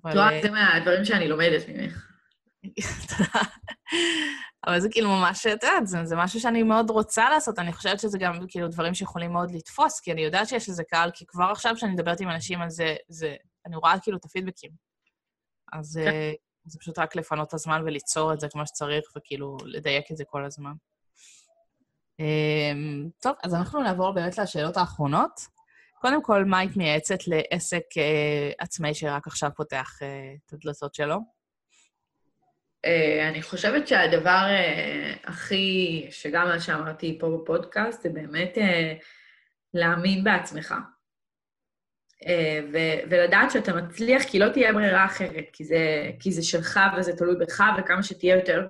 אבל... 0.03 0.41
זה 0.41 0.51
מהדברים 0.51 1.05
שאני 1.05 1.27
לומדת 1.27 1.61
ממך. 1.69 2.08
אבל 4.67 4.79
זה 4.79 4.89
כאילו 4.91 5.09
ממש, 5.09 5.47
את 5.47 5.51
יודעת, 5.51 5.87
זה, 5.87 6.05
זה 6.05 6.15
משהו 6.15 6.39
שאני 6.39 6.63
מאוד 6.63 6.89
רוצה 6.89 7.29
לעשות. 7.29 7.59
אני 7.59 7.73
חושבת 7.73 7.99
שזה 7.99 8.17
גם 8.17 8.39
כאילו 8.47 8.67
דברים 8.67 8.93
שיכולים 8.93 9.33
מאוד 9.33 9.51
לתפוס, 9.51 9.99
כי 9.99 10.11
אני 10.11 10.21
יודעת 10.21 10.47
שיש 10.47 10.69
לזה 10.69 10.83
קהל, 10.83 11.11
כי 11.13 11.25
כבר 11.27 11.45
עכשיו 11.45 11.75
כשאני 11.75 11.91
מדברת 11.91 12.21
עם 12.21 12.29
אנשים 12.29 12.61
על 12.61 12.69
זה, 12.69 12.95
זה 13.07 13.35
אני 13.65 13.75
רואה 13.75 13.99
כאילו 13.99 14.17
את 14.17 14.25
הפידבקים. 14.25 14.71
אז 15.73 15.99
כן. 16.03 16.11
uh, 16.11 16.37
זה 16.65 16.79
פשוט 16.79 16.99
רק 16.99 17.15
לפנות 17.15 17.47
את 17.47 17.53
הזמן 17.53 17.81
וליצור 17.85 18.33
את 18.33 18.39
זה 18.39 18.47
כמו 18.49 18.67
שצריך, 18.67 19.05
וכאילו 19.17 19.57
לדייק 19.65 20.11
את 20.11 20.17
זה 20.17 20.23
כל 20.25 20.45
הזמן. 20.45 20.73
Um, 22.21 23.09
טוב, 23.19 23.35
אז 23.43 23.53
אנחנו 23.53 23.83
נעבור 23.83 24.11
באמת 24.11 24.37
לשאלות 24.37 24.77
האחרונות. 24.77 25.41
קודם 26.01 26.23
כל, 26.23 26.45
מה 26.45 26.57
היית 26.57 26.77
מייעצת 26.77 27.17
לעסק 27.27 27.83
uh, 27.93 28.55
עצמאי 28.59 28.93
שרק 28.93 29.27
עכשיו 29.27 29.49
פותח 29.55 29.99
uh, 30.01 30.05
את 30.47 30.53
הדלתות 30.53 30.95
שלו? 30.95 31.38
אה, 32.85 33.29
אני 33.29 33.41
חושבת 33.41 33.87
שהדבר 33.87 34.45
אה, 34.49 35.13
הכי, 35.23 36.07
שגם 36.11 36.47
מה 36.47 36.59
שאמרתי 36.59 37.17
פה 37.19 37.37
בפודקאסט, 37.41 38.01
זה 38.01 38.09
באמת 38.09 38.57
אה, 38.57 38.93
להאמין 39.73 40.23
בעצמך. 40.23 40.75
ו- 42.73 43.09
ולדעת 43.09 43.51
שאתה 43.51 43.73
מצליח, 43.73 44.23
כי 44.23 44.39
לא 44.39 44.49
תהיה 44.49 44.73
ברירה 44.73 45.05
אחרת, 45.05 45.45
כי 45.53 45.65
זה, 45.65 46.11
כי 46.19 46.31
זה 46.31 46.43
שלך 46.43 46.79
וזה 46.97 47.17
תלוי 47.17 47.35
בך, 47.39 47.63
וכמה 47.77 48.03
שתהיה 48.03 48.35
יותר, 48.35 48.67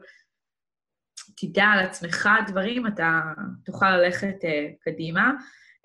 תדע 1.38 1.66
על 1.66 1.80
עצמך 1.80 2.30
דברים, 2.47 2.88
אתה 2.88 3.22
תוכל 3.66 3.97
ללכת 3.97 4.36
uh, 4.41 4.84
קדימה. 4.84 5.32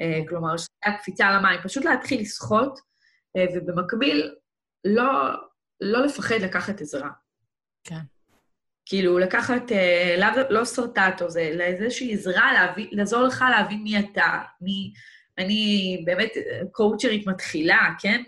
Uh, 0.03 0.29
כלומר, 0.29 0.57
שזו 0.57 0.69
הקפיצה 0.85 1.31
למים, 1.31 1.61
פשוט 1.65 1.85
להתחיל 1.85 2.21
לשחות, 2.21 2.79
uh, 2.79 3.41
ובמקביל, 3.55 4.35
לא, 4.85 5.07
לא 5.81 6.05
לפחד 6.05 6.35
לקחת 6.35 6.81
עזרה. 6.81 7.11
כן. 7.85 8.14
כאילו, 8.87 9.19
לקחת, 9.19 9.73
אה, 9.73 10.17
לא, 10.19 10.27
לא 10.51 10.65
סרטטו, 10.65 11.31
זה 11.31 11.51
לאיזושהי 11.55 12.13
עזרה 12.13 12.53
להבין, 12.53 12.89
לעזור 12.93 13.23
לך 13.23 13.45
להבין 13.51 13.83
מי 13.83 13.99
אתה, 13.99 14.43
מי... 14.61 14.93
אני 15.39 16.03
באמת 16.05 16.31
קואוצ'רית 16.73 17.27
מתחילה, 17.27 17.89
כן? 18.01 18.23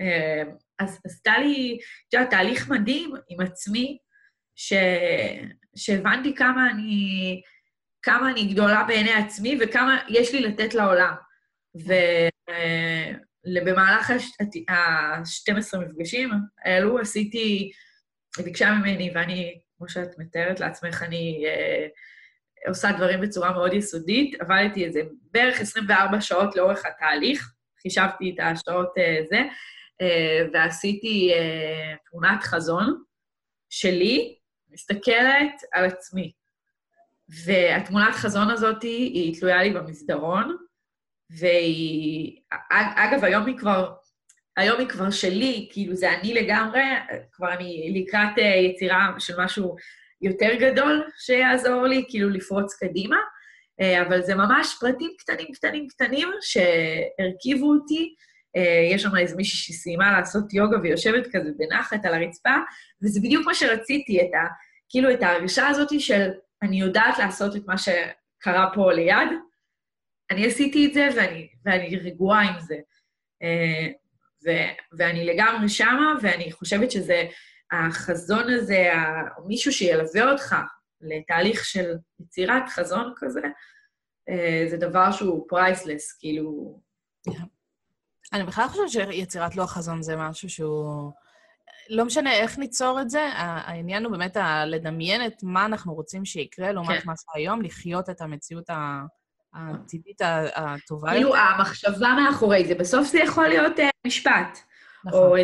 אה, 0.00 0.42
אז 0.78 1.00
עשתה 1.04 1.38
לי, 1.38 1.78
את 2.08 2.14
יודעת, 2.14 2.30
תהליך 2.30 2.68
מדהים 2.68 3.14
עם 3.28 3.40
עצמי, 3.40 3.98
ש... 4.54 4.72
שהבנתי 5.76 6.34
כמה 6.34 6.70
אני, 6.70 7.40
כמה 8.02 8.30
אני 8.30 8.44
גדולה 8.44 8.84
בעיני 8.84 9.12
עצמי 9.12 9.58
וכמה 9.60 9.98
יש 10.08 10.34
לי 10.34 10.40
לתת 10.40 10.74
לעולם. 10.74 11.14
ובמהלך 13.46 14.10
ה-12 14.68 15.78
מפגשים 15.78 16.30
האלו 16.64 16.98
עשיתי, 16.98 17.72
היא 18.36 18.44
ביקשה 18.44 18.70
ממני, 18.70 19.12
ואני 19.14 19.60
כמו 19.78 19.88
שאת 19.88 20.18
מתארת 20.18 20.60
לעצמך, 20.60 21.02
אני 21.02 21.44
אה, 21.46 21.86
עושה 22.68 22.92
דברים 22.92 23.20
בצורה 23.20 23.52
מאוד 23.52 23.72
יסודית. 23.72 24.40
עבדתי 24.40 24.84
איזה 24.84 25.00
בערך 25.30 25.60
24 25.60 26.20
שעות 26.20 26.56
לאורך 26.56 26.86
התהליך, 26.86 27.52
חישבתי 27.82 28.34
את 28.34 28.40
השעות 28.40 28.92
אה, 28.98 29.18
זה, 29.28 29.42
אה, 30.00 30.46
ועשיתי 30.52 31.32
אה, 31.34 31.94
תמונת 32.10 32.42
חזון 32.42 33.02
שלי, 33.70 34.38
מסתכלת 34.70 35.62
על 35.72 35.84
עצמי. 35.84 36.32
והתמונת 37.44 38.14
חזון 38.14 38.50
הזאת 38.50 38.82
היא 38.82 39.40
תלויה 39.40 39.62
לי 39.62 39.70
במסדרון, 39.70 40.56
והיא... 41.30 42.40
אגב, 42.96 43.24
היום 43.24 43.46
היא 43.46 43.58
כבר 43.58 43.94
היום 44.56 44.80
היא 44.80 44.88
כבר 44.88 45.10
שלי, 45.10 45.68
כאילו 45.72 45.94
זה 45.94 46.12
אני 46.12 46.34
לגמרי, 46.34 46.82
כבר 47.32 47.52
אני 47.52 48.02
לקראת 48.02 48.38
אה, 48.38 48.44
יצירה 48.44 49.08
של 49.18 49.34
משהו 49.38 49.76
יותר 50.22 50.54
גדול 50.60 51.04
שיעזור 51.18 51.86
לי, 51.86 52.04
כאילו 52.08 52.30
לפרוץ 52.30 52.74
קדימה, 52.74 53.16
אה, 53.80 54.02
אבל 54.02 54.22
זה 54.22 54.34
ממש 54.34 54.76
פרטים 54.80 55.10
קטנים, 55.18 55.46
קטנים, 55.54 55.88
קטנים 55.88 56.28
שהרכיבו 56.40 57.72
אותי. 57.72 58.14
אה, 58.56 58.90
יש 58.92 59.02
שם 59.02 59.16
איזה 59.16 59.36
מישהי 59.36 59.58
שסיימה 59.58 60.12
לעשות 60.12 60.54
יוגה 60.54 60.76
ויושבת 60.82 61.26
כזה 61.26 61.50
בנחת 61.58 62.04
על 62.04 62.14
הרצפה, 62.14 62.54
וזה 63.02 63.20
בדיוק 63.20 63.46
מה 63.46 63.54
שרציתי, 63.54 64.20
את 64.20 64.34
ה, 64.34 64.46
כאילו 64.88 65.12
את 65.12 65.22
ההרגשה 65.22 65.68
הזאת 65.68 66.00
של 66.00 66.30
אני 66.62 66.80
יודעת 66.80 67.18
לעשות 67.18 67.56
את 67.56 67.62
מה 67.66 67.74
שקרה 67.78 68.70
פה 68.74 68.92
ליד, 68.92 69.28
אני 70.30 70.46
עשיתי 70.46 70.86
את 70.86 70.94
זה 70.94 71.08
ואני, 71.16 71.48
ואני 71.64 71.96
רגועה 71.96 72.40
עם 72.40 72.60
זה. 72.60 72.76
ו- 74.46 74.96
ואני 74.98 75.24
לגמרי 75.24 75.68
שמה, 75.68 76.14
ואני 76.22 76.52
חושבת 76.52 76.90
שזה, 76.90 77.22
החזון 77.72 78.50
הזה, 78.50 78.92
מישהו 79.46 79.72
שילווה 79.72 80.32
אותך 80.32 80.56
לתהליך 81.00 81.64
של 81.64 81.94
יצירת 82.20 82.68
חזון 82.68 83.12
כזה, 83.16 83.40
אה, 84.28 84.66
זה 84.70 84.76
דבר 84.76 85.12
שהוא 85.12 85.44
פרייסלס, 85.48 86.12
כאילו... 86.12 86.80
אני 88.32 88.44
בכלל 88.44 88.68
חושבת 88.68 88.90
שיצירת 88.90 89.56
לוח 89.56 89.72
חזון 89.72 90.02
זה 90.02 90.16
משהו 90.16 90.48
שהוא... 90.48 91.12
לא 91.88 92.04
משנה 92.04 92.32
איך 92.32 92.58
ניצור 92.58 93.00
את 93.00 93.10
זה, 93.10 93.22
העניין 93.36 94.04
הוא 94.04 94.12
באמת 94.12 94.36
לדמיין 94.66 95.26
את 95.26 95.42
מה 95.42 95.64
אנחנו 95.64 95.94
רוצים 95.94 96.24
שיקרה 96.24 96.72
לעומת 96.72 97.02
כן. 97.02 97.06
מה 97.06 97.12
שהיום, 97.16 97.62
לחיות 97.62 98.10
את 98.10 98.20
המציאות 98.20 98.70
ה... 98.70 99.02
העתידית 99.54 100.20
הטובה 100.54 101.10
כאילו, 101.10 101.36
המחשבה 101.36 102.08
מאחורי 102.08 102.64
זה, 102.64 102.74
בסוף 102.74 103.06
זה 103.06 103.18
יכול 103.18 103.48
להיות 103.48 103.78
uh, 103.78 103.82
משפט, 104.06 104.58
נכון. 105.04 105.20
או 105.20 105.36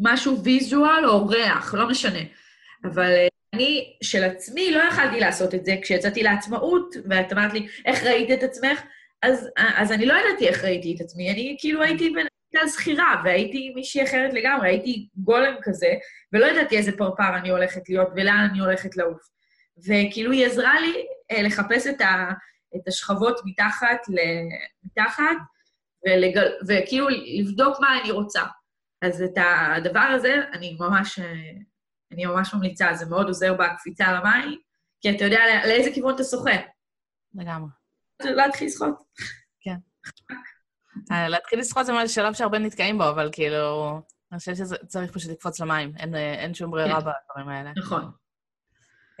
משהו 0.00 0.44
ויזואל 0.44 1.06
או 1.06 1.26
ריח, 1.26 1.74
לא 1.74 1.88
משנה. 1.88 2.20
אבל 2.84 3.10
uh, 3.10 3.34
אני 3.54 3.96
של 4.02 4.24
עצמי 4.24 4.70
לא 4.70 4.82
יכלתי 4.82 5.20
לעשות 5.20 5.54
את 5.54 5.64
זה 5.64 5.76
כשיצאתי 5.82 6.22
לעצמאות, 6.22 6.94
ואת 7.10 7.32
אמרת 7.32 7.52
לי, 7.52 7.68
איך 7.86 8.04
ראית 8.04 8.30
את 8.30 8.42
עצמך? 8.42 8.82
אז, 9.22 9.48
אז 9.56 9.92
אני 9.92 10.06
לא 10.06 10.14
ידעתי 10.14 10.48
איך 10.48 10.64
ראיתי 10.64 10.94
את 10.96 11.00
עצמי, 11.00 11.30
אני 11.30 11.56
כאילו 11.58 11.82
הייתי 11.82 12.10
בנקודה 12.10 12.66
זכירה, 12.66 13.22
והייתי 13.24 13.72
מישהי 13.74 14.04
אחרת 14.04 14.32
לגמרי, 14.34 14.68
הייתי 14.68 15.08
גולם 15.16 15.54
כזה, 15.62 15.94
ולא 16.32 16.46
ידעתי 16.46 16.76
איזה 16.76 16.96
פרפר 16.96 17.36
אני 17.36 17.50
הולכת 17.50 17.88
להיות 17.88 18.08
ולאן 18.16 18.48
אני 18.50 18.60
הולכת 18.60 18.96
לעוף. 18.96 19.28
וכאילו 19.78 20.32
היא 20.32 20.46
עזרה 20.46 20.80
לי 20.80 21.06
אה, 21.30 21.42
לחפש 21.42 21.86
את 21.86 22.00
ה... 22.00 22.32
את 22.76 22.88
השכבות 22.88 23.40
מתחת, 23.44 23.98
מתחת 24.84 25.36
ולגל, 26.06 26.52
וכאילו 26.68 27.08
לבדוק 27.08 27.80
מה 27.80 28.00
אני 28.00 28.10
רוצה. 28.10 28.42
אז 29.02 29.22
את 29.22 29.38
הדבר 29.76 30.00
הזה, 30.00 30.34
אני 30.52 30.76
ממש, 30.80 31.18
אני 32.12 32.26
ממש 32.26 32.54
ממליצה, 32.54 32.94
זה 32.94 33.06
מאוד 33.06 33.26
עוזר 33.26 33.54
בקפיצה 33.54 34.12
למים, 34.12 34.58
כי 35.00 35.16
אתה 35.16 35.24
יודע 35.24 35.40
לאיזה 35.66 35.90
כיוון 35.94 36.14
אתה 36.14 36.24
שוחה. 36.24 36.56
לגמרי. 37.34 37.70
להתחיל 38.22 38.68
לשחות. 38.68 38.94
כן. 39.60 39.76
אה, 41.12 41.28
להתחיל 41.28 41.58
לשחות 41.58 41.86
זה 41.86 41.92
שלב 42.08 42.34
שהרבה 42.34 42.58
נתקעים 42.58 42.98
בו, 42.98 43.08
אבל 43.08 43.28
כאילו, 43.32 44.00
אני 44.32 44.38
חושבת 44.38 44.56
שצריך 44.56 45.12
פשוט 45.12 45.30
לקפוץ 45.30 45.60
למים, 45.60 45.92
אין, 45.96 46.14
אין 46.14 46.54
שום 46.54 46.70
ברירה 46.70 47.00
כן. 47.00 47.06
בדברים 47.06 47.48
האלה. 47.48 47.72
נכון. 47.76 48.23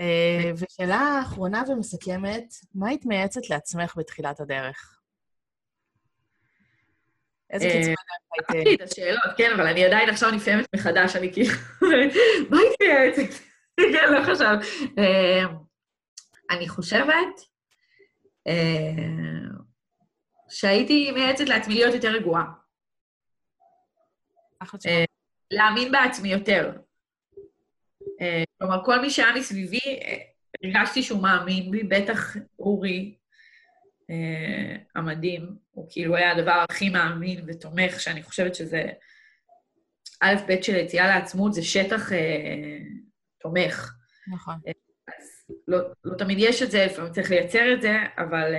אה, 0.00 0.50
ושאלה 0.56 1.20
אחרונה 1.22 1.62
ומסכמת, 1.68 2.54
מה 2.74 2.88
היית 2.88 3.06
מייעצת 3.06 3.50
לעצמך 3.50 3.94
בתחילת 3.96 4.40
הדרך? 4.40 4.98
איזה 7.50 7.64
קיצור 7.64 7.80
הדרך 7.80 8.50
היית... 8.50 8.50
אמרתי 8.50 8.74
את 8.84 8.90
השאלות, 8.90 9.36
כן, 9.36 9.50
אבל 9.54 9.66
אני 9.66 9.84
עדיין 9.84 10.08
עכשיו 10.08 10.30
נפעמת 10.30 10.66
מחדש, 10.76 11.16
אני 11.16 11.32
כאילו... 11.32 11.54
מה 12.50 12.58
היית 12.58 12.74
מייעצת? 12.80 13.34
כן, 13.92 14.12
לא 14.12 14.22
חשב. 14.32 14.56
אה, 14.98 15.44
אני 16.50 16.68
חושבת 16.68 17.40
אה, 18.46 19.54
שהייתי 20.48 21.10
מייעצת 21.10 21.48
לעצמי 21.48 21.74
להיות 21.74 21.94
יותר 21.94 22.08
רגועה. 22.08 22.44
להאמין 25.50 25.92
בעצמי 25.92 26.28
יותר. 26.28 26.72
אה, 28.20 28.42
כלומר, 28.58 28.84
כל 28.84 29.00
מי 29.00 29.10
שהיה 29.10 29.34
מסביבי, 29.34 29.78
אה, 29.78 30.16
הרגשתי 30.64 31.02
שהוא 31.02 31.22
מאמין 31.22 31.70
בי, 31.70 31.82
בטח 31.82 32.36
אורי 32.58 33.14
אה, 34.10 34.76
המדהים, 34.94 35.56
הוא 35.70 35.86
כאילו 35.90 36.16
היה 36.16 36.32
הדבר 36.32 36.64
הכי 36.70 36.88
מאמין 36.88 37.44
ותומך, 37.46 38.00
שאני 38.00 38.22
חושבת 38.22 38.54
שזה 38.54 38.82
א', 40.20 40.34
ב' 40.48 40.62
של 40.62 40.76
יציאה 40.76 41.06
לעצמות, 41.06 41.54
זה 41.54 41.62
שטח 41.62 42.10
תומך. 43.40 43.92
נכון. 44.32 44.54
אז 45.08 45.54
לא, 45.68 45.78
לא 46.04 46.16
תמיד 46.16 46.38
יש 46.40 46.62
את 46.62 46.70
זה, 46.70 46.86
לפעמים 46.86 47.12
צריך 47.12 47.30
לייצר 47.30 47.72
את 47.72 47.82
זה, 47.82 47.96
אבל 48.18 48.54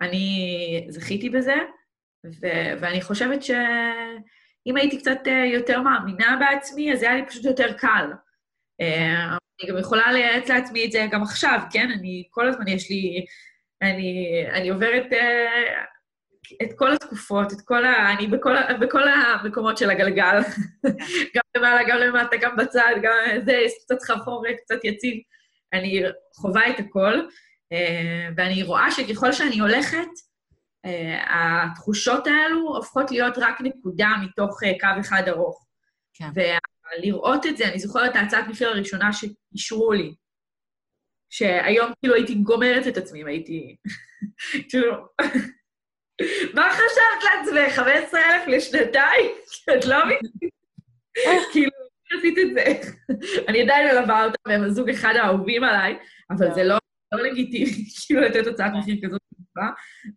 אני 0.00 0.86
זכיתי 0.88 1.30
בזה, 1.30 1.54
ו- 2.26 2.72
ואני 2.80 3.02
חושבת 3.02 3.42
שאם 3.42 4.76
הייתי 4.76 4.98
קצת 4.98 5.18
יותר 5.52 5.80
מאמינה 5.82 6.36
בעצמי, 6.40 6.92
אז 6.92 7.02
היה 7.02 7.14
לי 7.14 7.26
פשוט 7.26 7.44
יותר 7.44 7.72
קל. 7.72 8.10
אה, 8.80 9.36
אני 9.60 9.70
גם 9.70 9.78
יכולה 9.78 10.12
לייעץ 10.12 10.48
לעצמי 10.48 10.84
את 10.84 10.92
זה 10.92 11.06
גם 11.10 11.22
עכשיו, 11.22 11.60
כן? 11.70 11.90
אני, 11.90 12.24
כל 12.30 12.48
הזמן 12.48 12.68
יש 12.68 12.90
לי... 12.90 13.24
אני, 13.82 14.44
אני 14.52 14.68
עוברת 14.68 15.06
uh, 15.12 15.98
את 16.62 16.68
כל 16.76 16.92
התקופות, 16.92 17.52
את 17.52 17.60
כל 17.64 17.84
ה... 17.84 18.12
אני 18.12 18.26
בכל, 18.26 18.54
בכל 18.80 19.02
המקומות 19.08 19.78
של 19.78 19.90
הגלגל, 19.90 20.40
גם 21.34 21.42
למעלה, 21.56 21.88
גם 21.88 21.98
למטה, 21.98 22.36
גם 22.36 22.56
בצד, 22.56 22.94
גם 23.02 23.14
זה, 23.44 23.58
קצת 23.84 24.02
חפורת, 24.02 24.56
קצת 24.64 24.84
יציב. 24.84 25.18
אני 25.72 26.02
חווה 26.34 26.70
את 26.70 26.80
הכל, 26.80 27.20
אה, 27.72 28.28
ואני 28.36 28.62
רואה 28.62 28.90
שככל 28.90 29.32
שאני 29.32 29.58
הולכת, 29.58 30.08
אה, 30.84 31.64
התחושות 31.64 32.26
האלו 32.26 32.76
הופכות 32.76 33.10
להיות 33.10 33.38
רק 33.38 33.60
נקודה 33.60 34.08
מתוך 34.22 34.62
אה, 34.64 34.72
קו 34.80 35.00
אחד 35.00 35.22
ארוך. 35.28 35.66
כן. 36.14 36.30
ולראות 36.90 37.46
את 37.46 37.56
זה, 37.56 37.68
אני 37.68 37.78
זוכרת 37.78 38.10
את 38.10 38.16
ההצעת 38.16 38.48
מחיר 38.48 38.68
הראשונה 38.68 39.10
שאישרו 39.12 39.92
לי, 39.92 40.14
שהיום 41.30 41.92
כאילו 42.00 42.14
הייתי 42.14 42.34
גומרת 42.34 42.86
את 42.88 42.96
עצמי 42.96 43.22
אם 43.22 43.26
הייתי... 43.26 43.76
כאילו... 44.68 44.94
מה 46.54 46.68
חשבת 46.72 47.24
לעצמך? 47.24 47.72
15,000 47.72 48.48
לשנתיים? 48.48 49.30
את 49.78 49.84
לא 49.84 49.96
מבינה? 50.04 50.20
כאילו, 51.52 51.70
עשית 52.18 52.38
את 52.38 52.54
זה. 52.54 52.64
אני 53.48 53.62
עדיין 53.62 53.86
מלווה 53.86 54.24
אותם, 54.24 54.36
והם 54.48 54.64
הזוג 54.64 54.90
אחד 54.90 55.14
האהובים 55.16 55.64
עליי, 55.64 55.98
אבל 56.30 56.54
זה 56.54 56.64
לא, 56.64 56.78
לא 57.12 57.22
לגיטימי, 57.22 57.70
כאילו, 58.06 58.20
לתת 58.20 58.46
הוצאת 58.46 58.72
מחיר 58.78 58.96
כזאת 59.04 59.20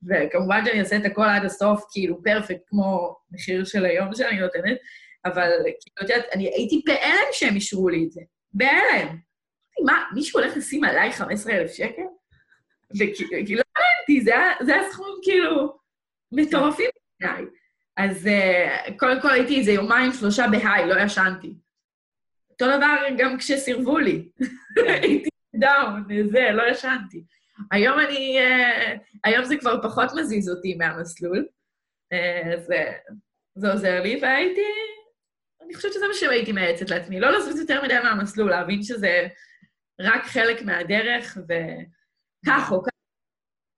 וכמובן 0.09 0.65
שאני 0.65 0.79
אעשה 0.79 0.97
את 0.97 1.05
הכל 1.05 1.25
עד 1.25 1.45
הסוף, 1.45 1.85
כאילו, 1.91 2.23
פרפקט, 2.23 2.61
כמו 2.67 3.15
מחיר 3.31 3.65
של 3.65 3.85
היום 3.85 4.15
שאני 4.15 4.39
נותנת, 4.39 4.77
אבל 5.25 5.49
כאילו, 5.63 6.05
את 6.05 6.09
יודעת, 6.09 6.25
אני 6.33 6.47
הייתי 6.47 6.81
בהלם 6.85 7.27
שהם 7.31 7.55
אישרו 7.55 7.89
לי 7.89 8.05
את 8.05 8.11
זה. 8.11 8.21
בהלם. 8.53 9.17
מה, 9.85 10.03
מישהו 10.13 10.39
הולך 10.39 10.57
לשים 10.57 10.83
עליי 10.83 11.11
15,000 11.11 11.71
שקל? 11.73 12.01
וכאילו, 12.95 13.61
לא 13.61 13.63
הבנתי, 13.77 14.21
זה 14.65 14.75
הסכום 14.79 15.19
כאילו 15.23 15.77
מטורפים 16.31 16.89
בעיניי. 17.19 17.45
אז 17.97 18.27
uh, 18.27 18.93
קודם 18.97 19.21
כל 19.21 19.31
הייתי 19.31 19.59
איזה 19.59 19.71
יומיים, 19.71 20.13
שלושה 20.13 20.45
בהיי, 20.51 20.87
לא 20.87 21.01
ישנתי. 21.01 21.53
אותו 22.51 22.65
דבר 22.77 22.97
גם 23.17 23.37
כשסירבו 23.37 23.97
לי. 23.97 24.29
כן. 24.75 24.93
הייתי 25.01 25.29
דאון, 25.55 26.03
זה, 26.31 26.49
לא 26.51 26.63
ישנתי. 26.71 27.23
היום 27.71 27.99
אני, 27.99 28.37
uh, 28.39 28.99
היום 29.23 29.45
זה 29.45 29.57
כבר 29.57 29.81
פחות 29.83 30.09
מזיז 30.15 30.49
אותי 30.49 30.75
מהמסלול. 30.75 31.45
זה, 32.67 32.91
זה 33.55 33.71
עוזר 33.71 34.01
לי, 34.01 34.19
והייתי, 34.21 34.61
אני 35.65 35.75
חושבת 35.75 35.93
שזה 35.93 36.07
מה 36.07 36.13
שהייתי 36.13 36.51
מייעצת 36.51 36.89
לעצמי. 36.89 37.19
לא 37.19 37.31
לזוז 37.31 37.59
יותר 37.59 37.83
מדי 37.83 37.99
מהמסלול, 38.03 38.49
להבין 38.49 38.83
שזה 38.83 39.27
רק 40.01 40.25
חלק 40.25 40.61
מהדרך, 40.61 41.37
וכך 41.43 42.71
או 42.71 42.83
כך 42.83 42.91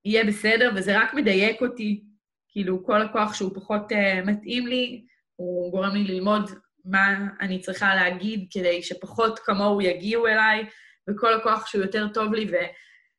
יהיה 0.04 0.24
בסדר, 0.24 0.70
וזה 0.76 0.98
רק 0.98 1.14
מדייק 1.14 1.62
אותי. 1.62 2.04
כאילו, 2.48 2.84
כל 2.84 3.02
הכוח 3.02 3.34
שהוא 3.34 3.54
פחות 3.54 3.92
uh, 3.92 4.26
מתאים 4.26 4.66
לי, 4.66 5.04
הוא 5.36 5.70
גורם 5.70 5.94
לי 5.94 6.04
ללמוד 6.04 6.50
מה 6.84 7.16
אני 7.40 7.60
צריכה 7.60 7.94
להגיד 7.94 8.46
כדי 8.50 8.82
שפחות 8.82 9.38
כמוהו 9.38 9.80
יגיעו 9.80 10.26
אליי, 10.26 10.64
וכל 11.10 11.32
הכוח 11.32 11.66
שהוא 11.66 11.82
יותר 11.82 12.08
טוב 12.14 12.34
לי 12.34 12.50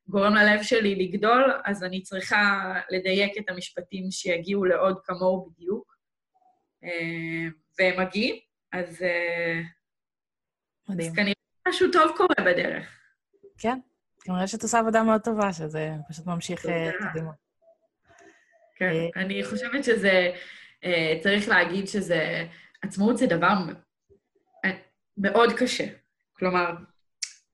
וגורם 0.08 0.34
ללב 0.34 0.62
שלי 0.62 0.94
לגדול, 0.94 1.52
אז 1.64 1.84
אני 1.84 2.02
צריכה 2.02 2.74
לדייק 2.90 3.38
את 3.38 3.50
המשפטים 3.50 4.10
שיגיעו 4.10 4.64
לעוד 4.64 4.98
כמוהו 5.04 5.50
בדיוק. 5.50 5.96
Uh, 6.84 7.52
והם 7.78 8.00
מגיעים, 8.00 8.45
אז, 8.78 9.02
uh, 9.02 9.64
מדהים. 10.88 11.10
אז 11.10 11.16
כנראה 11.16 11.34
משהו 11.68 11.92
טוב 11.92 12.16
קורה 12.16 12.52
בדרך. 12.52 12.98
כן, 13.58 13.78
כנראה 14.24 14.46
שאת 14.46 14.62
עושה 14.62 14.78
עבודה 14.78 15.02
מאוד 15.02 15.20
טובה, 15.20 15.52
שזה 15.52 15.90
פשוט 16.08 16.26
ממשיך 16.26 16.60
קדימה. 16.60 17.30
כן, 18.76 18.92
אני 19.16 19.44
חושבת 19.44 19.84
שזה, 19.84 20.32
צריך 21.22 21.48
להגיד 21.48 21.88
שזה, 21.88 22.46
עצמאות 22.82 23.18
זה 23.18 23.26
דבר 23.26 23.54
מאוד 25.18 25.52
קשה. 25.52 25.84
כלומר, 26.32 26.70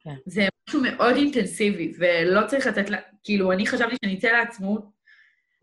כן. 0.01 0.15
זה 0.27 0.49
משהו 0.69 0.83
מאוד 0.83 1.17
אינטנסיבי, 1.17 1.93
ולא 1.99 2.47
צריך 2.47 2.67
לתת 2.67 2.91
לה... 2.91 2.99
כאילו, 3.25 3.53
אני 3.53 3.67
חשבתי 3.67 3.97
שאני 4.05 4.19
אצא 4.19 4.29
לעצמאות, 4.29 4.85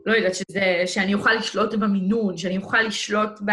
לא 0.05 0.13
יודעת, 0.13 0.35
שזה, 0.35 0.83
שאני 0.85 1.13
אוכל 1.13 1.33
לשלוט 1.33 1.73
במינון, 1.73 2.37
שאני 2.37 2.57
אוכל 2.57 2.81
לשלוט 2.81 3.39
ב... 3.45 3.51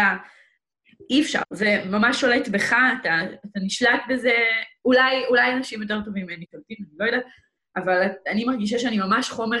אי 1.09 1.21
אפשר, 1.21 1.41
זה 1.53 1.83
ממש 1.89 2.21
שולט 2.21 2.47
בך, 2.47 2.73
אתה, 3.01 3.15
אתה 3.45 3.59
נשלט 3.65 4.01
בזה, 4.09 4.33
אולי, 4.85 5.25
אולי 5.29 5.53
אנשים 5.53 5.81
יותר 5.81 6.01
טובים 6.05 6.25
ממני 6.25 6.45
שולטים, 6.51 6.77
אני 6.79 6.97
לא 6.99 7.05
יודעת, 7.05 7.23
אבל 7.75 8.07
אני 8.27 8.45
מרגישה 8.45 8.79
שאני 8.79 8.97
ממש 8.97 9.29
חומר 9.29 9.59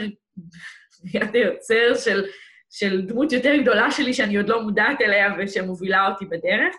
ביד 1.03 1.35
היוצר 1.35 1.95
של, 1.95 2.25
של 2.69 3.01
דמות 3.01 3.31
יותר 3.31 3.55
גדולה 3.61 3.91
שלי 3.91 4.13
שאני 4.13 4.37
עוד 4.37 4.49
לא 4.49 4.61
מודעת 4.61 5.01
אליה 5.01 5.35
ושמובילה 5.39 6.07
אותי 6.07 6.25
בדרך. 6.25 6.75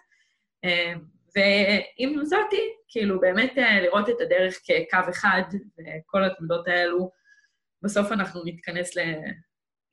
אה, 0.65 0.93
ועם 1.37 2.25
זאתי, 2.25 2.61
כאילו, 2.89 3.21
באמת 3.21 3.59
אה, 3.59 3.81
לראות 3.81 4.09
את 4.09 4.21
הדרך 4.21 4.59
כקו 4.65 5.11
אחד, 5.11 5.43
וכל 5.53 6.25
התמודות 6.25 6.69
האלו, 6.69 7.11
בסוף 7.83 8.13
אנחנו 8.13 8.41
נתכנס 8.45 8.97
לקו 8.97 9.07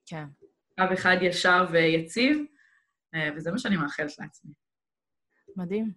כן. 0.06 0.24
אחד 0.94 1.18
ישר 1.22 1.66
ויציב, 1.72 2.38
וזה 3.36 3.52
מה 3.52 3.58
שאני 3.58 3.78
מאחלת 3.78 4.20
לעצמי. 4.20 4.52
מדהים. 5.56 5.92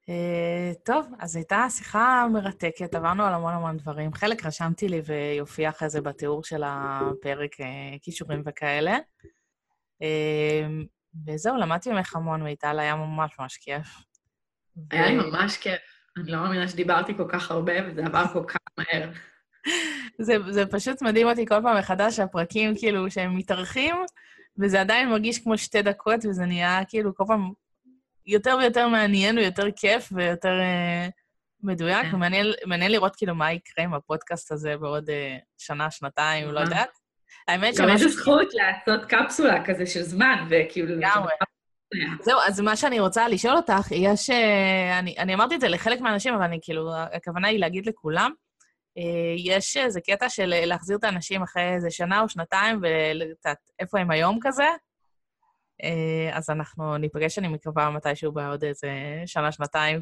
Uh, 0.00 0.74
טוב, 0.84 1.06
אז 1.18 1.36
הייתה 1.36 1.66
שיחה 1.68 2.26
מרתקת, 2.32 2.94
עברנו 2.94 3.24
על 3.24 3.34
המון 3.34 3.54
המון 3.54 3.76
דברים. 3.76 4.14
חלק 4.14 4.46
רשמתי 4.46 4.88
לי 4.88 5.02
ויופיע 5.06 5.70
אחרי 5.70 5.88
זה 5.88 6.00
בתיאור 6.00 6.44
של 6.44 6.62
הפרק, 6.66 7.50
כישורים 8.02 8.42
וכאלה. 8.46 8.98
Uh, 10.02 10.86
וזהו, 11.26 11.56
למדתי 11.56 11.92
ממך 11.92 12.16
המון, 12.16 12.42
מיטל, 12.42 12.78
היה 12.78 12.96
ממש 12.96 13.30
ממש 13.38 13.56
כיף. 13.56 13.86
היה 14.90 15.06
לי 15.06 15.16
ממש 15.16 15.56
כיף. 15.56 15.80
אני 16.16 16.30
לא 16.30 16.38
מאמינה 16.38 16.68
שדיברתי 16.68 17.16
כל 17.16 17.26
כך 17.28 17.50
הרבה, 17.50 17.72
וזה 17.86 18.06
עבר 18.06 18.24
כל 18.32 18.44
כך 18.48 18.58
מהר. 18.78 19.10
זה, 20.18 20.36
זה 20.50 20.66
פשוט 20.66 21.02
מדהים 21.02 21.28
אותי 21.28 21.46
כל 21.46 21.62
פעם 21.62 21.78
מחדש, 21.78 22.18
הפרקים 22.18 22.74
כאילו 22.78 23.10
שהם 23.10 23.36
מתארחים, 23.36 23.96
וזה 24.58 24.80
עדיין 24.80 25.08
מרגיש 25.08 25.38
כמו 25.38 25.58
שתי 25.58 25.82
דקות, 25.82 26.24
וזה 26.24 26.46
נהיה 26.46 26.80
כאילו 26.88 27.14
כל 27.14 27.24
פעם 27.26 27.52
יותר 28.26 28.56
ויותר 28.60 28.88
מעניין 28.88 29.38
ויותר 29.38 29.66
כיף 29.76 30.08
ויותר 30.12 30.52
uh, 30.52 31.10
מדויק, 31.62 32.06
כן. 32.06 32.14
ומעניין 32.14 32.92
לראות 32.92 33.16
כאילו 33.16 33.34
מה 33.34 33.52
יקרה 33.52 33.84
עם 33.84 33.94
הפודקאסט 33.94 34.52
הזה 34.52 34.76
בעוד 34.76 35.08
uh, 35.08 35.12
שנה, 35.58 35.90
שנתיים, 35.90 36.48
לא 36.48 36.60
יודעת. 36.60 36.90
האמת 37.48 37.74
שמשהו... 37.74 37.84
גם 37.84 37.90
איזה 37.90 38.08
זכות 38.08 38.48
לעשות 38.54 39.04
קפסולה 39.04 39.64
כזה 39.64 39.86
של 39.86 40.02
זמן, 40.02 40.46
וכאילו... 40.50 40.96
לגמרי. 40.96 41.32
זהו, 42.20 42.38
אז 42.46 42.60
מה 42.60 42.76
שאני 42.76 43.00
רוצה 43.00 43.28
לשאול 43.28 43.56
אותך, 43.56 43.90
יש... 43.90 44.30
אה, 44.30 44.98
אני, 44.98 45.14
אני 45.18 45.34
אמרתי 45.34 45.54
את 45.54 45.60
זה 45.60 45.68
לחלק 45.68 46.00
מהאנשים, 46.00 46.34
אבל 46.34 46.42
אני 46.42 46.58
כאילו, 46.62 46.90
הכוונה 46.94 47.48
היא 47.48 47.60
להגיד 47.60 47.86
לכולם, 47.86 48.30
יש 49.36 49.76
איזה 49.76 50.00
קטע 50.00 50.28
של 50.28 50.54
להחזיר 50.66 50.96
את 50.96 51.04
האנשים 51.04 51.42
אחרי 51.42 51.74
איזה 51.74 51.90
שנה 51.90 52.20
או 52.20 52.28
שנתיים, 52.28 52.80
ואיפה 52.82 53.98
הם 53.98 54.10
היום 54.10 54.38
כזה, 54.42 54.66
אה, 55.84 56.36
אז 56.36 56.50
אנחנו 56.50 56.96
ניפגש, 56.96 57.38
אני 57.38 57.48
מקווה, 57.48 57.90
מתישהו 57.90 58.32
בעוד 58.32 58.64
איזה 58.64 58.90
שנה, 59.26 59.52
שנתיים, 59.52 60.00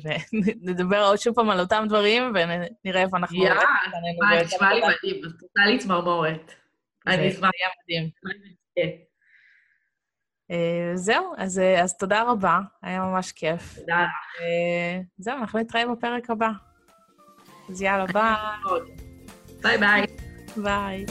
ונדבר 0.63 1.03
עוד 1.03 1.19
שוב 1.19 1.35
פעם 1.35 1.51
על 1.51 1.61
אותם 1.61 1.85
דברים, 1.89 2.33
ונראה 2.35 3.03
איפה 3.03 3.17
אנחנו... 3.17 3.45
יאה, 3.45 3.57
אה, 3.57 4.43
נשמע 4.43 4.75
לי 4.75 4.81
מדהים, 4.81 5.23
את 5.25 5.43
רוצה 5.43 5.61
לי 5.67 5.79
צמרמורת. 5.79 6.55
אני 7.07 7.29
אשמח. 7.29 7.41
זה 7.41 7.49
יהיה 7.61 7.71
מדהים. 7.83 8.11
אה, 10.51 10.91
זהו, 10.95 11.35
אז 11.83 11.97
תודה 11.99 12.23
רבה, 12.23 12.59
היה 12.83 13.01
ממש 13.01 13.33
כיף. 13.33 13.79
תודה. 13.79 14.07
זהו, 15.19 15.39
אנחנו 15.39 15.59
נתראה 15.59 15.87
בפרק 15.87 16.31
הבא. 16.31 16.49
אז 17.69 17.83
יאללה, 17.83 18.07
ביי. 18.07 18.35
ביי 19.63 19.79
ביי. 19.79 20.07
ביי. 20.57 21.05